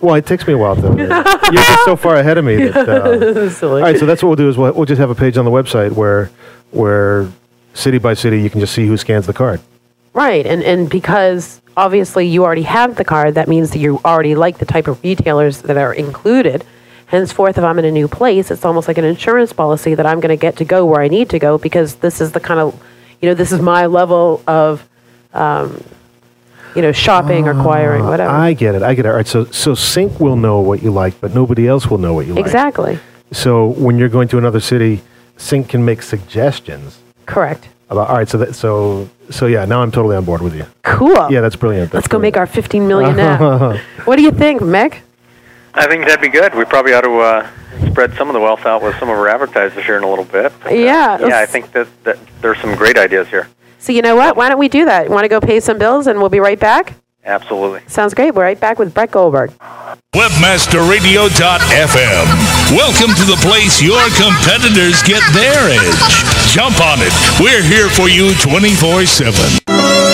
Well, 0.00 0.14
it 0.14 0.26
takes 0.26 0.46
me 0.46 0.52
a 0.54 0.58
while 0.58 0.76
to. 0.76 0.82
You're 0.96 1.62
just 1.62 1.84
so 1.84 1.96
far 1.96 2.16
ahead 2.16 2.38
of 2.38 2.44
me. 2.44 2.56
That, 2.56 2.88
uh, 2.88 3.50
Silly. 3.50 3.82
all 3.82 3.88
right, 3.88 3.98
so 3.98 4.06
that's 4.06 4.22
what 4.22 4.28
we'll 4.28 4.36
do 4.36 4.48
is 4.48 4.56
we'll, 4.56 4.72
we'll 4.72 4.86
just 4.86 4.98
have 5.00 5.10
a 5.10 5.14
page 5.14 5.36
on 5.36 5.44
the 5.44 5.50
website 5.50 5.92
where, 5.92 6.30
where 6.70 7.28
city 7.74 7.98
by 7.98 8.14
city 8.14 8.40
you 8.40 8.48
can 8.50 8.60
just 8.60 8.72
see 8.74 8.86
who 8.86 8.96
scans 8.96 9.26
the 9.26 9.32
card. 9.32 9.60
Right, 10.14 10.46
and 10.46 10.62
and 10.62 10.88
because 10.88 11.60
obviously 11.76 12.26
you 12.26 12.44
already 12.44 12.62
have 12.62 12.96
the 12.96 13.04
card, 13.04 13.34
that 13.34 13.48
means 13.48 13.70
that 13.70 13.78
you 13.78 14.00
already 14.04 14.34
like 14.34 14.58
the 14.58 14.64
type 14.64 14.86
of 14.88 15.02
retailers 15.02 15.62
that 15.62 15.76
are 15.76 15.92
included. 15.92 16.64
Henceforth, 17.06 17.58
if 17.58 17.64
I'm 17.64 17.78
in 17.78 17.84
a 17.84 17.90
new 17.90 18.08
place, 18.08 18.50
it's 18.50 18.64
almost 18.64 18.88
like 18.88 18.98
an 18.98 19.04
insurance 19.04 19.52
policy 19.52 19.94
that 19.94 20.06
I'm 20.06 20.20
going 20.20 20.36
to 20.36 20.40
get 20.40 20.56
to 20.56 20.64
go 20.64 20.84
where 20.86 21.00
I 21.00 21.08
need 21.08 21.30
to 21.30 21.38
go 21.38 21.58
because 21.58 21.96
this 21.96 22.20
is 22.20 22.32
the 22.32 22.40
kind 22.40 22.58
of, 22.60 22.82
you 23.20 23.28
know, 23.28 23.34
this 23.34 23.52
is 23.52 23.60
my 23.60 23.86
level 23.86 24.42
of, 24.46 24.88
um, 25.32 25.82
you 26.74 26.82
know, 26.82 26.92
shopping, 26.92 27.46
acquiring, 27.46 28.04
whatever. 28.04 28.30
I 28.30 28.52
get 28.52 28.74
it. 28.74 28.82
I 28.82 28.94
get 28.94 29.06
it. 29.06 29.10
All 29.10 29.16
right, 29.16 29.26
so 29.26 29.44
so 29.46 29.74
Sync 29.74 30.18
will 30.18 30.36
know 30.36 30.60
what 30.60 30.82
you 30.82 30.90
like, 30.90 31.20
but 31.20 31.34
nobody 31.34 31.68
else 31.68 31.86
will 31.86 31.98
know 31.98 32.14
what 32.14 32.26
you 32.26 32.34
like. 32.34 32.44
exactly. 32.44 32.98
So 33.30 33.68
when 33.68 33.96
you're 33.98 34.08
going 34.08 34.28
to 34.28 34.38
another 34.38 34.60
city, 34.60 35.00
Sync 35.36 35.68
can 35.68 35.84
make 35.84 36.02
suggestions 36.02 36.98
Correct. 37.26 37.68
about. 37.90 38.08
All 38.08 38.16
right, 38.16 38.28
so 38.28 38.38
that 38.38 38.54
so 38.54 39.08
so 39.30 39.46
yeah. 39.46 39.64
Now 39.64 39.82
I'm 39.82 39.90
totally 39.90 40.16
on 40.16 40.24
board 40.24 40.42
with 40.42 40.54
you. 40.54 40.66
Cool. 40.82 41.30
Yeah, 41.30 41.40
that's 41.40 41.56
brilliant. 41.56 41.92
Let's 41.92 42.04
That's 42.04 42.08
go 42.08 42.18
make 42.18 42.36
our 42.36 42.46
15 42.46 42.86
million 42.86 43.16
now. 43.16 43.76
what 44.04 44.16
do 44.16 44.22
you 44.22 44.30
think, 44.30 44.62
Meg? 44.62 45.00
I 45.74 45.86
think 45.86 46.06
that'd 46.06 46.20
be 46.20 46.28
good. 46.28 46.54
We 46.54 46.64
probably 46.64 46.94
ought 46.94 47.02
to 47.02 47.18
uh, 47.18 47.50
spread 47.90 48.14
some 48.14 48.28
of 48.28 48.34
the 48.34 48.40
wealth 48.40 48.64
out 48.64 48.82
with 48.82 48.96
some 48.98 49.08
of 49.08 49.16
our 49.16 49.28
advertisers 49.28 49.84
here 49.84 49.96
in 49.96 50.04
a 50.04 50.08
little 50.08 50.24
bit. 50.24 50.52
But, 50.62 50.72
uh, 50.72 50.76
Yeah, 50.76 51.26
yeah, 51.26 51.40
I 51.40 51.46
think 51.46 51.72
that, 51.72 51.88
that 52.04 52.18
there's 52.40 52.60
some 52.60 52.76
great 52.76 52.96
ideas 52.96 53.28
here. 53.28 53.48
So 53.78 53.92
you 53.92 54.02
know 54.02 54.16
what? 54.16 54.36
Why 54.36 54.48
don't 54.48 54.58
we 54.58 54.68
do 54.68 54.84
that? 54.84 55.10
Want 55.10 55.24
to 55.24 55.28
go 55.28 55.40
pay 55.40 55.60
some 55.60 55.78
bills 55.78 56.06
and 56.06 56.20
we'll 56.20 56.28
be 56.28 56.40
right 56.40 56.58
back? 56.58 56.94
Absolutely. 57.24 57.80
Sounds 57.88 58.14
great. 58.14 58.34
We're 58.34 58.44
right 58.44 58.60
back 58.60 58.78
with 58.78 58.94
Brett 58.94 59.10
Goldberg. 59.10 59.50
Webmasterradio.fm. 60.14 62.26
Welcome 62.70 63.14
to 63.16 63.24
the 63.24 63.36
place 63.42 63.82
your 63.82 64.00
competitors 64.16 65.02
get 65.02 65.22
their 65.32 65.70
edge. 65.70 66.33
Jump 66.54 66.80
on 66.80 66.98
it. 67.00 67.12
We're 67.40 67.64
here 67.64 67.88
for 67.88 68.08
you 68.08 68.32
24 68.34 69.06
7. 69.06 70.13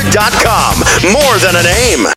dot 0.00 0.32
com. 0.40 0.80
More 1.12 1.36
than 1.36 1.56
a 1.56 1.62
name. 1.62 2.08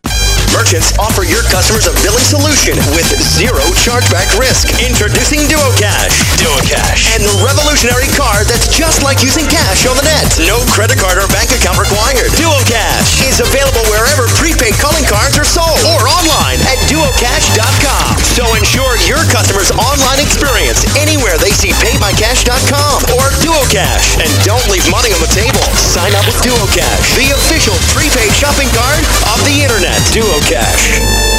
Merchants 0.55 0.95
offer 0.95 1.27
your 1.27 1.43
customers 1.51 1.83
a 1.83 1.91
billing 1.99 2.23
solution 2.23 2.79
with 2.95 3.03
zero 3.19 3.59
chargeback 3.75 4.31
risk. 4.39 4.71
Introducing 4.79 5.43
DuoCash. 5.51 6.15
DuoCash. 6.39 7.11
And 7.11 7.27
the 7.27 7.35
revolutionary 7.43 8.07
card 8.15 8.47
that's 8.47 8.71
just 8.71 9.03
like 9.03 9.19
using 9.19 9.43
cash 9.51 9.83
on 9.83 9.99
the 9.99 10.07
net. 10.07 10.31
No 10.47 10.63
credit 10.71 10.95
card 10.95 11.19
or 11.19 11.27
bank 11.35 11.51
account 11.51 11.75
required. 11.75 12.31
DuoCash 12.39 13.27
is 13.27 13.43
available 13.43 13.83
wherever 13.91 14.31
prepaid 14.39 14.79
calling 14.79 15.03
cards 15.03 15.35
are 15.35 15.43
sold 15.43 15.75
or 15.91 16.07
online 16.07 16.63
at 16.71 16.79
duocash.com. 16.87 18.15
So 18.23 18.47
ensure 18.55 18.95
your 19.03 19.19
customers' 19.27 19.75
online 19.75 20.23
experience 20.23 20.87
anywhere 20.95 21.35
they 21.35 21.51
see 21.51 21.75
paybycash.com 21.83 23.11
or 23.19 23.27
DuoCash. 23.43 24.23
And 24.23 24.31
don't 24.47 24.54
leave 24.75 24.91
money 24.91 25.13
on 25.13 25.21
the 25.21 25.31
table. 25.31 25.63
Sign 25.75 26.13
up 26.15 26.25
with 26.27 26.35
DuoCash, 26.43 27.15
the 27.15 27.31
official 27.31 27.75
prepaid 27.95 28.31
shopping 28.33 28.67
card 28.75 28.99
of 29.31 29.39
the 29.45 29.63
internet. 29.63 29.95
DuoCash. 30.11 31.34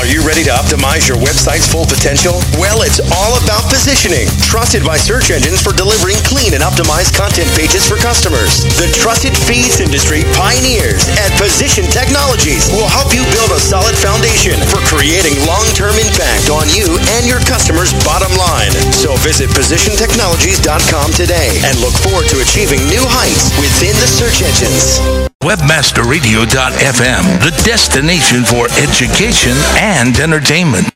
Are 0.00 0.08
you 0.08 0.24
ready 0.24 0.40
to 0.48 0.54
optimize 0.56 1.04
your 1.12 1.20
website's 1.20 1.68
full 1.68 1.84
potential? 1.84 2.40
Well, 2.56 2.80
it's 2.88 3.04
all 3.20 3.36
about 3.36 3.68
positioning. 3.68 4.32
Trusted 4.40 4.80
by 4.80 4.96
search 4.96 5.28
engines 5.28 5.60
for 5.60 5.76
delivering 5.76 6.16
clean 6.24 6.56
and 6.56 6.64
optimized 6.64 7.12
content 7.12 7.52
pages 7.52 7.84
for 7.84 8.00
customers. 8.00 8.64
The 8.80 8.88
trusted 8.96 9.36
feeds 9.44 9.76
industry 9.76 10.24
pioneers 10.32 11.04
at 11.20 11.36
Position 11.36 11.84
Technologies 11.92 12.72
will 12.72 12.88
help 12.88 13.12
you 13.12 13.20
build 13.28 13.52
a 13.52 13.60
solid 13.60 13.92
foundation 14.00 14.56
for 14.72 14.80
creating 14.88 15.36
long-term 15.44 15.92
impact 16.00 16.48
on 16.48 16.64
you 16.72 16.96
and 17.20 17.28
your 17.28 17.44
customers' 17.44 17.92
bottom 18.00 18.32
line. 18.40 18.72
So 18.96 19.12
visit 19.20 19.52
positiontechnologies.com 19.52 21.12
today 21.12 21.60
and 21.68 21.76
look 21.84 21.92
forward 22.00 22.24
to 22.32 22.40
achieving 22.40 22.80
new 22.88 23.04
heights 23.04 23.52
within 23.60 23.92
the 24.00 24.08
search 24.08 24.40
engines. 24.40 25.29
Webmasterradio.fm, 25.42 27.40
the 27.40 27.62
destination 27.64 28.44
for 28.44 28.66
education 28.76 29.56
and 29.78 30.14
entertainment. 30.18 30.90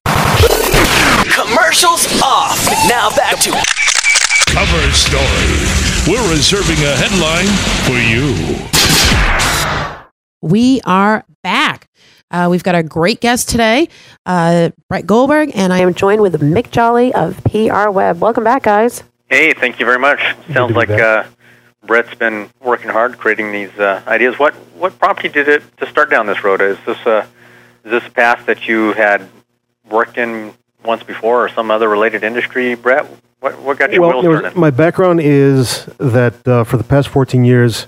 Commercials 1.32 2.06
off. 2.22 2.62
Now 2.86 3.08
back 3.16 3.38
to 3.40 3.50
Cover 4.52 4.92
story. 4.92 5.24
We're 6.06 6.30
reserving 6.30 6.76
a 6.84 6.94
headline 6.94 7.48
for 7.86 7.96
you. 7.96 8.68
We 10.42 10.82
are 10.84 11.24
back. 11.42 11.88
Uh, 12.30 12.48
we've 12.50 12.62
got 12.62 12.74
a 12.74 12.82
great 12.82 13.22
guest 13.22 13.48
today, 13.48 13.88
uh, 14.26 14.72
Brett 14.90 15.06
Goldberg, 15.06 15.52
and 15.54 15.72
I 15.72 15.78
I 15.78 15.80
am 15.80 15.88
am 15.88 15.94
joined 15.94 16.20
with 16.20 16.38
Mick 16.42 16.70
Jolly 16.70 17.14
of 17.14 17.42
PR 17.44 17.88
Web. 17.88 18.20
Welcome 18.20 18.44
back, 18.44 18.64
guys. 18.64 19.04
Hey, 19.30 19.54
thank 19.54 19.80
you 19.80 19.86
very 19.86 19.98
much. 19.98 20.20
Sounds 20.52 20.76
like 20.76 20.90
uh, 20.90 21.24
Brett's 21.86 22.14
been 22.14 22.50
working 22.60 22.90
hard 22.90 23.18
creating 23.18 23.52
these 23.52 23.76
uh, 23.78 24.02
ideas. 24.06 24.38
What 24.38 24.54
what 24.76 24.98
prompted 24.98 25.34
you 25.34 25.44
to 25.44 25.60
to 25.60 25.86
start 25.86 26.10
down 26.10 26.26
this 26.26 26.42
road? 26.42 26.60
Is 26.60 26.78
this 26.86 26.98
a 27.06 27.26
is 27.84 27.90
this 27.90 28.06
a 28.06 28.10
path 28.10 28.46
that 28.46 28.66
you 28.66 28.92
had 28.92 29.28
worked 29.88 30.18
in 30.18 30.54
once 30.84 31.02
before, 31.02 31.44
or 31.44 31.48
some 31.48 31.70
other 31.70 31.88
related 31.88 32.24
industry, 32.24 32.74
Brett? 32.74 33.06
What 33.40 33.58
what 33.60 33.78
got 33.78 33.92
your 33.92 34.02
well, 34.02 34.22
wheels 34.22 34.42
turning? 34.42 34.58
my 34.58 34.70
background 34.70 35.20
is 35.20 35.86
that 35.98 36.46
uh, 36.48 36.64
for 36.64 36.76
the 36.76 36.84
past 36.84 37.08
14 37.08 37.44
years, 37.44 37.86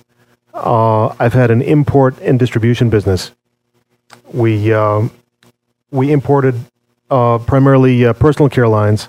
uh, 0.53 1.15
I've 1.19 1.33
had 1.33 1.51
an 1.51 1.63
import 1.63 2.19
and 2.21 2.39
distribution 2.39 2.91
business. 2.91 3.33
We 4.33 4.73
um, 4.73 5.11
we 5.91 6.13
imported 6.13 6.57
uh, 7.11 7.39
primarily 7.39 8.05
uh, 8.05 8.13
personal 8.13 8.49
care 8.49 8.69
lines 8.69 9.09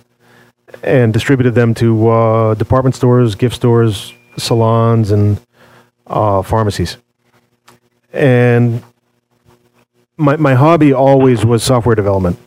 and 0.83 1.13
distributed 1.13 1.55
them 1.55 1.73
to 1.75 2.09
uh, 2.09 2.53
department 2.55 2.95
stores, 2.95 3.35
gift 3.35 3.55
stores, 3.55 4.13
salons, 4.37 5.11
and 5.11 5.39
uh, 6.07 6.41
pharmacies. 6.41 6.97
And 8.13 8.83
my 10.17 10.35
my 10.37 10.55
hobby 10.55 10.93
always 10.93 11.45
was 11.45 11.63
software 11.63 11.95
development. 11.95 12.39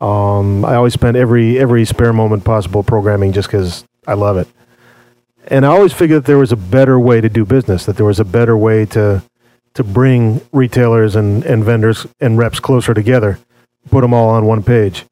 Um, 0.00 0.64
I 0.64 0.74
always 0.74 0.94
spent 0.94 1.16
every 1.16 1.58
every 1.58 1.84
spare 1.84 2.12
moment 2.12 2.44
possible 2.44 2.82
programming 2.82 3.32
just 3.32 3.48
because 3.48 3.84
I 4.06 4.14
love 4.14 4.36
it. 4.36 4.48
And 5.48 5.64
I 5.64 5.70
always 5.70 5.92
figured 5.92 6.22
that 6.22 6.26
there 6.26 6.38
was 6.38 6.52
a 6.52 6.56
better 6.56 6.98
way 6.98 7.20
to 7.20 7.28
do 7.28 7.44
business. 7.44 7.86
That 7.86 7.96
there 7.96 8.06
was 8.06 8.20
a 8.20 8.24
better 8.24 8.56
way 8.56 8.86
to 8.86 9.22
to 9.74 9.84
bring 9.84 10.40
retailers 10.52 11.16
and, 11.16 11.44
and 11.44 11.64
vendors 11.64 12.06
and 12.20 12.36
reps 12.36 12.60
closer 12.60 12.92
together, 12.92 13.38
put 13.90 14.00
them 14.02 14.12
all 14.12 14.28
on 14.30 14.46
one 14.46 14.62
page. 14.62 15.04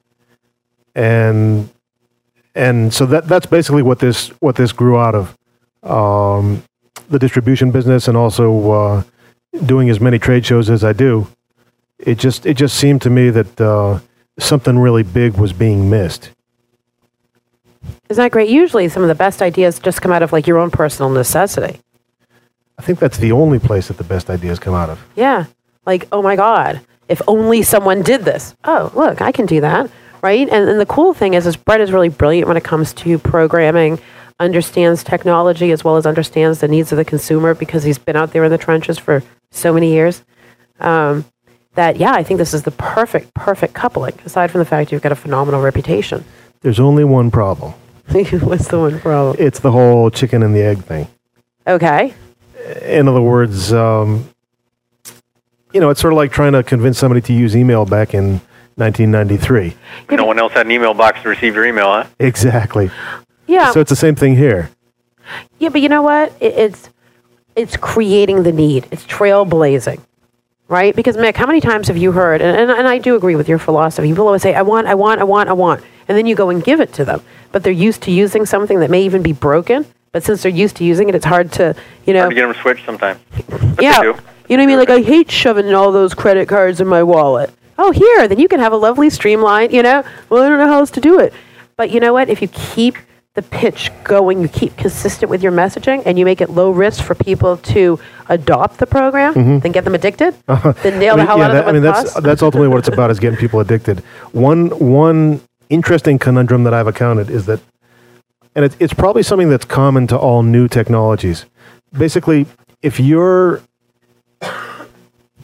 And 0.94 1.70
and 2.54 2.92
so 2.92 3.06
that 3.06 3.28
that's 3.28 3.46
basically 3.46 3.82
what 3.82 4.00
this 4.00 4.28
what 4.40 4.56
this 4.56 4.72
grew 4.72 4.98
out 4.98 5.14
of. 5.14 5.37
Um, 5.82 6.62
the 7.08 7.18
distribution 7.18 7.70
business 7.70 8.08
and 8.08 8.16
also 8.16 8.70
uh, 8.70 9.02
doing 9.64 9.88
as 9.88 10.00
many 10.00 10.18
trade 10.18 10.44
shows 10.44 10.68
as 10.68 10.84
I 10.84 10.92
do. 10.92 11.28
It 11.98 12.18
just 12.18 12.46
it 12.46 12.54
just 12.54 12.76
seemed 12.76 13.02
to 13.02 13.10
me 13.10 13.30
that 13.30 13.60
uh, 13.60 14.00
something 14.38 14.78
really 14.78 15.02
big 15.02 15.34
was 15.36 15.52
being 15.52 15.90
missed. 15.90 16.30
Isn't 18.08 18.22
that 18.22 18.32
great? 18.32 18.50
Usually, 18.50 18.88
some 18.88 19.02
of 19.02 19.08
the 19.08 19.14
best 19.14 19.42
ideas 19.42 19.78
just 19.78 20.02
come 20.02 20.12
out 20.12 20.22
of 20.22 20.32
like 20.32 20.46
your 20.46 20.58
own 20.58 20.70
personal 20.70 21.10
necessity. 21.10 21.80
I 22.78 22.82
think 22.82 22.98
that's 22.98 23.18
the 23.18 23.32
only 23.32 23.58
place 23.58 23.88
that 23.88 23.96
the 23.96 24.04
best 24.04 24.30
ideas 24.30 24.58
come 24.58 24.74
out 24.74 24.88
of. 24.90 25.04
Yeah. 25.16 25.46
like, 25.84 26.06
oh 26.12 26.22
my 26.22 26.36
God, 26.36 26.80
if 27.08 27.20
only 27.26 27.62
someone 27.62 28.02
did 28.02 28.24
this. 28.24 28.54
Oh, 28.64 28.92
look, 28.94 29.20
I 29.20 29.32
can 29.32 29.46
do 29.46 29.60
that, 29.62 29.90
right? 30.22 30.48
And, 30.48 30.68
and 30.68 30.80
the 30.80 30.86
cool 30.86 31.12
thing 31.14 31.34
is, 31.34 31.46
is 31.46 31.56
Brett 31.56 31.80
is 31.80 31.90
really 31.92 32.08
brilliant 32.08 32.46
when 32.46 32.56
it 32.56 32.64
comes 32.64 32.92
to 32.94 33.18
programming, 33.18 33.98
understands 34.40 35.02
technology 35.02 35.72
as 35.72 35.84
well 35.84 35.96
as 35.96 36.06
understands 36.06 36.60
the 36.60 36.68
needs 36.68 36.92
of 36.92 36.98
the 36.98 37.04
consumer 37.04 37.54
because 37.54 37.84
he's 37.84 37.98
been 37.98 38.16
out 38.16 38.32
there 38.32 38.44
in 38.44 38.50
the 38.50 38.58
trenches 38.58 38.98
for 38.98 39.22
so 39.50 39.72
many 39.72 39.92
years. 39.92 40.22
Um, 40.80 41.24
that 41.74 41.96
yeah, 41.96 42.12
I 42.12 42.22
think 42.22 42.38
this 42.38 42.54
is 42.54 42.62
the 42.62 42.70
perfect, 42.72 43.34
perfect 43.34 43.74
coupling. 43.74 44.18
Aside 44.24 44.50
from 44.50 44.60
the 44.60 44.64
fact 44.64 44.92
you've 44.92 45.02
got 45.02 45.12
a 45.12 45.16
phenomenal 45.16 45.60
reputation. 45.60 46.24
There's 46.60 46.80
only 46.80 47.04
one 47.04 47.30
problem. 47.30 47.72
What's 48.08 48.68
the 48.68 48.78
one 48.78 48.98
problem? 49.00 49.36
It's 49.38 49.60
the 49.60 49.70
whole 49.70 50.10
chicken 50.10 50.42
and 50.42 50.54
the 50.54 50.62
egg 50.62 50.78
thing. 50.78 51.08
Okay. 51.66 52.14
In 52.82 53.06
other 53.06 53.20
words, 53.20 53.72
um, 53.72 54.28
you 55.72 55.80
know, 55.80 55.90
it's 55.90 56.00
sort 56.00 56.12
of 56.12 56.16
like 56.16 56.32
trying 56.32 56.52
to 56.52 56.62
convince 56.62 56.98
somebody 56.98 57.20
to 57.22 57.32
use 57.32 57.54
email 57.54 57.84
back 57.84 58.14
in 58.14 58.40
1993. 58.76 59.76
No 60.16 60.24
one 60.24 60.38
else 60.38 60.52
had 60.52 60.66
an 60.66 60.72
email 60.72 60.94
box 60.94 61.22
to 61.22 61.28
receive 61.28 61.54
your 61.54 61.66
email, 61.66 61.92
huh? 61.92 62.06
Exactly. 62.18 62.90
Yeah. 63.48 63.72
So 63.72 63.80
it's 63.80 63.90
the 63.90 63.96
same 63.96 64.14
thing 64.14 64.36
here. 64.36 64.70
Yeah, 65.58 65.70
but 65.70 65.80
you 65.80 65.88
know 65.88 66.02
what? 66.02 66.32
It, 66.40 66.54
it's 66.54 66.90
it's 67.56 67.76
creating 67.76 68.44
the 68.44 68.52
need. 68.52 68.86
It's 68.92 69.04
trailblazing, 69.04 70.00
right? 70.68 70.94
Because 70.94 71.16
Mick, 71.16 71.34
how 71.34 71.46
many 71.46 71.60
times 71.60 71.88
have 71.88 71.96
you 71.96 72.12
heard? 72.12 72.40
And, 72.40 72.56
and, 72.56 72.70
and 72.70 72.86
I 72.86 72.98
do 72.98 73.16
agree 73.16 73.34
with 73.34 73.48
your 73.48 73.58
philosophy. 73.58 74.08
People 74.08 74.26
always 74.26 74.42
say, 74.42 74.54
"I 74.54 74.62
want, 74.62 74.86
I 74.86 74.94
want, 74.94 75.20
I 75.20 75.24
want, 75.24 75.48
I 75.48 75.54
want," 75.54 75.82
and 76.06 76.16
then 76.16 76.26
you 76.26 76.36
go 76.36 76.50
and 76.50 76.62
give 76.62 76.80
it 76.80 76.92
to 76.94 77.04
them. 77.04 77.20
But 77.50 77.64
they're 77.64 77.72
used 77.72 78.02
to 78.02 78.12
using 78.12 78.46
something 78.46 78.78
that 78.80 78.90
may 78.90 79.02
even 79.02 79.22
be 79.22 79.32
broken. 79.32 79.86
But 80.12 80.22
since 80.22 80.42
they're 80.42 80.52
used 80.52 80.76
to 80.76 80.84
using 80.84 81.08
it, 81.08 81.14
it's 81.14 81.24
hard 81.24 81.52
to, 81.52 81.74
you 82.06 82.14
know, 82.14 82.20
Hard 82.20 82.30
to 82.30 82.34
get 82.34 82.42
them 82.46 82.54
to 82.54 82.60
switch 82.60 82.84
sometimes. 82.84 83.20
But 83.48 83.82
yeah. 83.82 84.02
You 84.02 84.12
know 84.56 84.62
what 84.62 84.62
I 84.62 84.66
mean? 84.66 84.78
Like 84.78 84.90
I 84.90 85.02
hate 85.02 85.30
shoving 85.30 85.74
all 85.74 85.92
those 85.92 86.14
credit 86.14 86.48
cards 86.48 86.80
in 86.80 86.86
my 86.86 87.02
wallet. 87.02 87.50
Oh, 87.76 87.90
here, 87.90 88.26
then 88.26 88.38
you 88.38 88.48
can 88.48 88.60
have 88.60 88.72
a 88.72 88.76
lovely 88.76 89.10
streamline. 89.10 89.70
You 89.70 89.82
know, 89.82 90.02
well, 90.30 90.42
I 90.42 90.48
don't 90.48 90.58
know 90.58 90.66
how 90.66 90.78
else 90.78 90.90
to 90.92 91.00
do 91.00 91.18
it. 91.20 91.32
But 91.76 91.90
you 91.90 92.00
know 92.00 92.12
what? 92.12 92.28
If 92.30 92.40
you 92.40 92.48
keep 92.48 92.96
the 93.38 93.42
pitch 93.42 93.92
going, 94.02 94.42
you 94.42 94.48
keep 94.48 94.76
consistent 94.76 95.30
with 95.30 95.42
your 95.44 95.52
messaging, 95.52 96.02
and 96.04 96.18
you 96.18 96.24
make 96.24 96.40
it 96.40 96.50
low 96.50 96.70
risk 96.70 97.02
for 97.04 97.14
people 97.14 97.56
to 97.58 97.98
adopt 98.28 98.78
the 98.78 98.86
program, 98.86 99.32
Mhm. 99.34 99.62
then 99.62 99.70
get 99.72 99.84
them 99.84 99.94
addicted. 99.94 100.34
Then 100.82 100.98
nail 100.98 101.14
I 101.14 101.16
the 101.16 101.18
mean, 101.18 101.26
hell 101.28 101.38
yeah, 101.38 101.44
out 101.44 101.50
of 101.50 101.56
them 101.56 101.68
I 101.68 101.72
mean, 101.72 101.82
that's 101.82 102.12
cost. 102.14 102.22
that's 102.24 102.42
ultimately 102.42 102.68
what 102.68 102.78
it's 102.78 102.88
about 102.88 103.10
is 103.12 103.20
getting 103.20 103.38
people 103.38 103.60
addicted. 103.60 104.00
One 104.32 104.70
one 104.80 105.40
interesting 105.70 106.18
conundrum 106.18 106.64
that 106.64 106.74
I've 106.74 106.88
encountered 106.88 107.30
is 107.30 107.46
that, 107.46 107.60
and 108.56 108.64
it's 108.64 108.76
it's 108.80 108.92
probably 108.94 109.22
something 109.22 109.48
that's 109.50 109.64
common 109.64 110.06
to 110.08 110.16
all 110.18 110.42
new 110.42 110.66
technologies. 110.66 111.46
Basically, 111.96 112.46
if 112.82 112.98
you're 112.98 113.60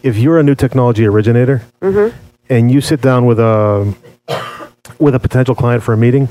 if 0.03 0.17
you're 0.19 0.39
a 0.39 0.43
new 0.43 0.55
technology 0.57 1.07
originator 1.07 1.63
Mm-hmm. 1.81 2.17
and 2.51 2.71
you 2.73 2.81
sit 2.81 3.01
down 3.01 3.25
with 3.27 3.39
a 3.39 3.95
with 4.99 5.15
a 5.15 5.19
potential 5.21 5.55
client 5.55 5.83
for 5.83 5.93
a 5.93 5.97
meeting, 5.97 6.29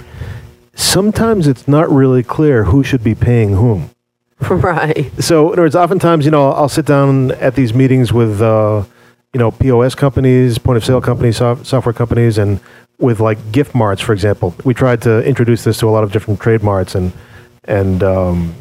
sometimes 0.73 1.47
it's 1.47 1.67
not 1.67 1.89
really 1.89 2.23
clear 2.23 2.65
who 2.65 2.83
should 2.83 3.03
be 3.03 3.15
paying 3.15 3.55
whom. 3.55 3.89
right. 4.49 5.11
So, 5.23 5.47
in 5.47 5.53
other 5.53 5.61
words, 5.63 5.75
oftentimes, 5.75 6.25
you 6.25 6.31
know, 6.31 6.51
I'll 6.51 6.69
sit 6.69 6.85
down 6.85 7.31
at 7.33 7.55
these 7.55 7.73
meetings 7.73 8.11
with, 8.11 8.41
uh, 8.41 8.83
you 9.33 9.39
know, 9.39 9.51
POS 9.51 9.95
companies, 9.95 10.57
point 10.57 10.77
of 10.77 10.85
sale 10.85 11.01
companies, 11.01 11.37
soft, 11.37 11.65
software 11.65 11.93
companies, 11.93 12.37
and 12.37 12.59
with 12.99 13.19
like 13.19 13.51
gift 13.51 13.73
marts, 13.73 14.01
for 14.01 14.13
example. 14.13 14.55
We 14.63 14.73
tried 14.73 15.01
to 15.03 15.23
introduce 15.23 15.63
this 15.63 15.77
to 15.79 15.89
a 15.89 15.91
lot 15.91 16.03
of 16.03 16.11
different 16.11 16.39
trade 16.39 16.61
marts, 16.61 16.95
and 16.95 17.11
and 17.65 18.03
um, 18.03 18.55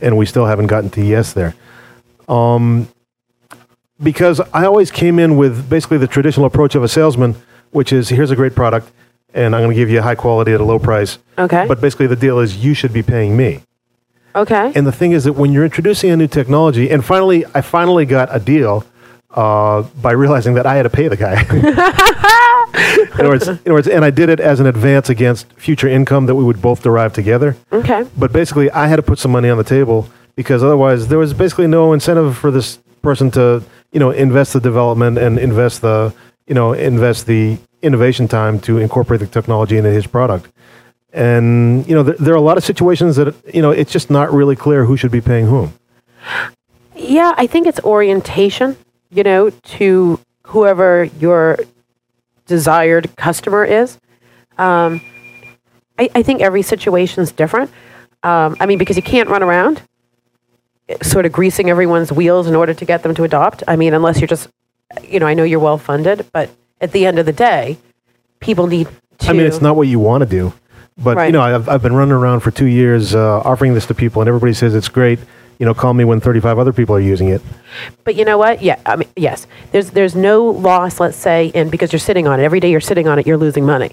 and 0.00 0.16
we 0.16 0.26
still 0.26 0.46
haven't 0.46 0.68
gotten 0.68 0.90
to 0.90 1.04
yes 1.04 1.32
there. 1.32 1.54
Um, 2.28 2.88
because 4.02 4.40
I 4.52 4.64
always 4.66 4.90
came 4.90 5.18
in 5.18 5.36
with 5.36 5.68
basically 5.68 5.98
the 5.98 6.06
traditional 6.06 6.46
approach 6.46 6.74
of 6.74 6.82
a 6.82 6.88
salesman, 6.88 7.36
which 7.70 7.92
is 7.92 8.08
here's 8.08 8.30
a 8.30 8.36
great 8.36 8.54
product, 8.54 8.90
and 9.34 9.54
I'm 9.54 9.62
going 9.62 9.70
to 9.70 9.76
give 9.76 9.90
you 9.90 10.00
high 10.00 10.14
quality 10.14 10.52
at 10.52 10.60
a 10.60 10.64
low 10.64 10.78
price. 10.78 11.18
Okay. 11.36 11.66
But 11.66 11.80
basically, 11.80 12.06
the 12.06 12.16
deal 12.16 12.38
is 12.38 12.64
you 12.64 12.72
should 12.72 12.92
be 12.92 13.02
paying 13.02 13.36
me. 13.36 13.62
Okay. 14.34 14.72
And 14.74 14.86
the 14.86 14.92
thing 14.92 15.12
is 15.12 15.24
that 15.24 15.34
when 15.34 15.52
you're 15.52 15.64
introducing 15.64 16.10
a 16.10 16.16
new 16.16 16.26
technology, 16.26 16.90
and 16.90 17.04
finally, 17.04 17.44
I 17.54 17.60
finally 17.60 18.06
got 18.06 18.34
a 18.34 18.38
deal 18.38 18.84
uh, 19.30 19.82
by 20.00 20.12
realizing 20.12 20.54
that 20.54 20.66
I 20.66 20.76
had 20.76 20.84
to 20.84 20.90
pay 20.90 21.08
the 21.08 21.16
guy. 21.16 21.42
in, 22.74 23.20
other 23.20 23.28
words, 23.28 23.48
in 23.48 23.58
other 23.58 23.72
words, 23.72 23.88
and 23.88 24.04
I 24.04 24.10
did 24.10 24.28
it 24.28 24.40
as 24.40 24.60
an 24.60 24.66
advance 24.66 25.08
against 25.08 25.52
future 25.54 25.88
income 25.88 26.26
that 26.26 26.34
we 26.34 26.44
would 26.44 26.62
both 26.62 26.82
derive 26.82 27.12
together. 27.12 27.56
Okay. 27.72 28.06
But 28.16 28.32
basically, 28.32 28.70
I 28.70 28.86
had 28.86 28.96
to 28.96 29.02
put 29.02 29.18
some 29.18 29.32
money 29.32 29.48
on 29.48 29.58
the 29.58 29.64
table 29.64 30.08
because 30.36 30.62
otherwise, 30.62 31.08
there 31.08 31.18
was 31.18 31.34
basically 31.34 31.66
no 31.66 31.92
incentive 31.92 32.36
for 32.36 32.50
this 32.50 32.78
person 33.02 33.30
to, 33.32 33.62
you 33.92 34.00
know, 34.00 34.10
invest 34.10 34.52
the 34.52 34.60
development 34.60 35.18
and 35.18 35.38
invest 35.38 35.82
the, 35.82 36.14
you 36.46 36.54
know, 36.54 36.72
invest 36.72 37.26
the 37.26 37.58
innovation 37.84 38.26
time 38.26 38.58
to 38.60 38.78
incorporate 38.78 39.20
the 39.20 39.26
technology 39.26 39.76
into 39.76 39.90
his 39.90 40.06
product. 40.06 40.50
And 41.12 41.86
you 41.86 41.94
know, 41.94 42.02
there, 42.02 42.16
there 42.18 42.34
are 42.34 42.38
a 42.38 42.40
lot 42.40 42.56
of 42.56 42.64
situations 42.64 43.16
that 43.16 43.34
you 43.54 43.62
know 43.62 43.70
it's 43.70 43.92
just 43.92 44.10
not 44.10 44.32
really 44.32 44.56
clear 44.56 44.84
who 44.84 44.96
should 44.96 45.12
be 45.12 45.20
paying 45.20 45.46
whom. 45.46 45.72
Yeah, 46.96 47.34
I 47.36 47.46
think 47.46 47.66
it's 47.66 47.80
orientation, 47.80 48.76
you 49.10 49.22
know, 49.22 49.50
to 49.50 50.18
whoever 50.46 51.04
your 51.04 51.58
desired 52.46 53.14
customer 53.16 53.64
is. 53.64 53.98
Um, 54.58 55.00
I, 55.98 56.10
I 56.14 56.22
think 56.22 56.40
every 56.40 56.62
situation 56.62 57.22
is 57.22 57.32
different. 57.32 57.70
Um, 58.22 58.56
I 58.58 58.66
mean, 58.66 58.78
because 58.78 58.96
you 58.96 59.02
can't 59.02 59.28
run 59.28 59.42
around 59.42 59.82
eh, 60.88 60.96
sort 61.02 61.26
of 61.26 61.32
greasing 61.32 61.70
everyone's 61.70 62.10
wheels 62.10 62.46
in 62.46 62.54
order 62.54 62.74
to 62.74 62.84
get 62.84 63.02
them 63.02 63.14
to 63.14 63.24
adopt. 63.24 63.62
I 63.68 63.76
mean, 63.76 63.94
unless 63.94 64.20
you're 64.20 64.28
just, 64.28 64.48
you 65.02 65.20
know, 65.20 65.26
I 65.26 65.34
know 65.34 65.44
you're 65.44 65.60
well 65.60 65.78
funded, 65.78 66.26
but 66.32 66.50
at 66.80 66.92
the 66.92 67.06
end 67.06 67.18
of 67.18 67.26
the 67.26 67.32
day, 67.32 67.78
people 68.40 68.66
need 68.66 68.88
to. 69.18 69.28
I 69.30 69.32
mean, 69.32 69.46
it's 69.46 69.60
not 69.60 69.76
what 69.76 69.88
you 69.88 69.98
want 69.98 70.22
to 70.22 70.28
do, 70.28 70.52
but 70.98 71.16
Right. 71.16 71.26
you 71.26 71.32
know, 71.32 71.42
I've 71.42 71.68
I've 71.68 71.82
been 71.82 71.94
running 71.94 72.12
around 72.14 72.40
for 72.40 72.50
two 72.50 72.66
years 72.66 73.14
uh, 73.14 73.40
offering 73.40 73.74
this 73.74 73.86
to 73.86 73.94
people, 73.94 74.22
and 74.22 74.28
everybody 74.28 74.52
says 74.54 74.74
it's 74.74 74.88
great. 74.88 75.18
You 75.58 75.66
know, 75.66 75.72
call 75.74 75.94
me 75.94 76.04
when 76.04 76.18
35 76.20 76.58
other 76.58 76.72
people 76.72 76.96
are 76.96 77.00
using 77.00 77.28
it. 77.28 77.40
But 78.02 78.16
you 78.16 78.24
know 78.24 78.36
what? 78.38 78.60
Yeah, 78.60 78.80
I 78.84 78.96
mean, 78.96 79.08
yes. 79.16 79.46
There's 79.70 79.90
there's 79.90 80.16
no 80.16 80.44
loss, 80.44 80.98
let's 80.98 81.16
say, 81.16 81.46
in 81.48 81.70
because 81.70 81.92
you're 81.92 82.00
sitting 82.00 82.26
on 82.26 82.40
it 82.40 82.42
every 82.42 82.58
day. 82.60 82.70
You're 82.70 82.80
sitting 82.80 83.06
on 83.06 83.18
it. 83.20 83.26
You're 83.26 83.36
losing 83.38 83.64
money. 83.64 83.92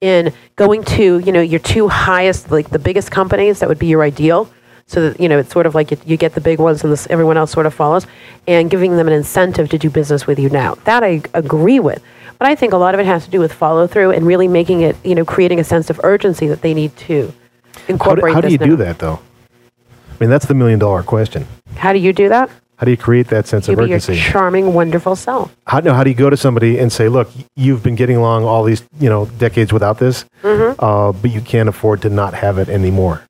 In 0.00 0.32
going 0.56 0.82
to 0.84 1.18
you 1.18 1.30
know 1.32 1.42
your 1.42 1.60
two 1.60 1.88
highest, 1.88 2.50
like 2.50 2.70
the 2.70 2.78
biggest 2.78 3.10
companies, 3.10 3.60
that 3.60 3.68
would 3.68 3.78
be 3.78 3.86
your 3.88 4.02
ideal. 4.02 4.50
So 4.86 5.10
that 5.10 5.20
you 5.20 5.28
know 5.28 5.38
it's 5.38 5.52
sort 5.52 5.66
of 5.66 5.74
like 5.74 5.90
you, 5.90 5.98
you 6.06 6.16
get 6.16 6.34
the 6.34 6.40
big 6.40 6.58
ones 6.58 6.82
and 6.82 6.92
this, 6.92 7.06
everyone 7.08 7.36
else 7.36 7.52
sort 7.52 7.66
of 7.66 7.74
follows, 7.74 8.06
and 8.48 8.68
giving 8.70 8.96
them 8.96 9.06
an 9.06 9.12
incentive 9.12 9.68
to 9.68 9.78
do 9.78 9.90
business 9.90 10.26
with 10.26 10.38
you 10.38 10.48
now. 10.48 10.74
That 10.86 11.04
I 11.04 11.22
agree 11.34 11.78
with. 11.78 12.02
But 12.42 12.50
I 12.50 12.56
think 12.56 12.72
a 12.72 12.76
lot 12.76 12.92
of 12.94 12.98
it 12.98 13.06
has 13.06 13.24
to 13.24 13.30
do 13.30 13.38
with 13.38 13.52
follow 13.52 13.86
through 13.86 14.10
and 14.10 14.26
really 14.26 14.48
making 14.48 14.80
it, 14.80 14.96
you 15.04 15.14
know, 15.14 15.24
creating 15.24 15.60
a 15.60 15.64
sense 15.64 15.90
of 15.90 16.00
urgency 16.02 16.48
that 16.48 16.60
they 16.60 16.74
need 16.74 16.96
to 17.06 17.26
How 17.26 17.30
do, 17.30 17.92
incorporate. 17.92 18.34
how 18.34 18.40
do 18.40 18.48
you 18.48 18.58
do 18.58 18.74
that, 18.74 18.98
though? 18.98 19.20
I 20.10 20.14
mean, 20.18 20.28
that's 20.28 20.46
the 20.46 20.54
million 20.54 20.80
dollar 20.80 21.04
question. 21.04 21.46
How 21.76 21.92
do 21.92 22.00
you 22.00 22.12
do 22.12 22.28
that? 22.30 22.50
How 22.78 22.84
do 22.84 22.90
you 22.90 22.96
create 22.96 23.28
that 23.28 23.46
sense 23.46 23.68
You 23.68 23.74
of 23.74 23.78
be 23.78 23.84
your 23.90 23.98
urgency? 23.98 24.20
charming, 24.20 24.74
wonderful 24.74 25.14
self. 25.14 25.54
How, 25.68 25.78
no, 25.78 25.94
how 25.94 26.02
do 26.02 26.10
you 26.10 26.16
go 26.16 26.30
to 26.30 26.36
somebody 26.36 26.80
and 26.80 26.90
say, 26.92 27.08
"Look, 27.08 27.30
you've 27.54 27.84
been 27.84 27.94
getting 27.94 28.16
along 28.16 28.42
all 28.42 28.64
these, 28.64 28.82
you 28.98 29.08
know, 29.08 29.26
decades 29.38 29.72
without 29.72 30.00
this, 30.00 30.24
Mhm. 30.42 30.74
uh, 30.80 31.12
but 31.12 31.30
you 31.30 31.42
can't 31.42 31.68
afford 31.68 32.02
to 32.02 32.10
not 32.10 32.34
have 32.34 32.58
it 32.58 32.68
anymore." 32.68 33.20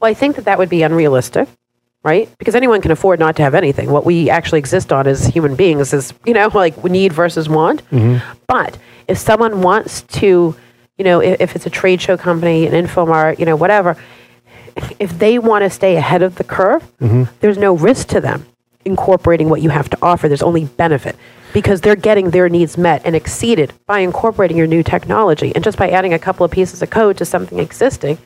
Well, 0.00 0.08
I 0.08 0.14
think 0.14 0.36
that 0.36 0.44
that 0.44 0.56
would 0.56 0.68
be 0.68 0.84
unrealistic, 0.84 1.48
right? 2.06 2.30
Because 2.38 2.54
anyone 2.54 2.80
can 2.80 2.92
afford 2.92 3.18
not 3.18 3.34
to 3.36 3.42
have 3.42 3.52
anything. 3.54 3.90
What 3.90 4.04
we 4.04 4.30
actually 4.30 4.60
exist 4.60 4.92
on 4.92 5.08
as 5.08 5.26
human 5.26 5.56
beings 5.56 5.92
is, 5.92 6.14
you 6.24 6.34
know, 6.34 6.48
like 6.54 6.82
need 6.84 7.12
versus 7.12 7.48
want. 7.48 7.82
Mm-hmm. 7.90 8.24
But 8.46 8.78
if 9.08 9.18
someone 9.18 9.60
wants 9.60 10.02
to, 10.02 10.54
you 10.98 11.04
know, 11.04 11.20
if, 11.20 11.40
if 11.40 11.56
it's 11.56 11.66
a 11.66 11.70
trade 11.70 12.00
show 12.00 12.16
company, 12.16 12.64
an 12.68 12.72
Infomart, 12.72 13.40
you 13.40 13.44
know, 13.44 13.56
whatever, 13.56 13.96
if 15.00 15.18
they 15.18 15.40
want 15.40 15.64
to 15.64 15.70
stay 15.70 15.96
ahead 15.96 16.22
of 16.22 16.36
the 16.36 16.44
curve, 16.44 16.82
mm-hmm. 17.00 17.24
there's 17.40 17.58
no 17.58 17.76
risk 17.76 18.06
to 18.08 18.20
them 18.20 18.46
incorporating 18.84 19.48
what 19.48 19.60
you 19.60 19.70
have 19.70 19.90
to 19.90 19.98
offer. 20.00 20.28
There's 20.28 20.44
only 20.44 20.66
benefit 20.66 21.16
because 21.52 21.80
they're 21.80 21.96
getting 21.96 22.30
their 22.30 22.48
needs 22.48 22.78
met 22.78 23.02
and 23.04 23.16
exceeded 23.16 23.72
by 23.86 23.98
incorporating 23.98 24.56
your 24.56 24.68
new 24.68 24.84
technology. 24.84 25.52
And 25.56 25.64
just 25.64 25.76
by 25.76 25.90
adding 25.90 26.14
a 26.14 26.20
couple 26.20 26.44
of 26.44 26.52
pieces 26.52 26.82
of 26.82 26.90
code 26.90 27.16
to 27.18 27.24
something 27.24 27.58
existing 27.58 28.18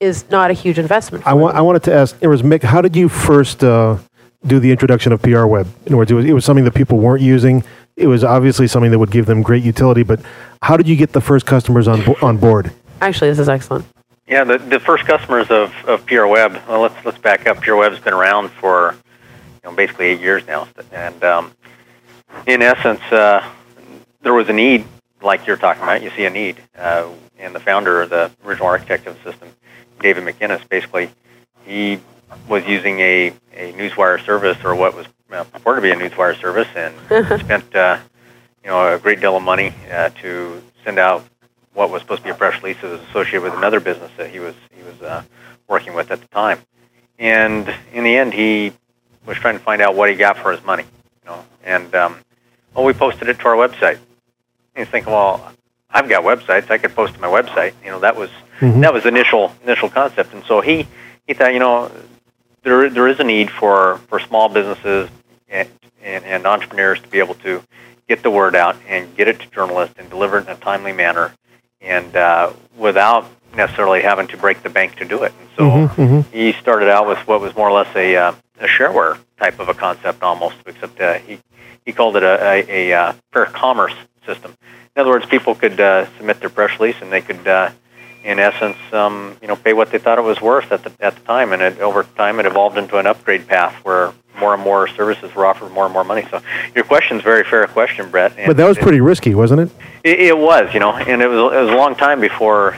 is 0.00 0.28
not 0.30 0.50
a 0.50 0.54
huge 0.54 0.78
investment. 0.78 1.26
I, 1.26 1.34
wa- 1.34 1.50
I 1.50 1.60
wanted 1.60 1.82
to 1.84 1.92
ask, 1.94 2.16
it 2.20 2.28
was 2.28 2.42
Mick, 2.42 2.62
how 2.62 2.80
did 2.80 2.94
you 2.94 3.08
first 3.08 3.64
uh, 3.64 3.98
do 4.46 4.60
the 4.60 4.70
introduction 4.70 5.12
of 5.12 5.20
PR 5.22 5.46
Web? 5.46 5.66
In 5.86 5.92
other 5.92 5.96
words, 5.96 6.10
it 6.10 6.14
was, 6.14 6.24
it 6.24 6.32
was 6.32 6.44
something 6.44 6.64
that 6.64 6.74
people 6.74 6.98
weren't 6.98 7.22
using. 7.22 7.64
It 7.96 8.06
was 8.06 8.22
obviously 8.22 8.68
something 8.68 8.90
that 8.92 8.98
would 8.98 9.10
give 9.10 9.26
them 9.26 9.42
great 9.42 9.64
utility, 9.64 10.04
but 10.04 10.20
how 10.62 10.76
did 10.76 10.86
you 10.86 10.94
get 10.96 11.12
the 11.12 11.20
first 11.20 11.46
customers 11.46 11.88
on, 11.88 12.04
bo- 12.04 12.16
on 12.22 12.36
board? 12.36 12.72
Actually, 13.00 13.30
this 13.30 13.40
is 13.40 13.48
excellent. 13.48 13.84
Yeah, 14.28 14.44
the, 14.44 14.58
the 14.58 14.78
first 14.78 15.04
customers 15.04 15.50
of, 15.50 15.72
of 15.86 16.04
PR 16.06 16.26
Web. 16.26 16.60
Well, 16.68 16.82
let's 16.82 16.94
let's 17.04 17.16
back 17.16 17.46
up. 17.46 17.62
PR 17.62 17.74
Web's 17.76 17.98
been 17.98 18.12
around 18.12 18.50
for 18.50 18.94
you 19.64 19.70
know 19.70 19.74
basically 19.74 20.06
eight 20.06 20.20
years 20.20 20.46
now, 20.46 20.68
and 20.92 21.24
um, 21.24 21.52
in 22.46 22.60
essence, 22.60 23.00
uh, 23.10 23.42
there 24.20 24.34
was 24.34 24.48
a 24.50 24.52
need 24.52 24.84
like 25.22 25.46
you're 25.46 25.56
talking 25.56 25.82
about. 25.82 26.02
You 26.02 26.10
see 26.10 26.26
a 26.26 26.30
need, 26.30 26.58
uh, 26.76 27.08
and 27.38 27.54
the 27.54 27.60
founder, 27.60 28.04
the 28.04 28.30
original 28.44 28.66
architect 28.68 29.06
of 29.06 29.16
the 29.24 29.30
system, 29.30 29.48
David 30.00 30.24
McInnis, 30.24 30.66
basically 30.68 31.10
he 31.64 32.00
was 32.48 32.64
using 32.66 33.00
a, 33.00 33.28
a 33.54 33.72
newswire 33.72 34.24
service 34.24 34.58
or 34.64 34.74
what 34.74 34.94
was 34.94 35.06
uh, 35.30 35.44
purported 35.44 35.82
to 35.82 35.96
be 35.96 36.04
a 36.04 36.08
newswire 36.08 36.38
service 36.40 36.68
and 36.74 36.94
spent 37.40 37.74
uh, 37.74 37.98
you 38.62 38.70
know 38.70 38.94
a 38.94 38.98
great 38.98 39.20
deal 39.20 39.36
of 39.36 39.42
money 39.42 39.72
uh, 39.90 40.08
to 40.10 40.62
send 40.84 40.98
out 40.98 41.24
what 41.74 41.90
was 41.90 42.02
supposed 42.02 42.22
to 42.22 42.24
be 42.24 42.30
a 42.30 42.34
press 42.34 42.60
release 42.62 42.80
that 42.80 42.90
was 42.90 43.00
associated 43.10 43.42
with 43.42 43.54
another 43.54 43.80
business 43.80 44.10
that 44.16 44.30
he 44.30 44.40
was 44.40 44.54
he 44.74 44.82
was 44.82 45.00
uh, 45.02 45.22
working 45.68 45.94
with 45.94 46.10
at 46.10 46.20
the 46.20 46.26
time. 46.28 46.58
And 47.18 47.72
in 47.92 48.04
the 48.04 48.16
end, 48.16 48.32
he 48.32 48.72
was 49.26 49.36
trying 49.36 49.58
to 49.58 49.62
find 49.62 49.82
out 49.82 49.94
what 49.94 50.08
he 50.08 50.16
got 50.16 50.38
for 50.38 50.52
his 50.52 50.64
money. 50.64 50.84
You 51.24 51.30
know, 51.30 51.44
and 51.64 51.94
um, 51.94 52.16
well, 52.74 52.84
we 52.84 52.92
posted 52.92 53.28
it 53.28 53.38
to 53.40 53.48
our 53.48 53.56
website. 53.56 53.98
And 54.74 54.86
he's 54.86 54.88
thinking, 54.88 55.12
well, 55.12 55.52
I've 55.90 56.08
got 56.08 56.24
websites. 56.24 56.70
I 56.70 56.78
could 56.78 56.94
post 56.94 57.14
to 57.14 57.20
my 57.20 57.28
website. 57.28 57.74
You 57.84 57.90
know, 57.90 58.00
that 58.00 58.16
was 58.16 58.30
Mhm. 58.60 58.80
that 58.82 58.92
was 58.92 59.02
the 59.04 59.08
initial 59.08 59.52
initial 59.64 59.88
concept. 59.88 60.32
And 60.34 60.44
so 60.44 60.60
he 60.60 60.86
he 61.26 61.34
thought, 61.34 61.52
you 61.52 61.60
know, 61.60 61.90
there 62.62 62.88
there 62.90 63.08
is 63.08 63.20
a 63.20 63.24
need 63.24 63.50
for 63.50 63.98
for 64.08 64.18
small 64.20 64.48
businesses 64.48 65.08
and 65.48 65.68
and, 66.02 66.24
and 66.24 66.46
entrepreneurs 66.46 67.00
to 67.00 67.08
be 67.08 67.18
able 67.18 67.34
to 67.36 67.62
get 68.08 68.22
the 68.22 68.30
word 68.30 68.56
out 68.56 68.76
and 68.88 69.14
get 69.16 69.28
it 69.28 69.38
to 69.40 69.46
journalists 69.50 69.94
and 69.98 70.08
deliver 70.08 70.38
it 70.38 70.46
in 70.46 70.52
a 70.52 70.56
timely 70.56 70.92
manner, 70.92 71.32
and 71.80 72.16
uh, 72.16 72.50
without 72.76 73.26
necessarily 73.54 74.00
having 74.02 74.26
to 74.28 74.36
break 74.36 74.62
the 74.62 74.70
bank 74.70 74.96
to 74.96 75.04
do 75.04 75.22
it. 75.22 75.32
And 75.40 75.48
so 75.56 75.62
Mhm, 75.64 75.88
mhm. 75.96 76.24
he 76.32 76.52
started 76.52 76.88
out 76.88 77.06
with 77.06 77.18
what 77.26 77.40
was 77.40 77.54
more 77.56 77.68
or 77.68 77.72
less 77.72 77.94
a 77.94 78.16
uh, 78.16 78.32
a 78.60 78.66
shareware 78.66 79.18
type 79.38 79.60
of 79.60 79.68
a 79.68 79.74
concept 79.74 80.22
almost, 80.22 80.56
except 80.66 81.00
uh, 81.00 81.14
he 81.14 81.38
he 81.84 81.92
called 81.92 82.16
it 82.16 82.22
a, 82.22 82.42
a, 82.42 82.90
a 82.90 82.92
uh, 82.92 83.12
fair 83.32 83.46
commerce 83.46 83.94
system. 84.26 84.54
In 84.94 85.00
other 85.00 85.10
words, 85.10 85.26
people 85.26 85.54
could 85.54 85.80
uh, 85.80 86.06
submit 86.16 86.40
their 86.40 86.50
press 86.50 86.78
release 86.78 86.96
and 87.00 87.10
they 87.10 87.20
could, 87.22 87.46
uh, 87.48 87.70
in 88.28 88.38
essence, 88.38 88.76
um, 88.92 89.38
you 89.40 89.48
know, 89.48 89.56
pay 89.56 89.72
what 89.72 89.90
they 89.90 89.96
thought 89.96 90.18
it 90.18 90.22
was 90.22 90.38
worth 90.38 90.70
at 90.70 90.84
the 90.84 90.92
at 91.00 91.14
the 91.14 91.20
time, 91.22 91.54
and 91.54 91.62
it, 91.62 91.80
over 91.80 92.02
time 92.02 92.38
it 92.38 92.44
evolved 92.44 92.76
into 92.76 92.98
an 92.98 93.06
upgrade 93.06 93.46
path 93.48 93.72
where 93.84 94.12
more 94.38 94.52
and 94.52 94.62
more 94.62 94.86
services 94.86 95.34
were 95.34 95.46
offered 95.46 95.72
more 95.72 95.86
and 95.86 95.94
more 95.94 96.04
money. 96.04 96.26
So 96.30 96.42
your 96.74 96.84
question's 96.84 97.22
a 97.22 97.24
very 97.24 97.42
fair 97.42 97.66
question, 97.66 98.10
Brett. 98.10 98.34
and 98.36 98.46
But 98.46 98.58
that 98.58 98.68
was 98.68 98.76
it- 98.76 98.82
pretty 98.82 99.00
risky, 99.00 99.34
wasn't 99.34 99.62
it? 99.62 99.70
it, 100.04 100.20
it 100.20 100.38
was, 100.38 100.72
you 100.74 100.78
know, 100.80 100.92
and 100.92 101.22
it 101.22 101.26
was 101.26 101.38
it 101.54 101.60
was 101.64 101.70
a 101.70 101.76
long 101.76 101.94
time 101.96 102.20
before 102.20 102.76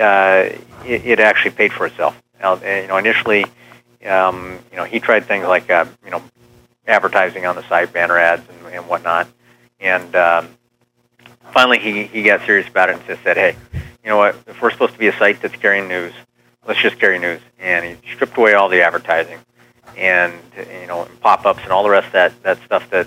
uh, 0.00 0.48
it, 0.84 1.06
it 1.06 1.20
actually 1.20 1.52
paid 1.52 1.72
for 1.72 1.86
itself. 1.86 2.20
Now, 2.40 2.54
uh, 2.54 2.58
you 2.66 2.88
know, 2.88 2.96
initially, 2.96 3.46
um, 4.04 4.58
you 4.72 4.76
know, 4.76 4.84
he 4.84 4.98
tried 4.98 5.26
things 5.26 5.46
like 5.46 5.70
uh, 5.70 5.84
you 6.04 6.10
know, 6.10 6.20
advertising 6.88 7.46
on 7.46 7.54
the 7.54 7.62
site, 7.68 7.92
banner 7.92 8.18
ads, 8.18 8.42
and, 8.48 8.74
and 8.74 8.88
whatnot, 8.88 9.28
and 9.78 10.16
um, 10.16 10.48
finally 11.52 11.78
he 11.78 12.02
he 12.08 12.24
got 12.24 12.44
serious 12.44 12.66
about 12.66 12.88
it 12.88 12.96
and 12.96 13.06
just 13.06 13.22
said, 13.22 13.36
hey, 13.36 13.54
you 14.04 14.10
know 14.10 14.16
what? 14.18 14.36
If 14.46 14.60
we're 14.60 14.70
supposed 14.70 14.92
to 14.94 14.98
be 14.98 15.08
a 15.08 15.16
site 15.16 15.40
that's 15.40 15.56
carrying 15.56 15.88
news, 15.88 16.12
let's 16.66 16.80
just 16.80 16.98
carry 16.98 17.18
news. 17.18 17.40
And 17.58 17.84
he 17.84 18.12
stripped 18.14 18.36
away 18.36 18.54
all 18.54 18.68
the 18.68 18.82
advertising 18.82 19.38
and 19.96 20.32
you 20.80 20.86
know 20.86 21.06
pop-ups 21.20 21.60
and 21.62 21.70
all 21.70 21.82
the 21.82 21.90
rest 21.90 22.06
of 22.06 22.12
that 22.12 22.42
that 22.42 22.58
stuff 22.64 22.88
that 22.90 23.06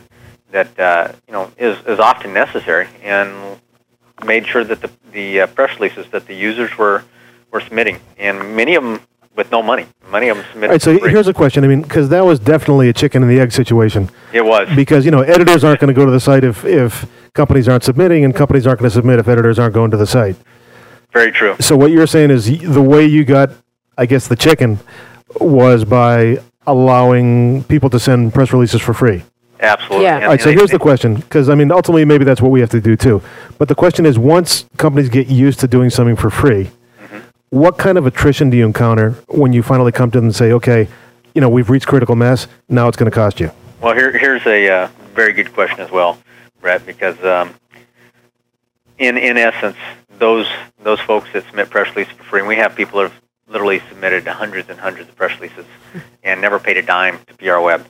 that 0.51 0.79
uh, 0.79 1.11
you 1.27 1.33
know 1.33 1.51
is 1.57 1.77
is 1.87 1.99
often 1.99 2.33
necessary, 2.33 2.87
and 3.03 3.59
made 4.25 4.45
sure 4.47 4.63
that 4.63 4.81
the 4.81 4.89
the 5.11 5.41
uh, 5.41 5.47
press 5.47 5.79
releases 5.79 6.07
that 6.11 6.27
the 6.27 6.35
users 6.35 6.77
were 6.77 7.03
were 7.51 7.61
submitting, 7.61 7.99
and 8.17 8.55
many 8.55 8.75
of 8.75 8.83
them 8.83 9.01
with 9.35 9.51
no 9.51 9.61
money. 9.61 9.85
Many 10.11 10.29
of 10.29 10.37
them 10.37 10.45
All 10.45 10.51
submitted. 10.51 10.71
right, 10.71 10.81
so 10.81 10.97
free. 10.97 11.11
here's 11.11 11.27
a 11.27 11.33
question. 11.33 11.65
I 11.65 11.67
mean, 11.67 11.81
because 11.81 12.07
that 12.09 12.23
was 12.23 12.39
definitely 12.39 12.87
a 12.87 12.93
chicken 12.93 13.21
and 13.21 13.29
the 13.29 13.39
egg 13.39 13.51
situation. 13.51 14.09
it 14.31 14.45
was 14.45 14.69
Because 14.75 15.03
you 15.03 15.11
know, 15.11 15.21
editors 15.21 15.63
aren't 15.63 15.81
going 15.81 15.93
to 15.93 15.99
go 15.99 16.05
to 16.05 16.11
the 16.11 16.19
site 16.21 16.43
if 16.45 16.63
if 16.63 17.05
companies 17.33 17.67
aren't 17.67 17.83
submitting, 17.83 18.23
and 18.23 18.33
companies 18.33 18.65
aren't 18.65 18.79
going 18.79 18.89
to 18.89 18.93
submit 18.93 19.19
if 19.19 19.27
editors 19.27 19.59
aren't 19.59 19.73
going 19.73 19.91
to 19.91 19.97
the 19.97 20.07
site. 20.07 20.37
Very 21.15 21.31
true. 21.31 21.55
So 21.61 21.77
what 21.77 21.91
you're 21.91 22.07
saying 22.07 22.29
is 22.29 22.45
the 22.61 22.81
way 22.81 23.05
you 23.05 23.23
got, 23.23 23.49
I 23.97 24.05
guess, 24.05 24.27
the 24.27 24.35
chicken 24.35 24.77
was 25.39 25.85
by 25.85 26.39
allowing 26.67 27.63
people 27.63 27.89
to 27.91 27.99
send 27.99 28.33
press 28.33 28.51
releases 28.51 28.81
for 28.81 28.93
free. 28.93 29.23
Absolutely. 29.61 30.03
Yeah. 30.03 30.23
All 30.23 30.27
right. 30.27 30.41
So 30.41 30.51
here's 30.51 30.71
the 30.71 30.79
question, 30.89 31.15
because 31.15 31.47
I 31.47 31.55
mean, 31.55 31.71
ultimately, 31.71 32.03
maybe 32.03 32.25
that's 32.25 32.41
what 32.41 32.51
we 32.51 32.59
have 32.59 32.69
to 32.71 32.81
do 32.81 32.97
too. 32.97 33.21
But 33.57 33.69
the 33.69 33.75
question 33.75 34.05
is, 34.05 34.19
once 34.19 34.65
companies 34.75 35.07
get 35.09 35.27
used 35.27 35.61
to 35.61 35.67
doing 35.67 35.89
something 35.89 36.17
for 36.17 36.29
free, 36.29 36.69
Mm-hmm. 37.05 37.19
what 37.49 37.77
kind 37.77 37.97
of 37.97 38.05
attrition 38.05 38.49
do 38.49 38.57
you 38.57 38.65
encounter 38.65 39.11
when 39.27 39.53
you 39.53 39.61
finally 39.63 39.91
come 39.91 40.11
to 40.11 40.17
them 40.17 40.25
and 40.25 40.35
say, 40.35 40.51
okay, 40.51 40.87
you 41.33 41.41
know, 41.41 41.49
we've 41.49 41.69
reached 41.69 41.87
critical 41.87 42.15
mass. 42.15 42.47
Now 42.67 42.87
it's 42.89 42.97
going 42.97 43.09
to 43.11 43.15
cost 43.15 43.39
you. 43.39 43.51
Well, 43.79 43.93
here, 43.93 44.11
here's 44.17 44.45
a 44.45 44.67
uh, 44.69 44.89
very 45.13 45.31
good 45.31 45.53
question 45.53 45.79
as 45.79 45.91
well, 45.91 46.17
Brett, 46.61 46.85
because 46.85 47.17
um, 47.23 47.53
in 48.97 49.17
in 49.17 49.37
essence, 49.37 49.77
those 50.19 50.47
those 50.83 50.99
folks 50.99 51.27
that 51.33 51.45
submit 51.47 51.69
press 51.69 51.93
releases 51.95 52.13
for 52.17 52.23
free, 52.23 52.39
and 52.39 52.47
we 52.47 52.55
have 52.57 52.75
people 52.75 53.01
that 53.01 53.11
have 53.11 53.21
literally 53.47 53.81
submitted 53.89 54.25
hundreds 54.27 54.69
and 54.69 54.79
hundreds 54.79 55.09
of 55.09 55.15
press 55.15 55.39
releases 55.39 55.65
and 56.23 56.41
never 56.41 56.59
paid 56.59 56.77
a 56.77 56.81
dime 56.81 57.19
to 57.27 57.33
PR 57.35 57.59
Web, 57.59 57.85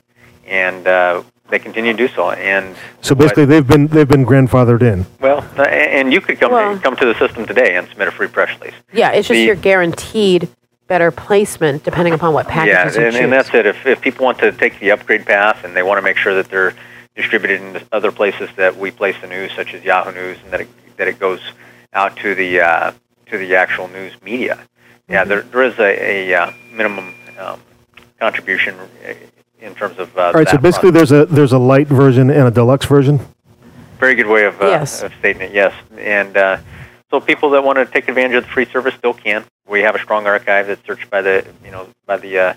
and 0.46 0.86
uh, 0.86 1.22
they 1.48 1.58
continue 1.58 1.92
to 1.92 1.96
do 1.98 2.08
so. 2.08 2.30
And 2.30 2.76
So 3.00 3.14
what- 3.14 3.22
basically, 3.24 3.44
they've 3.46 3.66
been 3.66 3.86
they've 3.88 4.08
been 4.08 4.26
grandfathered 4.26 4.82
in. 4.82 5.06
well, 5.20 5.44
uh, 5.58 5.62
and 5.62 6.12
you 6.12 6.20
could 6.20 6.38
come 6.40 6.52
Well- 6.52 6.78
come 6.78 6.96
to 6.96 7.06
the 7.06 7.14
system 7.18 7.46
today 7.46 7.76
and 7.76 7.88
submit 7.88 8.08
a 8.08 8.12
free 8.12 8.28
press 8.28 8.58
release. 8.60 8.74
Yeah, 8.92 9.10
it's 9.12 9.28
just 9.28 9.36
The- 9.38 9.44
you're 9.44 9.54
guaranteed 9.54 10.48
better 10.88 11.10
placement 11.10 11.82
depending 11.82 12.14
upon 12.14 12.32
what 12.32 12.46
Yeah, 12.46 12.52
packages 12.52 12.96
you 12.96 13.02
and, 13.02 13.12
choose. 13.12 13.20
and 13.24 13.32
that's 13.32 13.52
it. 13.54 13.66
If, 13.66 13.84
if 13.86 14.00
people 14.00 14.24
want 14.24 14.38
to 14.38 14.52
take 14.52 14.78
the 14.78 14.92
upgrade 14.92 15.26
path 15.26 15.64
and 15.64 15.74
they 15.74 15.82
want 15.82 15.98
to 15.98 16.02
make 16.02 16.16
sure 16.16 16.32
that 16.34 16.48
they're 16.48 16.74
distributed 17.16 17.60
in 17.60 17.80
other 17.90 18.12
places 18.12 18.48
that 18.54 18.76
we 18.76 18.92
place 18.92 19.16
the 19.20 19.26
news, 19.26 19.50
such 19.56 19.74
as 19.74 19.82
Yahoo 19.82 20.12
News, 20.12 20.38
and 20.44 20.52
that 20.52 20.60
it, 20.60 20.68
that 20.96 21.08
it 21.08 21.18
goes 21.18 21.40
out 21.96 22.16
to 22.18 22.34
the 22.34 22.60
uh, 22.60 22.92
to 23.26 23.38
the 23.38 23.56
actual 23.56 23.88
news 23.88 24.12
media. 24.22 24.60
Yeah, 25.08 25.20
Mm-hmm. 25.22 25.28
there, 25.30 25.42
there 25.42 25.62
is 25.62 25.78
a, 25.78 26.30
a 26.32 26.34
uh, 26.34 26.52
minimum 26.72 27.14
um, 27.38 27.60
contribution 28.20 28.74
uh, 28.78 29.14
in 29.60 29.74
terms 29.74 29.98
of. 29.98 30.16
Uh, 30.16 30.26
All 30.26 30.32
right. 30.34 30.48
So 30.48 30.58
basically, 30.58 30.92
process. 30.92 31.08
there's 31.10 31.30
a 31.30 31.34
there's 31.34 31.52
a 31.52 31.58
light 31.58 31.88
version 31.88 32.30
and 32.30 32.46
a 32.46 32.50
deluxe 32.50 32.86
version. 32.86 33.18
Very 33.98 34.14
good 34.14 34.26
way 34.26 34.44
of, 34.44 34.60
uh, 34.60 34.66
Yes. 34.66 35.02
of 35.02 35.12
stating 35.18 35.40
it, 35.40 35.52
yes. 35.54 35.72
And 35.98 36.36
uh, 36.36 36.58
so 37.10 37.18
people 37.18 37.48
that 37.50 37.64
want 37.64 37.78
to 37.78 37.86
take 37.86 38.08
advantage 38.08 38.36
of 38.36 38.44
the 38.44 38.50
free 38.50 38.66
service 38.66 38.94
still 38.94 39.14
can. 39.14 39.42
We 39.66 39.80
have 39.80 39.94
a 39.94 39.98
strong 39.98 40.26
archive 40.26 40.66
that's 40.66 40.84
searched 40.86 41.08
by 41.08 41.22
the, 41.22 41.46
you 41.64 41.70
know, 41.70 41.88
by 42.04 42.18
the 42.18 42.38
uh, 42.38 42.54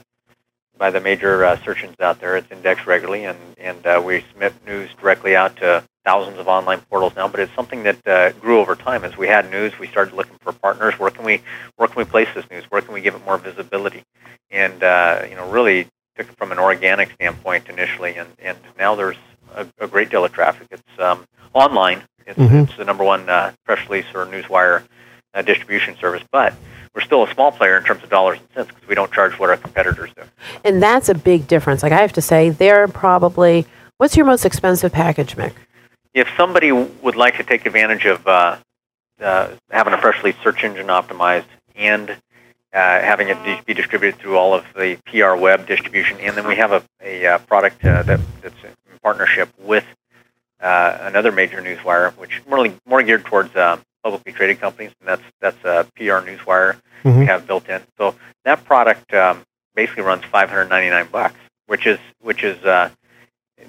by 0.77 0.89
the 0.89 0.99
major 0.99 1.45
uh, 1.45 1.57
search 1.63 1.79
engines 1.83 2.01
out 2.01 2.19
there. 2.19 2.35
It's 2.35 2.51
indexed 2.51 2.85
regularly, 2.87 3.23
and 3.25 3.37
and 3.57 3.85
uh, 3.87 4.01
we 4.03 4.21
submit 4.31 4.53
news 4.65 4.89
directly 4.99 5.33
out 5.35 5.55
to 5.57 5.83
thousands 6.05 6.37
of 6.39 6.47
online 6.47 6.81
portals 6.89 7.13
now. 7.15 7.27
But 7.27 7.39
it's 7.41 7.53
something 7.55 7.83
that 7.83 8.07
uh, 8.07 8.31
grew 8.33 8.59
over 8.59 8.75
time. 8.75 9.03
As 9.03 9.17
we 9.17 9.27
had 9.27 9.49
news, 9.51 9.77
we 9.79 9.87
started 9.87 10.13
looking 10.13 10.37
for 10.41 10.51
partners. 10.51 10.97
Where 10.99 11.11
can 11.11 11.25
we 11.25 11.41
where 11.75 11.87
can 11.87 11.97
we 11.97 12.05
place 12.05 12.27
this 12.35 12.49
news? 12.49 12.63
Where 12.69 12.81
can 12.81 12.93
we 12.93 13.01
give 13.01 13.15
it 13.15 13.25
more 13.25 13.37
visibility? 13.37 14.03
And 14.51 14.83
uh, 14.83 15.25
you 15.29 15.35
know, 15.35 15.49
really 15.49 15.85
took 16.17 16.29
it 16.29 16.37
from 16.37 16.51
an 16.51 16.59
organic 16.59 17.11
standpoint 17.13 17.69
initially, 17.69 18.15
and 18.15 18.29
and 18.39 18.57
now 18.77 18.95
there's 18.95 19.17
a, 19.55 19.67
a 19.79 19.87
great 19.87 20.09
deal 20.09 20.25
of 20.25 20.31
traffic. 20.31 20.67
It's 20.71 20.99
um, 20.99 21.25
online. 21.53 22.03
It's, 22.25 22.37
Mhm. 22.37 22.67
it's 22.69 22.77
the 22.77 22.85
number 22.85 23.03
one 23.03 23.27
uh, 23.27 23.53
press 23.65 23.79
release 23.89 24.05
or 24.13 24.25
newswire 24.27 24.83
uh, 25.33 25.41
distribution 25.41 25.95
service, 25.97 26.21
but 26.31 26.53
we're 26.93 27.01
still 27.01 27.23
a 27.23 27.33
small 27.33 27.51
player 27.51 27.75
in 27.77 27.83
terms 27.83 28.03
of 28.03 28.09
dollars 28.11 28.37
and 28.37 28.47
cents 28.53 28.67
because 28.71 28.87
we 28.87 28.93
don't 28.93 29.11
charge 29.11 29.33
what 29.39 29.49
our 29.49 29.57
competitors 29.57 30.11
do. 30.15 30.21
and 30.63 30.81
that's 30.81 31.09
a 31.09 31.15
big 31.15 31.47
difference. 31.47 31.81
Like 31.81 31.91
I 31.91 31.97
have 32.01 32.13
to 32.13 32.21
say, 32.21 32.51
they're 32.51 32.87
probably 32.87 33.65
what's 33.97 34.15
your 34.15 34.27
most 34.27 34.45
expensive 34.45 34.91
package, 34.91 35.35
Mick? 35.37 35.53
If 36.13 36.27
somebody 36.35 36.71
would 36.71 37.15
like 37.15 37.37
to 37.37 37.43
take 37.43 37.65
advantage 37.65 38.05
of 38.05 38.25
uh, 38.27 38.57
uh, 39.21 39.49
having 39.69 39.93
a 39.93 39.97
freshly 39.97 40.33
search 40.43 40.63
engine 40.63 40.87
optimized 40.87 41.45
and 41.75 42.09
uh, 42.09 42.15
having 42.73 43.29
it 43.29 43.65
be 43.65 43.73
distributed 43.73 44.19
through 44.19 44.37
all 44.37 44.53
of 44.53 44.63
the 44.75 44.97
PR 45.05 45.35
web 45.35 45.67
distribution, 45.67 46.19
and 46.19 46.35
then 46.35 46.47
we 46.47 46.55
have 46.55 46.71
a, 46.71 46.83
a 47.03 47.25
uh, 47.25 47.37
product 47.39 47.83
uh, 47.83 48.03
that, 48.03 48.19
that's 48.41 48.63
in 48.63 48.99
partnership 49.01 49.49
with 49.59 49.85
uh, 50.61 50.97
another 51.01 51.31
major 51.31 51.61
newswire, 51.61 52.11
which 52.17 52.41
really 52.47 52.75
more 52.85 53.01
geared 53.01 53.25
towards 53.25 53.55
uh, 53.55 53.77
publicly 54.03 54.31
traded 54.31 54.59
companies, 54.59 54.91
and 54.99 55.07
that's 55.07 55.23
that's 55.39 55.65
uh, 55.65 55.83
PR 55.95 56.21
Newswire 56.25 56.79
Mhm. 57.03 57.19
we 57.19 57.25
have 57.27 57.47
built 57.47 57.69
in. 57.69 57.81
So 57.97 58.15
that 58.43 58.65
product 58.65 59.13
um, 59.13 59.45
basically 59.73 60.03
runs 60.03 60.25
599 60.25 61.07
bucks, 61.11 61.39
which 61.67 61.87
is 61.87 61.97
which 62.21 62.43
is 62.43 62.61
uh, 62.65 62.89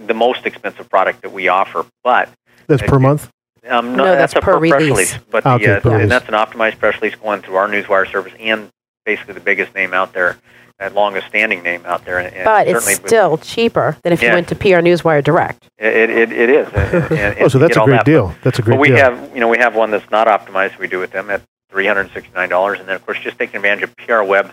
the 0.07 0.15
most 0.15 0.47
expensive 0.47 0.89
product 0.89 1.23
that 1.23 1.33
we 1.33 1.49
offer. 1.49 1.85
But 2.05 2.29
That's 2.67 2.83
per 2.83 2.99
month. 2.99 3.29
um, 3.69 3.95
No, 3.97 4.05
that's 4.05 4.33
a 4.35 4.41
per 4.41 4.59
press 4.59 4.73
release. 4.73 4.91
release. 4.91 5.19
But 5.31 5.47
Okay, 5.47 5.67
the, 5.67 5.77
uh, 5.77 5.81
per 5.81 5.89
release. 5.91 6.03
and 6.03 6.11
that's 6.11 6.29
an 6.29 6.35
optimized 6.35 6.79
press 6.79 7.01
release 7.01 7.17
going 7.19 7.43
through 7.43 7.57
our 7.57 7.69
Newswire 7.69 8.11
service 8.11 8.33
and 8.41 8.69
basically 9.05 9.35
the 9.35 9.41
biggest 9.41 9.75
name 9.75 9.93
out 9.95 10.13
there, 10.13 10.37
that 10.79 10.95
longest 10.95 11.27
standing 11.29 11.63
name 11.63 11.83
out 11.85 12.05
there. 12.05 12.19
And, 12.19 12.35
and 12.35 12.45
But 12.45 12.69
it's 12.69 12.85
certainly 12.85 13.03
with- 13.03 13.09
still 13.09 13.37
cheaper 13.39 13.97
than 14.03 14.13
if 14.13 14.23
you 14.23 14.29
went 14.31 14.49
to 14.49 14.55
PR 14.55 14.81
Newswire 14.81 15.23
Direct. 15.23 15.67
It, 15.79 16.11
it, 16.11 16.33
it 16.33 16.51
is. 16.51 16.69
And- 16.75 17.19
and- 17.19 17.37
Oh, 17.41 17.49
so 17.49 17.59
that's 17.59 17.77
a 17.77 17.81
great 17.85 17.97
that. 17.97 18.05
deal. 18.05 18.35
That's 18.43 18.59
a 18.59 18.63
great 18.63 18.75
But 18.75 18.81
we 18.81 18.89
deal. 18.89 18.97
have, 18.99 19.31
you 19.35 19.41
know, 19.41 19.49
we 19.49 19.59
have 19.59 19.75
one 19.75 19.91
that's 19.91 20.11
not 20.11 20.27
optimized. 20.27 20.79
We 20.79 20.87
do 20.89 20.99
with 20.99 21.11
them 21.11 21.31
at 21.31 21.43
three 21.71 21.87
hundred 21.87 22.01
and 22.03 22.11
sixty 22.13 22.33
nine 22.35 22.49
dollars, 22.49 22.79
and 22.81 22.89
then 22.89 22.97
of 22.97 23.05
course 23.07 23.19
just 23.21 23.39
taking 23.39 23.57
advantage 23.57 23.85
of 23.85 23.97
PR 23.97 24.23
web 24.23 24.53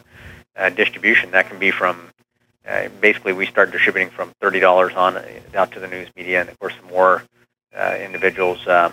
uh, 0.56 0.70
distribution. 0.70 1.32
That 1.32 1.50
can 1.50 1.58
be 1.60 1.72
from 1.72 2.10
uh, 2.68 2.90
basically 3.02 3.34
we 3.34 3.46
start 3.46 3.72
distributing 3.72 4.10
from 4.10 4.32
thirty 4.42 4.60
dollars 4.60 4.94
on 4.94 5.18
uh, 5.18 5.26
out 5.56 5.72
to 5.72 5.80
the 5.80 5.88
news 5.88 6.10
media, 6.16 6.42
and 6.42 6.50
of 6.50 6.60
course 6.60 6.74
the 6.82 6.92
more 6.92 7.24
uh, 7.76 7.98
individuals 8.02 8.66
uh, 8.68 8.92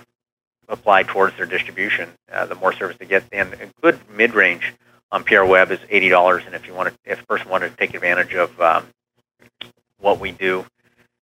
apply 0.68 1.02
towards 1.02 1.36
their 1.36 1.46
distribution, 1.46 2.08
uh, 2.32 2.46
the 2.46 2.54
more 2.54 2.72
service 2.72 2.96
they 2.98 3.06
get. 3.06 3.24
And 3.32 3.52
a 3.54 3.68
good 3.82 3.98
mid 4.10 4.34
range 4.34 4.74
on 5.10 5.24
PR 5.24 5.44
web 5.44 5.70
is 5.70 5.80
eighty 5.90 6.08
dollars, 6.08 6.44
and 6.46 6.54
if 6.54 6.66
you 6.66 6.74
want 6.74 6.90
to, 6.90 6.94
if 7.04 7.20
a 7.20 7.26
person 7.26 7.48
wanted 7.48 7.70
to 7.70 7.76
take 7.76 7.94
advantage 7.94 8.34
of 8.34 8.60
um, 8.60 8.86
what 9.98 10.20
we 10.20 10.30
do. 10.32 10.64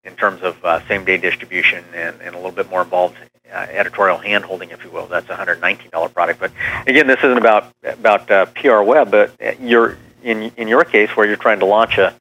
in 0.04 0.14
terms 0.16 0.42
of 0.42 0.64
uh, 0.64 0.80
same 0.88 1.04
day 1.04 1.18
distribution 1.18 1.84
and, 1.94 2.18
and 2.22 2.34
a 2.34 2.38
little 2.38 2.52
bit 2.52 2.70
more 2.70 2.82
involved 2.82 3.16
uh, 3.52 3.66
editorial 3.70 4.16
hand 4.16 4.44
holding, 4.44 4.70
if 4.70 4.82
you 4.84 4.90
will. 4.90 5.06
That's 5.06 5.28
a 5.28 5.36
$119 5.36 6.14
product. 6.14 6.40
But 6.40 6.52
again, 6.86 7.06
this 7.06 7.18
isn't 7.18 7.36
about 7.36 7.72
about 7.82 8.30
uh, 8.30 8.46
PR 8.46 8.80
web, 8.80 9.10
but 9.10 9.32
you're 9.60 9.98
in 10.22 10.50
in 10.56 10.66
your 10.66 10.84
case 10.84 11.10
where 11.10 11.26
you're 11.26 11.36
trying 11.36 11.60
to 11.60 11.66
launch 11.66 11.98
a 11.98 12.14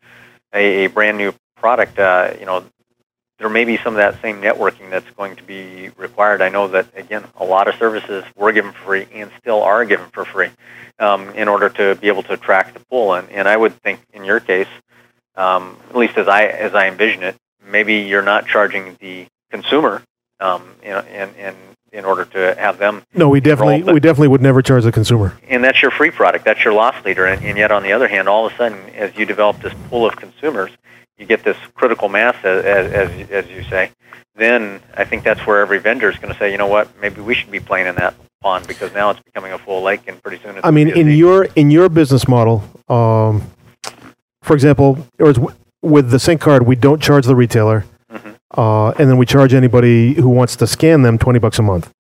a, 0.58 0.86
a 0.86 0.88
brand 0.90 1.18
new 1.18 1.34
product. 1.56 1.98
Uh, 2.00 2.34
you 2.40 2.46
know, 2.46 2.64
there 3.40 3.50
may 3.50 3.66
be 3.66 3.78
some 3.78 3.94
of 3.94 3.98
that 3.98 4.22
same 4.22 4.42
networking 4.42 4.90
that's 4.90 5.10
going 5.12 5.36
to 5.36 5.44
be 5.44 5.90
required. 5.98 6.42
I 6.42 6.50
know 6.50 6.68
that 6.70 6.88
again, 6.96 7.24
a 7.38 7.46
lot 7.46 7.68
of 7.68 7.76
services 7.76 8.24
were 8.36 8.52
given 8.52 8.72
for 8.72 8.86
free 8.86 9.08
and 9.14 9.32
still 9.40 9.62
are 9.62 9.86
given 9.86 10.08
for 10.10 10.26
free 10.26 10.50
um, 11.00 11.30
in 11.36 11.48
order 11.48 11.70
to 11.70 11.96
be 11.96 12.08
able 12.08 12.24
to 12.24 12.34
attract 12.34 12.74
the 12.74 12.80
pool. 12.80 13.14
And, 13.14 13.30
and 13.30 13.48
I 13.48 13.56
would 13.56 13.80
think 13.82 14.00
in 14.14 14.24
your 14.24 14.40
case, 14.40 14.68
um, 15.36 15.78
at 15.90 15.96
least 15.96 16.18
as 16.18 16.28
I 16.28 16.46
as 16.46 16.74
I 16.74 16.88
envision 16.88 17.24
it, 17.24 17.36
maybe 17.66 17.96
you're 18.00 18.24
not 18.24 18.48
charging 18.48 18.98
the 19.00 19.28
consumer, 19.52 20.02
um, 20.40 20.64
you 20.82 20.90
know, 20.90 21.02
in, 21.02 21.30
in 21.36 21.56
in 21.92 22.06
order 22.06 22.26
to 22.26 22.56
have 22.60 22.78
them. 22.78 23.04
No, 23.14 23.30
we 23.30 23.40
definitely 23.40 23.82
but- 23.82 23.94
we 23.94 24.00
definitely 24.00 24.28
would 24.30 24.42
never 24.42 24.62
charge 24.62 24.84
the 24.84 24.92
consumer. 24.92 25.38
and 25.48 25.64
that's 25.64 25.82
your 25.82 25.92
free 25.92 26.12
product. 26.12 26.46
That's 26.46 26.64
your 26.64 26.74
loss 26.74 26.96
leader. 27.06 27.26
And, 27.26 27.44
and 27.44 27.58
yet, 27.58 27.72
on 27.72 27.84
the 27.84 27.92
other 27.92 28.08
hand, 28.08 28.28
all 28.28 28.46
of 28.46 28.54
a 28.54 28.58
sudden, 28.58 28.78
as 28.96 29.16
you 29.18 29.26
develop 29.26 29.62
this 29.62 29.74
pool 29.90 30.06
of 30.06 30.16
consumers, 30.16 30.72
you 31.18 31.26
get 31.26 31.44
this 31.44 31.58
critical 31.74 32.10
mass, 32.10 32.36
as, 32.44 32.64
as, 32.64 33.30
as, 33.32 33.48
you 33.50 33.64
say. 33.64 33.92
Then 34.36 34.82
I 34.96 35.04
think 35.04 35.24
that's 35.24 35.48
where 35.48 35.62
every 35.62 35.80
vendor 35.80 36.10
is 36.10 36.18
going 36.18 36.32
to 36.32 36.38
say, 36.38 36.52
you 36.52 36.58
know 36.58 36.68
what, 36.68 36.90
maybe 37.02 37.22
we 37.22 37.34
should 37.34 37.50
be 37.50 37.60
playing 37.60 37.88
in 37.88 37.96
that 37.96 38.14
pond 38.42 38.68
because 38.68 38.94
now 38.94 39.10
it's 39.10 39.20
becoming 39.22 39.52
a 39.52 39.58
full 39.58 39.82
lake, 39.82 40.02
and 40.08 40.22
pretty 40.22 40.42
soon 40.44 40.58
it's. 40.58 40.66
I 40.66 40.72
mean, 40.72 40.90
in 40.90 41.10
your 41.10 41.46
in 41.56 41.72
your 41.72 41.90
business 41.90 42.28
model, 42.28 42.64
um, 42.88 43.44
for 44.44 44.54
example, 44.54 45.08
or 45.20 45.34
with 45.82 46.12
the 46.12 46.20
sync 46.20 46.42
card, 46.42 46.68
we 46.68 46.76
don't 46.76 47.02
charge 47.02 47.26
the 47.26 47.36
retailer. 47.36 47.84
Uh, 48.56 48.90
and 48.92 49.10
then 49.10 49.18
we 49.18 49.26
charge 49.26 49.54
anybody 49.54 50.14
who 50.14 50.30
wants 50.30 50.56
to 50.58 50.68
scan 50.68 51.02
them 51.02 51.18
twenty 51.18 51.40
bucks 51.40 51.60
a 51.60 51.64
month. 51.64 51.92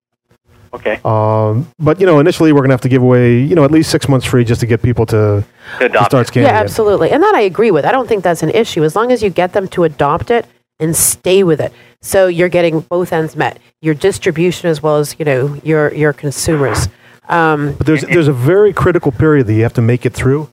Okay. 0.74 1.00
Um, 1.06 1.68
but 1.80 2.00
you 2.00 2.06
know, 2.06 2.20
initially 2.20 2.52
we're 2.52 2.60
going 2.60 2.70
to 2.70 2.74
have 2.74 2.82
to 2.82 2.89
give 2.89 3.02
away 3.02 3.39
you 3.39 3.56
know 3.56 3.64
at 3.64 3.72
least 3.72 3.89
six 3.89 4.08
months 4.08 4.26
free 4.26 4.43
just 4.43 4.60
to 4.62 4.68
get 4.68 4.82
people 4.82 5.06
to, 5.08 5.43
To 5.80 5.86
adopt 5.86 6.12
start 6.12 6.28
scanning. 6.28 6.50
Yeah, 6.50 6.58
it. 6.60 6.64
absolutely. 6.64 7.10
And 7.12 7.24
that 7.24 7.34
I 7.36 7.41
agree 7.41 7.72
with. 7.72 7.86
I 7.86 7.91
don't 7.91 8.08
think 8.08 8.24
that's 8.24 8.43
an 8.43 8.52
issue 8.52 8.84
as 8.84 8.95
long 8.95 9.12
as 9.12 9.24
you 9.24 9.30
get 9.30 9.54
them 9.54 9.68
to 9.70 9.84
adopt 9.86 10.30
it 10.30 10.45
and 10.80 10.95
stay 10.95 11.43
with 11.43 11.60
it. 11.60 11.72
So 12.02 12.28
you're 12.28 12.50
getting 12.50 12.82
both 12.82 13.12
ends 13.12 13.36
met. 13.36 13.60
Your 13.82 13.95
distribution 13.95 14.70
as 14.70 14.84
well 14.84 14.98
as, 14.98 15.16
you 15.18 15.26
know, 15.26 15.60
your 15.64 15.93
your 15.93 16.14
consumers. 16.14 16.88
Um, 17.30 17.74
But 17.78 17.88
there's 17.88 18.02
there's 18.04 18.28
a 18.28 18.34
very 18.34 18.72
critical 18.74 19.12
period 19.12 19.48
that 19.48 19.54
you 19.54 19.64
have 19.64 19.74
to 19.74 19.82
make 19.82 20.06
it 20.06 20.14
through. 20.14 20.50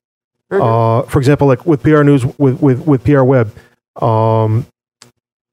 Uh, 0.51 1.03
for 1.03 1.19
example, 1.19 1.49
like 1.49 1.67
with 1.67 1.83
PR 1.83 2.03
News, 2.05 2.25
with 2.39 2.63
with, 2.63 2.87
with 2.87 3.05
PR 3.05 3.23
Web, 3.25 3.53
um, 4.01 4.65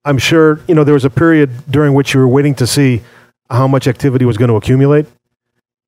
I'm 0.04 0.18
sure 0.18 0.60
you 0.68 0.76
know 0.76 0.84
there 0.84 0.94
was 0.96 1.06
a 1.06 1.10
period 1.10 1.50
during 1.70 1.94
which 1.94 2.14
you 2.14 2.20
were 2.20 2.28
waiting 2.28 2.56
to 2.56 2.68
see 2.68 3.02
how 3.50 3.68
much 3.68 3.88
activity 3.88 4.26
was 4.26 4.38
going 4.38 4.50
to 4.50 4.56
accumulate, 4.56 5.06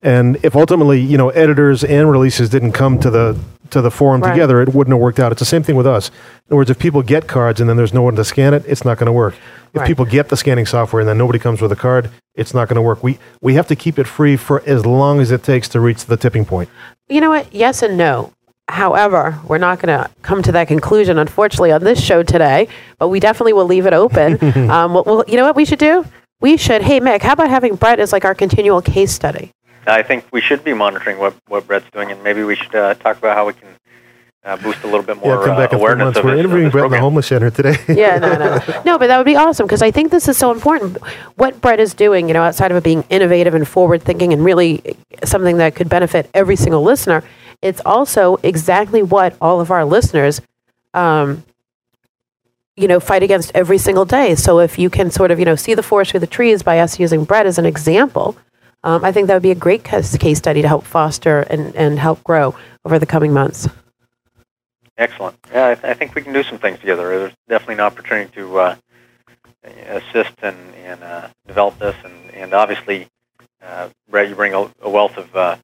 and 0.01 0.37
if 0.43 0.55
ultimately 0.55 0.99
you 0.99 1.17
know 1.17 1.29
editors 1.29 1.83
and 1.83 2.11
releases 2.11 2.49
didn't 2.49 2.73
come 2.73 2.99
to 2.99 3.09
the 3.09 3.39
to 3.71 3.81
the 3.81 3.89
forum 3.89 4.21
Right. 4.21 4.31
together, 4.31 4.61
it 4.61 4.69
wouldn't 4.73 4.93
have 4.93 5.01
worked 5.01 5.19
out. 5.19 5.31
It's 5.31 5.39
the 5.39 5.45
same 5.45 5.63
thing 5.63 5.75
with 5.75 5.87
us. 5.87 6.09
In 6.09 6.13
other 6.49 6.57
words, 6.57 6.69
if 6.69 6.77
people 6.77 7.01
get 7.01 7.27
cards 7.27 7.59
and 7.59 7.67
then 7.67 7.75
there's 7.75 7.93
no 7.93 8.03
one 8.03 8.15
to 8.17 8.23
scan 8.23 8.53
it, 8.53 8.63
it's 8.67 8.85
not 8.85 8.99
going 8.99 9.07
to 9.07 9.11
work. 9.13 9.33
If 9.73 9.79
Right. 9.81 9.87
people 9.87 10.05
get 10.05 10.29
the 10.29 10.37
scanning 10.37 10.67
software 10.67 10.99
and 10.99 11.09
then 11.09 11.17
nobody 11.17 11.39
comes 11.39 11.59
with 11.59 11.71
a 11.71 11.75
card, 11.75 12.11
it's 12.35 12.53
not 12.53 12.67
going 12.69 12.75
to 12.75 12.83
work. 12.83 13.03
We 13.03 13.17
we 13.41 13.55
have 13.55 13.65
to 13.67 13.75
keep 13.75 13.97
it 13.97 14.05
free 14.05 14.35
for 14.37 14.61
as 14.67 14.85
long 14.85 15.19
as 15.21 15.31
it 15.31 15.41
takes 15.41 15.67
to 15.69 15.79
reach 15.79 16.05
the 16.05 16.17
tipping 16.17 16.45
point. 16.45 16.69
you 17.09 17.19
know 17.19 17.29
what? 17.31 17.51
Yes 17.53 17.81
and 17.81 17.97
no. 17.97 18.31
However, 18.69 19.39
we're 19.47 19.57
not 19.57 19.79
going 19.79 19.97
to 19.97 20.09
come 20.21 20.41
to 20.43 20.51
that 20.53 20.67
conclusion, 20.67 21.17
unfortunately, 21.17 21.71
on 21.71 21.83
this 21.83 22.03
show 22.03 22.23
today. 22.23 22.67
But 22.97 23.09
we 23.09 23.19
definitely 23.19 23.53
will 23.53 23.65
leave 23.65 23.85
it 23.85 23.93
open. 23.93 24.33
um, 24.69 24.93
well, 24.93 25.03
well, 25.05 25.23
you 25.27 25.37
know 25.37 25.43
what 25.43 25.55
we 25.55 25.65
should 25.65 25.79
do? 25.79 26.05
We 26.39 26.57
should. 26.57 26.81
Hey, 26.81 26.99
Mick, 26.99 27.21
how 27.21 27.33
about 27.33 27.49
having 27.49 27.75
Brett 27.75 27.99
as 27.99 28.11
like 28.11 28.25
our 28.25 28.35
continual 28.35 28.81
case 28.81 29.11
study? 29.11 29.51
I 29.85 30.01
think 30.01 30.25
we 30.31 30.41
should 30.41 30.63
be 30.63 30.73
monitoring 30.73 31.19
what, 31.19 31.35
what 31.47 31.67
Brett's 31.67 31.89
doing, 31.91 32.11
and 32.11 32.23
maybe 32.23 32.43
we 32.43 32.55
should 32.55 32.73
uh, 32.73 32.93
talk 32.95 33.17
about 33.17 33.35
how 33.35 33.47
we 33.47 33.53
can 33.53 33.67
uh, 34.45 34.57
boost 34.57 34.83
a 34.83 34.87
little 34.87 35.03
bit 35.03 35.17
more 35.17 35.35
yeah, 35.35 35.45
come 35.45 35.55
uh, 35.55 35.57
back 35.57 35.71
in 35.71 35.79
three 35.79 35.79
awareness 35.79 36.05
months. 36.05 36.19
of 36.19 36.25
We're 36.25 36.31
this, 36.31 36.39
interviewing 36.39 36.63
this 36.65 36.71
Brett 36.71 36.85
in 36.85 36.91
the 36.91 36.99
homeless 36.99 37.27
center 37.27 37.49
today. 37.49 37.75
yeah, 37.87 38.17
no, 38.17 38.33
no, 38.35 38.81
no, 38.85 38.97
but 38.97 39.07
that 39.07 39.17
would 39.17 39.25
be 39.25 39.35
awesome 39.35 39.65
because 39.65 39.81
I 39.81 39.91
think 39.91 40.11
this 40.11 40.27
is 40.27 40.37
so 40.37 40.51
important. 40.51 40.97
What 41.35 41.61
Brett 41.61 41.79
is 41.79 41.93
doing, 41.93 42.27
you 42.27 42.33
know, 42.33 42.43
outside 42.43 42.71
of 42.71 42.77
it 42.77 42.83
being 42.83 43.03
innovative 43.09 43.53
and 43.53 43.67
forward 43.67 44.03
thinking 44.03 44.33
and 44.33 44.43
really 44.43 44.97
something 45.23 45.57
that 45.57 45.75
could 45.75 45.89
benefit 45.89 46.29
every 46.33 46.55
single 46.55 46.83
listener, 46.83 47.23
it's 47.63 47.81
also 47.85 48.37
exactly 48.43 49.01
what 49.01 49.35
all 49.39 49.61
of 49.61 49.71
our 49.71 49.85
listeners, 49.85 50.41
um, 50.93 51.43
you 52.75 52.87
know, 52.87 52.99
fight 52.99 53.23
against 53.23 53.51
every 53.55 53.77
single 53.77 54.05
day. 54.05 54.35
So 54.35 54.59
if 54.59 54.77
you 54.77 54.89
can 54.89 55.09
sort 55.09 55.31
of, 55.31 55.39
you 55.39 55.45
know, 55.45 55.55
see 55.55 55.73
the 55.73 55.83
forest 55.83 56.11
through 56.11 56.19
the 56.19 56.27
trees 56.27 56.61
by 56.61 56.79
us 56.79 56.99
using 56.99 57.23
Brett 57.23 57.45
as 57.45 57.57
an 57.57 57.65
example, 57.65 58.35
um, 58.83 59.05
I 59.05 59.11
think 59.13 59.27
that 59.27 59.33
would 59.33 59.43
be 59.43 59.51
a 59.51 59.55
great 59.55 59.83
case 59.83 60.15
case 60.17 60.37
study 60.37 60.61
to 60.61 60.67
help 60.67 60.83
foster 60.83 61.41
and, 61.41 61.73
and 61.75 61.97
help 61.97 62.23
grow 62.23 62.53
over 62.83 62.99
the 62.99 63.05
coming 63.05 63.31
months. 63.31 63.69
Excellent. 64.97 65.37
Yeah, 65.51 65.69
I, 65.69 65.75
th- 65.75 65.85
I 65.85 65.93
think 65.93 66.13
we 66.13 66.21
can 66.21 66.33
do 66.33 66.43
some 66.43 66.59
things 66.59 66.79
together. 66.79 67.07
There's 67.07 67.33
definitely 67.47 67.75
an 67.75 67.79
opportunity 67.79 68.31
to 68.35 68.59
uh, 68.59 68.75
assist 69.87 70.33
and, 70.41 70.57
and 70.75 71.01
uh, 71.01 71.29
develop 71.47 71.79
this, 71.79 71.95
and, 72.03 72.31
and 72.31 72.53
obviously, 72.53 73.07
uh, 73.61 73.89
Brett, 74.09 74.29
you 74.29 74.35
bring 74.35 74.53
a, 74.53 74.69
a 74.81 74.89
wealth 74.89 75.17
of 75.17 75.33
uh, 75.35 75.55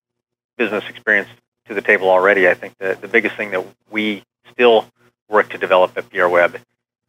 business 0.58 0.86
experience 0.90 1.30
to 1.70 1.74
the 1.74 1.82
table 1.82 2.10
already. 2.10 2.50
I 2.50 2.54
think 2.54 2.74
the, 2.80 2.98
the 3.00 3.08
biggest 3.08 3.36
thing 3.38 3.52
that 3.52 3.66
we 3.90 4.24
still 4.52 4.86
work 5.30 5.50
to 5.50 5.58
develop 5.58 5.98
at 5.98 6.10
PR 6.10 6.28
Web 6.28 6.58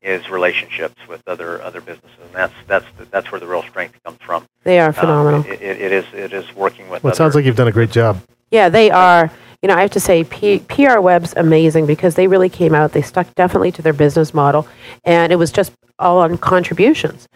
is 0.03 0.31
relationships 0.31 0.95
with 1.09 1.23
other 1.27 1.61
other 1.63 1.81
businesses, 1.81 2.17
and 2.23 2.33
that's 2.33 2.55
that's 2.67 2.87
the, 2.99 3.05
that's 3.07 3.31
where 3.33 3.41
the 3.41 3.47
real 3.47 3.63
strength 3.63 3.99
comes 4.05 4.19
from. 4.23 4.47
They 4.65 4.79
are 4.79 4.89
Um, 4.89 4.95
phenomenal. 4.95 5.45
it, 5.47 5.61
it, 5.61 5.81
it 5.81 5.93
is 5.93 6.05
it 6.15 6.33
is 6.33 6.55
working 6.55 6.89
with. 6.89 7.03
well, 7.03 7.13
it 7.13 7.17
sounds 7.17 7.35
like 7.35 7.45
you've 7.45 7.57
done 7.57 7.69
a 7.69 7.73
great 7.73 7.91
job. 7.91 8.23
Yeah, 8.51 8.69
they 8.69 8.91
are. 8.91 9.31
You 9.63 9.69
know, 9.69 9.75
I 9.75 9.83
have 9.83 9.91
to 9.91 10.01
say, 10.01 10.25
P- 10.25 10.61
PR 10.61 11.01
Web's 11.01 11.35
amazing 11.37 11.85
because 11.85 12.15
they 12.15 12.27
really 12.29 12.49
came 12.49 12.75
out. 12.75 12.93
They 12.93 13.03
stuck 13.03 13.35
definitely 13.35 13.73
to 13.73 13.83
their 13.83 13.93
business 13.93 14.33
model, 14.33 14.67
and 15.05 15.31
it 15.33 15.37
was 15.37 15.53
just 15.53 15.73
all 15.99 16.19
on 16.21 16.39
contributions. 16.39 17.29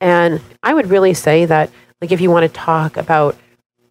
And 0.00 0.40
I 0.62 0.72
would 0.72 0.88
really 0.88 1.14
say 1.14 1.46
that, 1.46 1.70
like, 2.00 2.12
if 2.12 2.20
you 2.20 2.30
want 2.30 2.44
to 2.44 2.48
talk 2.48 2.96
about 2.96 3.36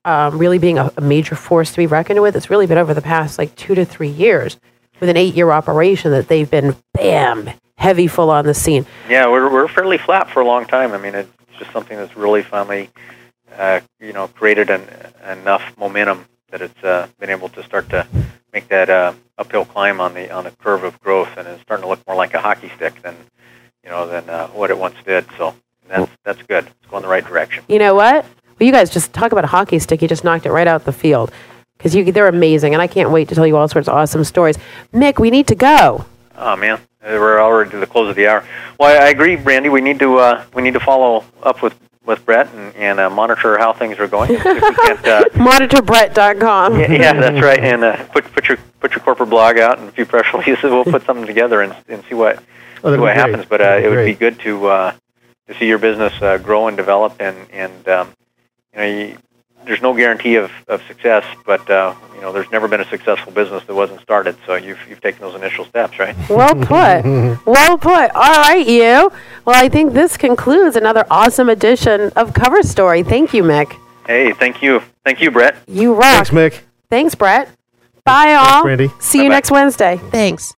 um, 0.06 0.38
really 0.38 0.58
being 0.58 0.78
a, 0.78 0.91
a 0.97 1.01
major 1.01 1.36
force 1.36 1.72
to 1.72 1.78
be 1.78 1.88
reckoned 1.88 2.22
with, 2.22 2.36
it's 2.36 2.49
really 2.49 2.68
been 2.68 2.78
over 2.78 2.93
the 2.93 3.01
past 3.01 3.38
like 3.38 3.56
two 3.56 3.76
to 3.76 3.86
three 3.86 4.10
years 4.10 4.58
with 4.99 5.10
an 5.10 5.18
eight-year 5.18 5.51
operation 5.51 6.12
that 6.12 6.28
they've 6.28 6.49
been 6.49 6.76
bam 6.93 7.49
heavy 7.78 8.08
full 8.08 8.30
on 8.30 8.45
the 8.45 8.54
scene. 8.54 8.86
Yeah, 9.10 9.28
we're 9.28 9.51
we're 9.51 9.68
fairly 9.68 9.97
flat 9.97 10.30
for 10.30 10.41
a 10.41 10.45
long 10.45 10.66
time. 10.66 10.93
I 10.93 10.97
mean, 10.97 11.16
it's 11.16 11.30
just 11.58 11.72
something 11.72 11.97
that's 11.97 12.16
really 12.16 12.41
finally, 12.41 12.89
uh, 13.58 13.82
you 13.99 14.14
know, 14.14 14.28
created 14.28 14.70
an, 14.70 14.88
enough 15.30 15.78
momentum 15.78 16.26
that 16.51 16.62
it's 16.62 16.84
uh, 16.84 17.08
been 17.20 17.30
able 17.30 17.49
to 17.49 17.64
start 17.64 17.89
to 17.89 18.08
make 18.54 18.68
that 18.70 18.89
uh, 18.89 19.14
uphill 19.38 19.66
climb 19.66 19.99
on 19.99 20.14
the 20.14 20.32
on 20.32 20.43
the 20.43 20.51
curve 20.51 20.84
of 20.84 20.99
growth, 21.01 21.30
and 21.38 21.47
it's 21.47 21.62
starting 21.64 21.84
to 21.84 21.89
look 21.89 22.06
more 22.08 22.16
like 22.16 22.34
a 22.34 22.39
hockey 22.39 22.72
stick 22.76 23.01
than, 23.01 23.16
you 23.84 23.89
know, 23.89 24.08
than 24.08 24.30
uh, 24.30 24.47
what 24.49 24.70
it 24.70 24.78
once 24.78 24.95
did. 25.04 25.26
So 25.38 25.56
that's 25.88 26.12
that's 26.24 26.41
good. 26.43 26.66
It's 26.68 26.89
going 26.89 27.01
the 27.01 27.10
right 27.10 27.26
direction. 27.26 27.64
You 27.68 27.80
know 27.80 27.95
what? 27.95 28.26
Well, 28.60 28.66
you 28.68 28.72
guys 28.72 28.89
just 28.89 29.14
talk 29.14 29.32
about 29.32 29.43
a 29.43 29.47
hockey 29.47 29.80
stick. 29.80 30.01
You 30.01 30.08
just 30.08 30.24
knocked 30.24 30.45
it 30.45 30.51
right 30.51 30.68
out 30.68 30.86
the 30.86 30.91
field 30.91 31.32
because 31.78 31.95
you 31.95 32.12
they're 32.12 32.28
amazing, 32.28 32.74
and 32.74 32.82
I 32.82 32.88
can't 32.88 33.12
wait 33.12 33.30
to 33.30 33.36
tell 33.36 33.47
you 33.47 33.58
all 33.58 33.68
sorts 33.68 33.88
of 33.88 33.95
awesome 33.95 34.24
stories. 34.24 34.58
Mick, 34.93 35.20
we 35.20 35.30
need 35.30 35.47
to 35.47 35.56
go. 35.56 36.06
Oh 36.38 36.56
man, 36.56 36.80
we're 37.04 37.39
already 37.41 37.72
to 37.72 37.78
the 37.78 37.88
close 37.88 38.10
of 38.10 38.16
the 38.16 38.28
hour. 38.28 38.45
Well, 38.80 38.89
I 38.89 39.06
I 39.06 39.10
agree, 39.10 39.36
Brandy. 39.36 39.70
We 39.70 39.82
need 39.82 39.99
to 39.99 40.18
uh, 40.18 40.45
we 40.54 40.62
need 40.62 40.74
to 40.74 40.80
follow 40.80 41.26
up 41.41 41.62
with 41.62 41.76
with 42.06 42.26
Brett 42.26 42.54
and, 42.54 42.76
and 42.76 42.99
uh, 42.99 43.10
monitor 43.10 43.58
how 43.58 43.72
things 43.74 43.97
are 43.97 44.08
going. 44.08 44.32
If 44.32 44.43
we 44.43 44.51
uh, 44.51 45.24
MonitorBrett.com. 45.34 46.80
yeah, 46.80 46.91
yeah, 46.91 47.14
that's 47.14 47.41
right. 47.41 47.60
And 47.60 47.84
uh, 47.84 48.04
put 48.06 48.26
put 48.34 48.49
your 48.49 48.58
put 48.80 48.91
your 48.91 48.99
corporate 49.01 49.30
blog 49.30 49.58
out 49.58 49.80
and 49.80 49.89
a 49.89 49.91
few 49.91 50.06
press 50.06 50.26
releases. 50.34 50.64
We'll 50.64 50.86
put 50.86 51.06
something 51.06 51.26
together 51.26 51.62
and 51.62 51.76
and 51.88 52.04
see 52.06 52.16
what 52.16 52.43
Oh, 52.84 52.93
see 52.93 52.99
what 52.99 53.16
happens. 53.16 53.45
But 53.45 53.62
uh, 53.62 53.80
it 53.82 53.89
would 53.89 54.06
be 54.06 54.14
good 54.14 54.39
to 54.41 54.68
uh, 54.68 54.93
to 55.47 55.58
see 55.58 55.68
your 55.68 55.78
business 55.78 56.14
uh, 56.22 56.38
grow 56.38 56.68
and 56.68 56.76
develop. 56.76 57.16
And 57.20 57.49
and 57.51 57.88
um, 57.88 58.10
you 58.74 58.80
know, 58.80 58.86
you, 58.86 59.17
there's 59.65 59.82
no 59.82 59.93
guarantee 59.93 60.36
of, 60.36 60.51
of 60.67 60.82
success, 60.88 61.24
but 61.45 61.69
uh, 61.69 61.95
you 62.15 62.21
know, 62.21 62.32
there's 62.32 62.51
never 62.51 62.67
been 62.67 62.82
a 62.82 62.89
successful 62.89 63.32
business 63.32 63.63
that 63.63 63.74
wasn't 63.74 64.01
started. 64.01 64.36
So 64.45 64.55
you've 64.55 64.80
you've 64.89 65.01
taken 65.01 65.21
those 65.21 65.36
initial 65.36 65.65
steps, 65.65 65.99
right? 65.99 66.15
Well 66.30 66.55
put. 66.55 67.45
well 67.45 67.78
put. 67.78 68.11
All 68.11 68.41
right, 68.41 68.65
you. 68.67 69.11
Well, 69.45 69.55
I 69.55 69.69
think 69.69 69.93
this 69.93 70.17
concludes 70.17 70.76
another 70.76 71.05
awesome 71.09 71.49
edition 71.49 72.11
of 72.15 72.34
Cover 72.34 72.61
Story. 72.63 73.03
Thank 73.03 73.34
you, 73.34 73.43
Mick. 73.43 73.78
Hey, 74.05 74.34
thank 74.34 74.61
you, 74.61 74.82
thank 75.05 75.21
you, 75.21 75.32
Brett. 75.32 75.55
You 75.67 75.93
rock. 75.93 76.28
Thanks, 76.28 76.30
Mick. 76.32 76.61
Thanks, 76.89 77.15
Brett. 77.15 77.49
Bye, 78.05 78.34
all. 78.34 78.63
Brandy. 78.63 78.89
See 78.99 79.19
you 79.19 79.24
Bye-bye. 79.26 79.36
next 79.36 79.51
Wednesday. 79.51 79.97
Thanks. 80.11 80.51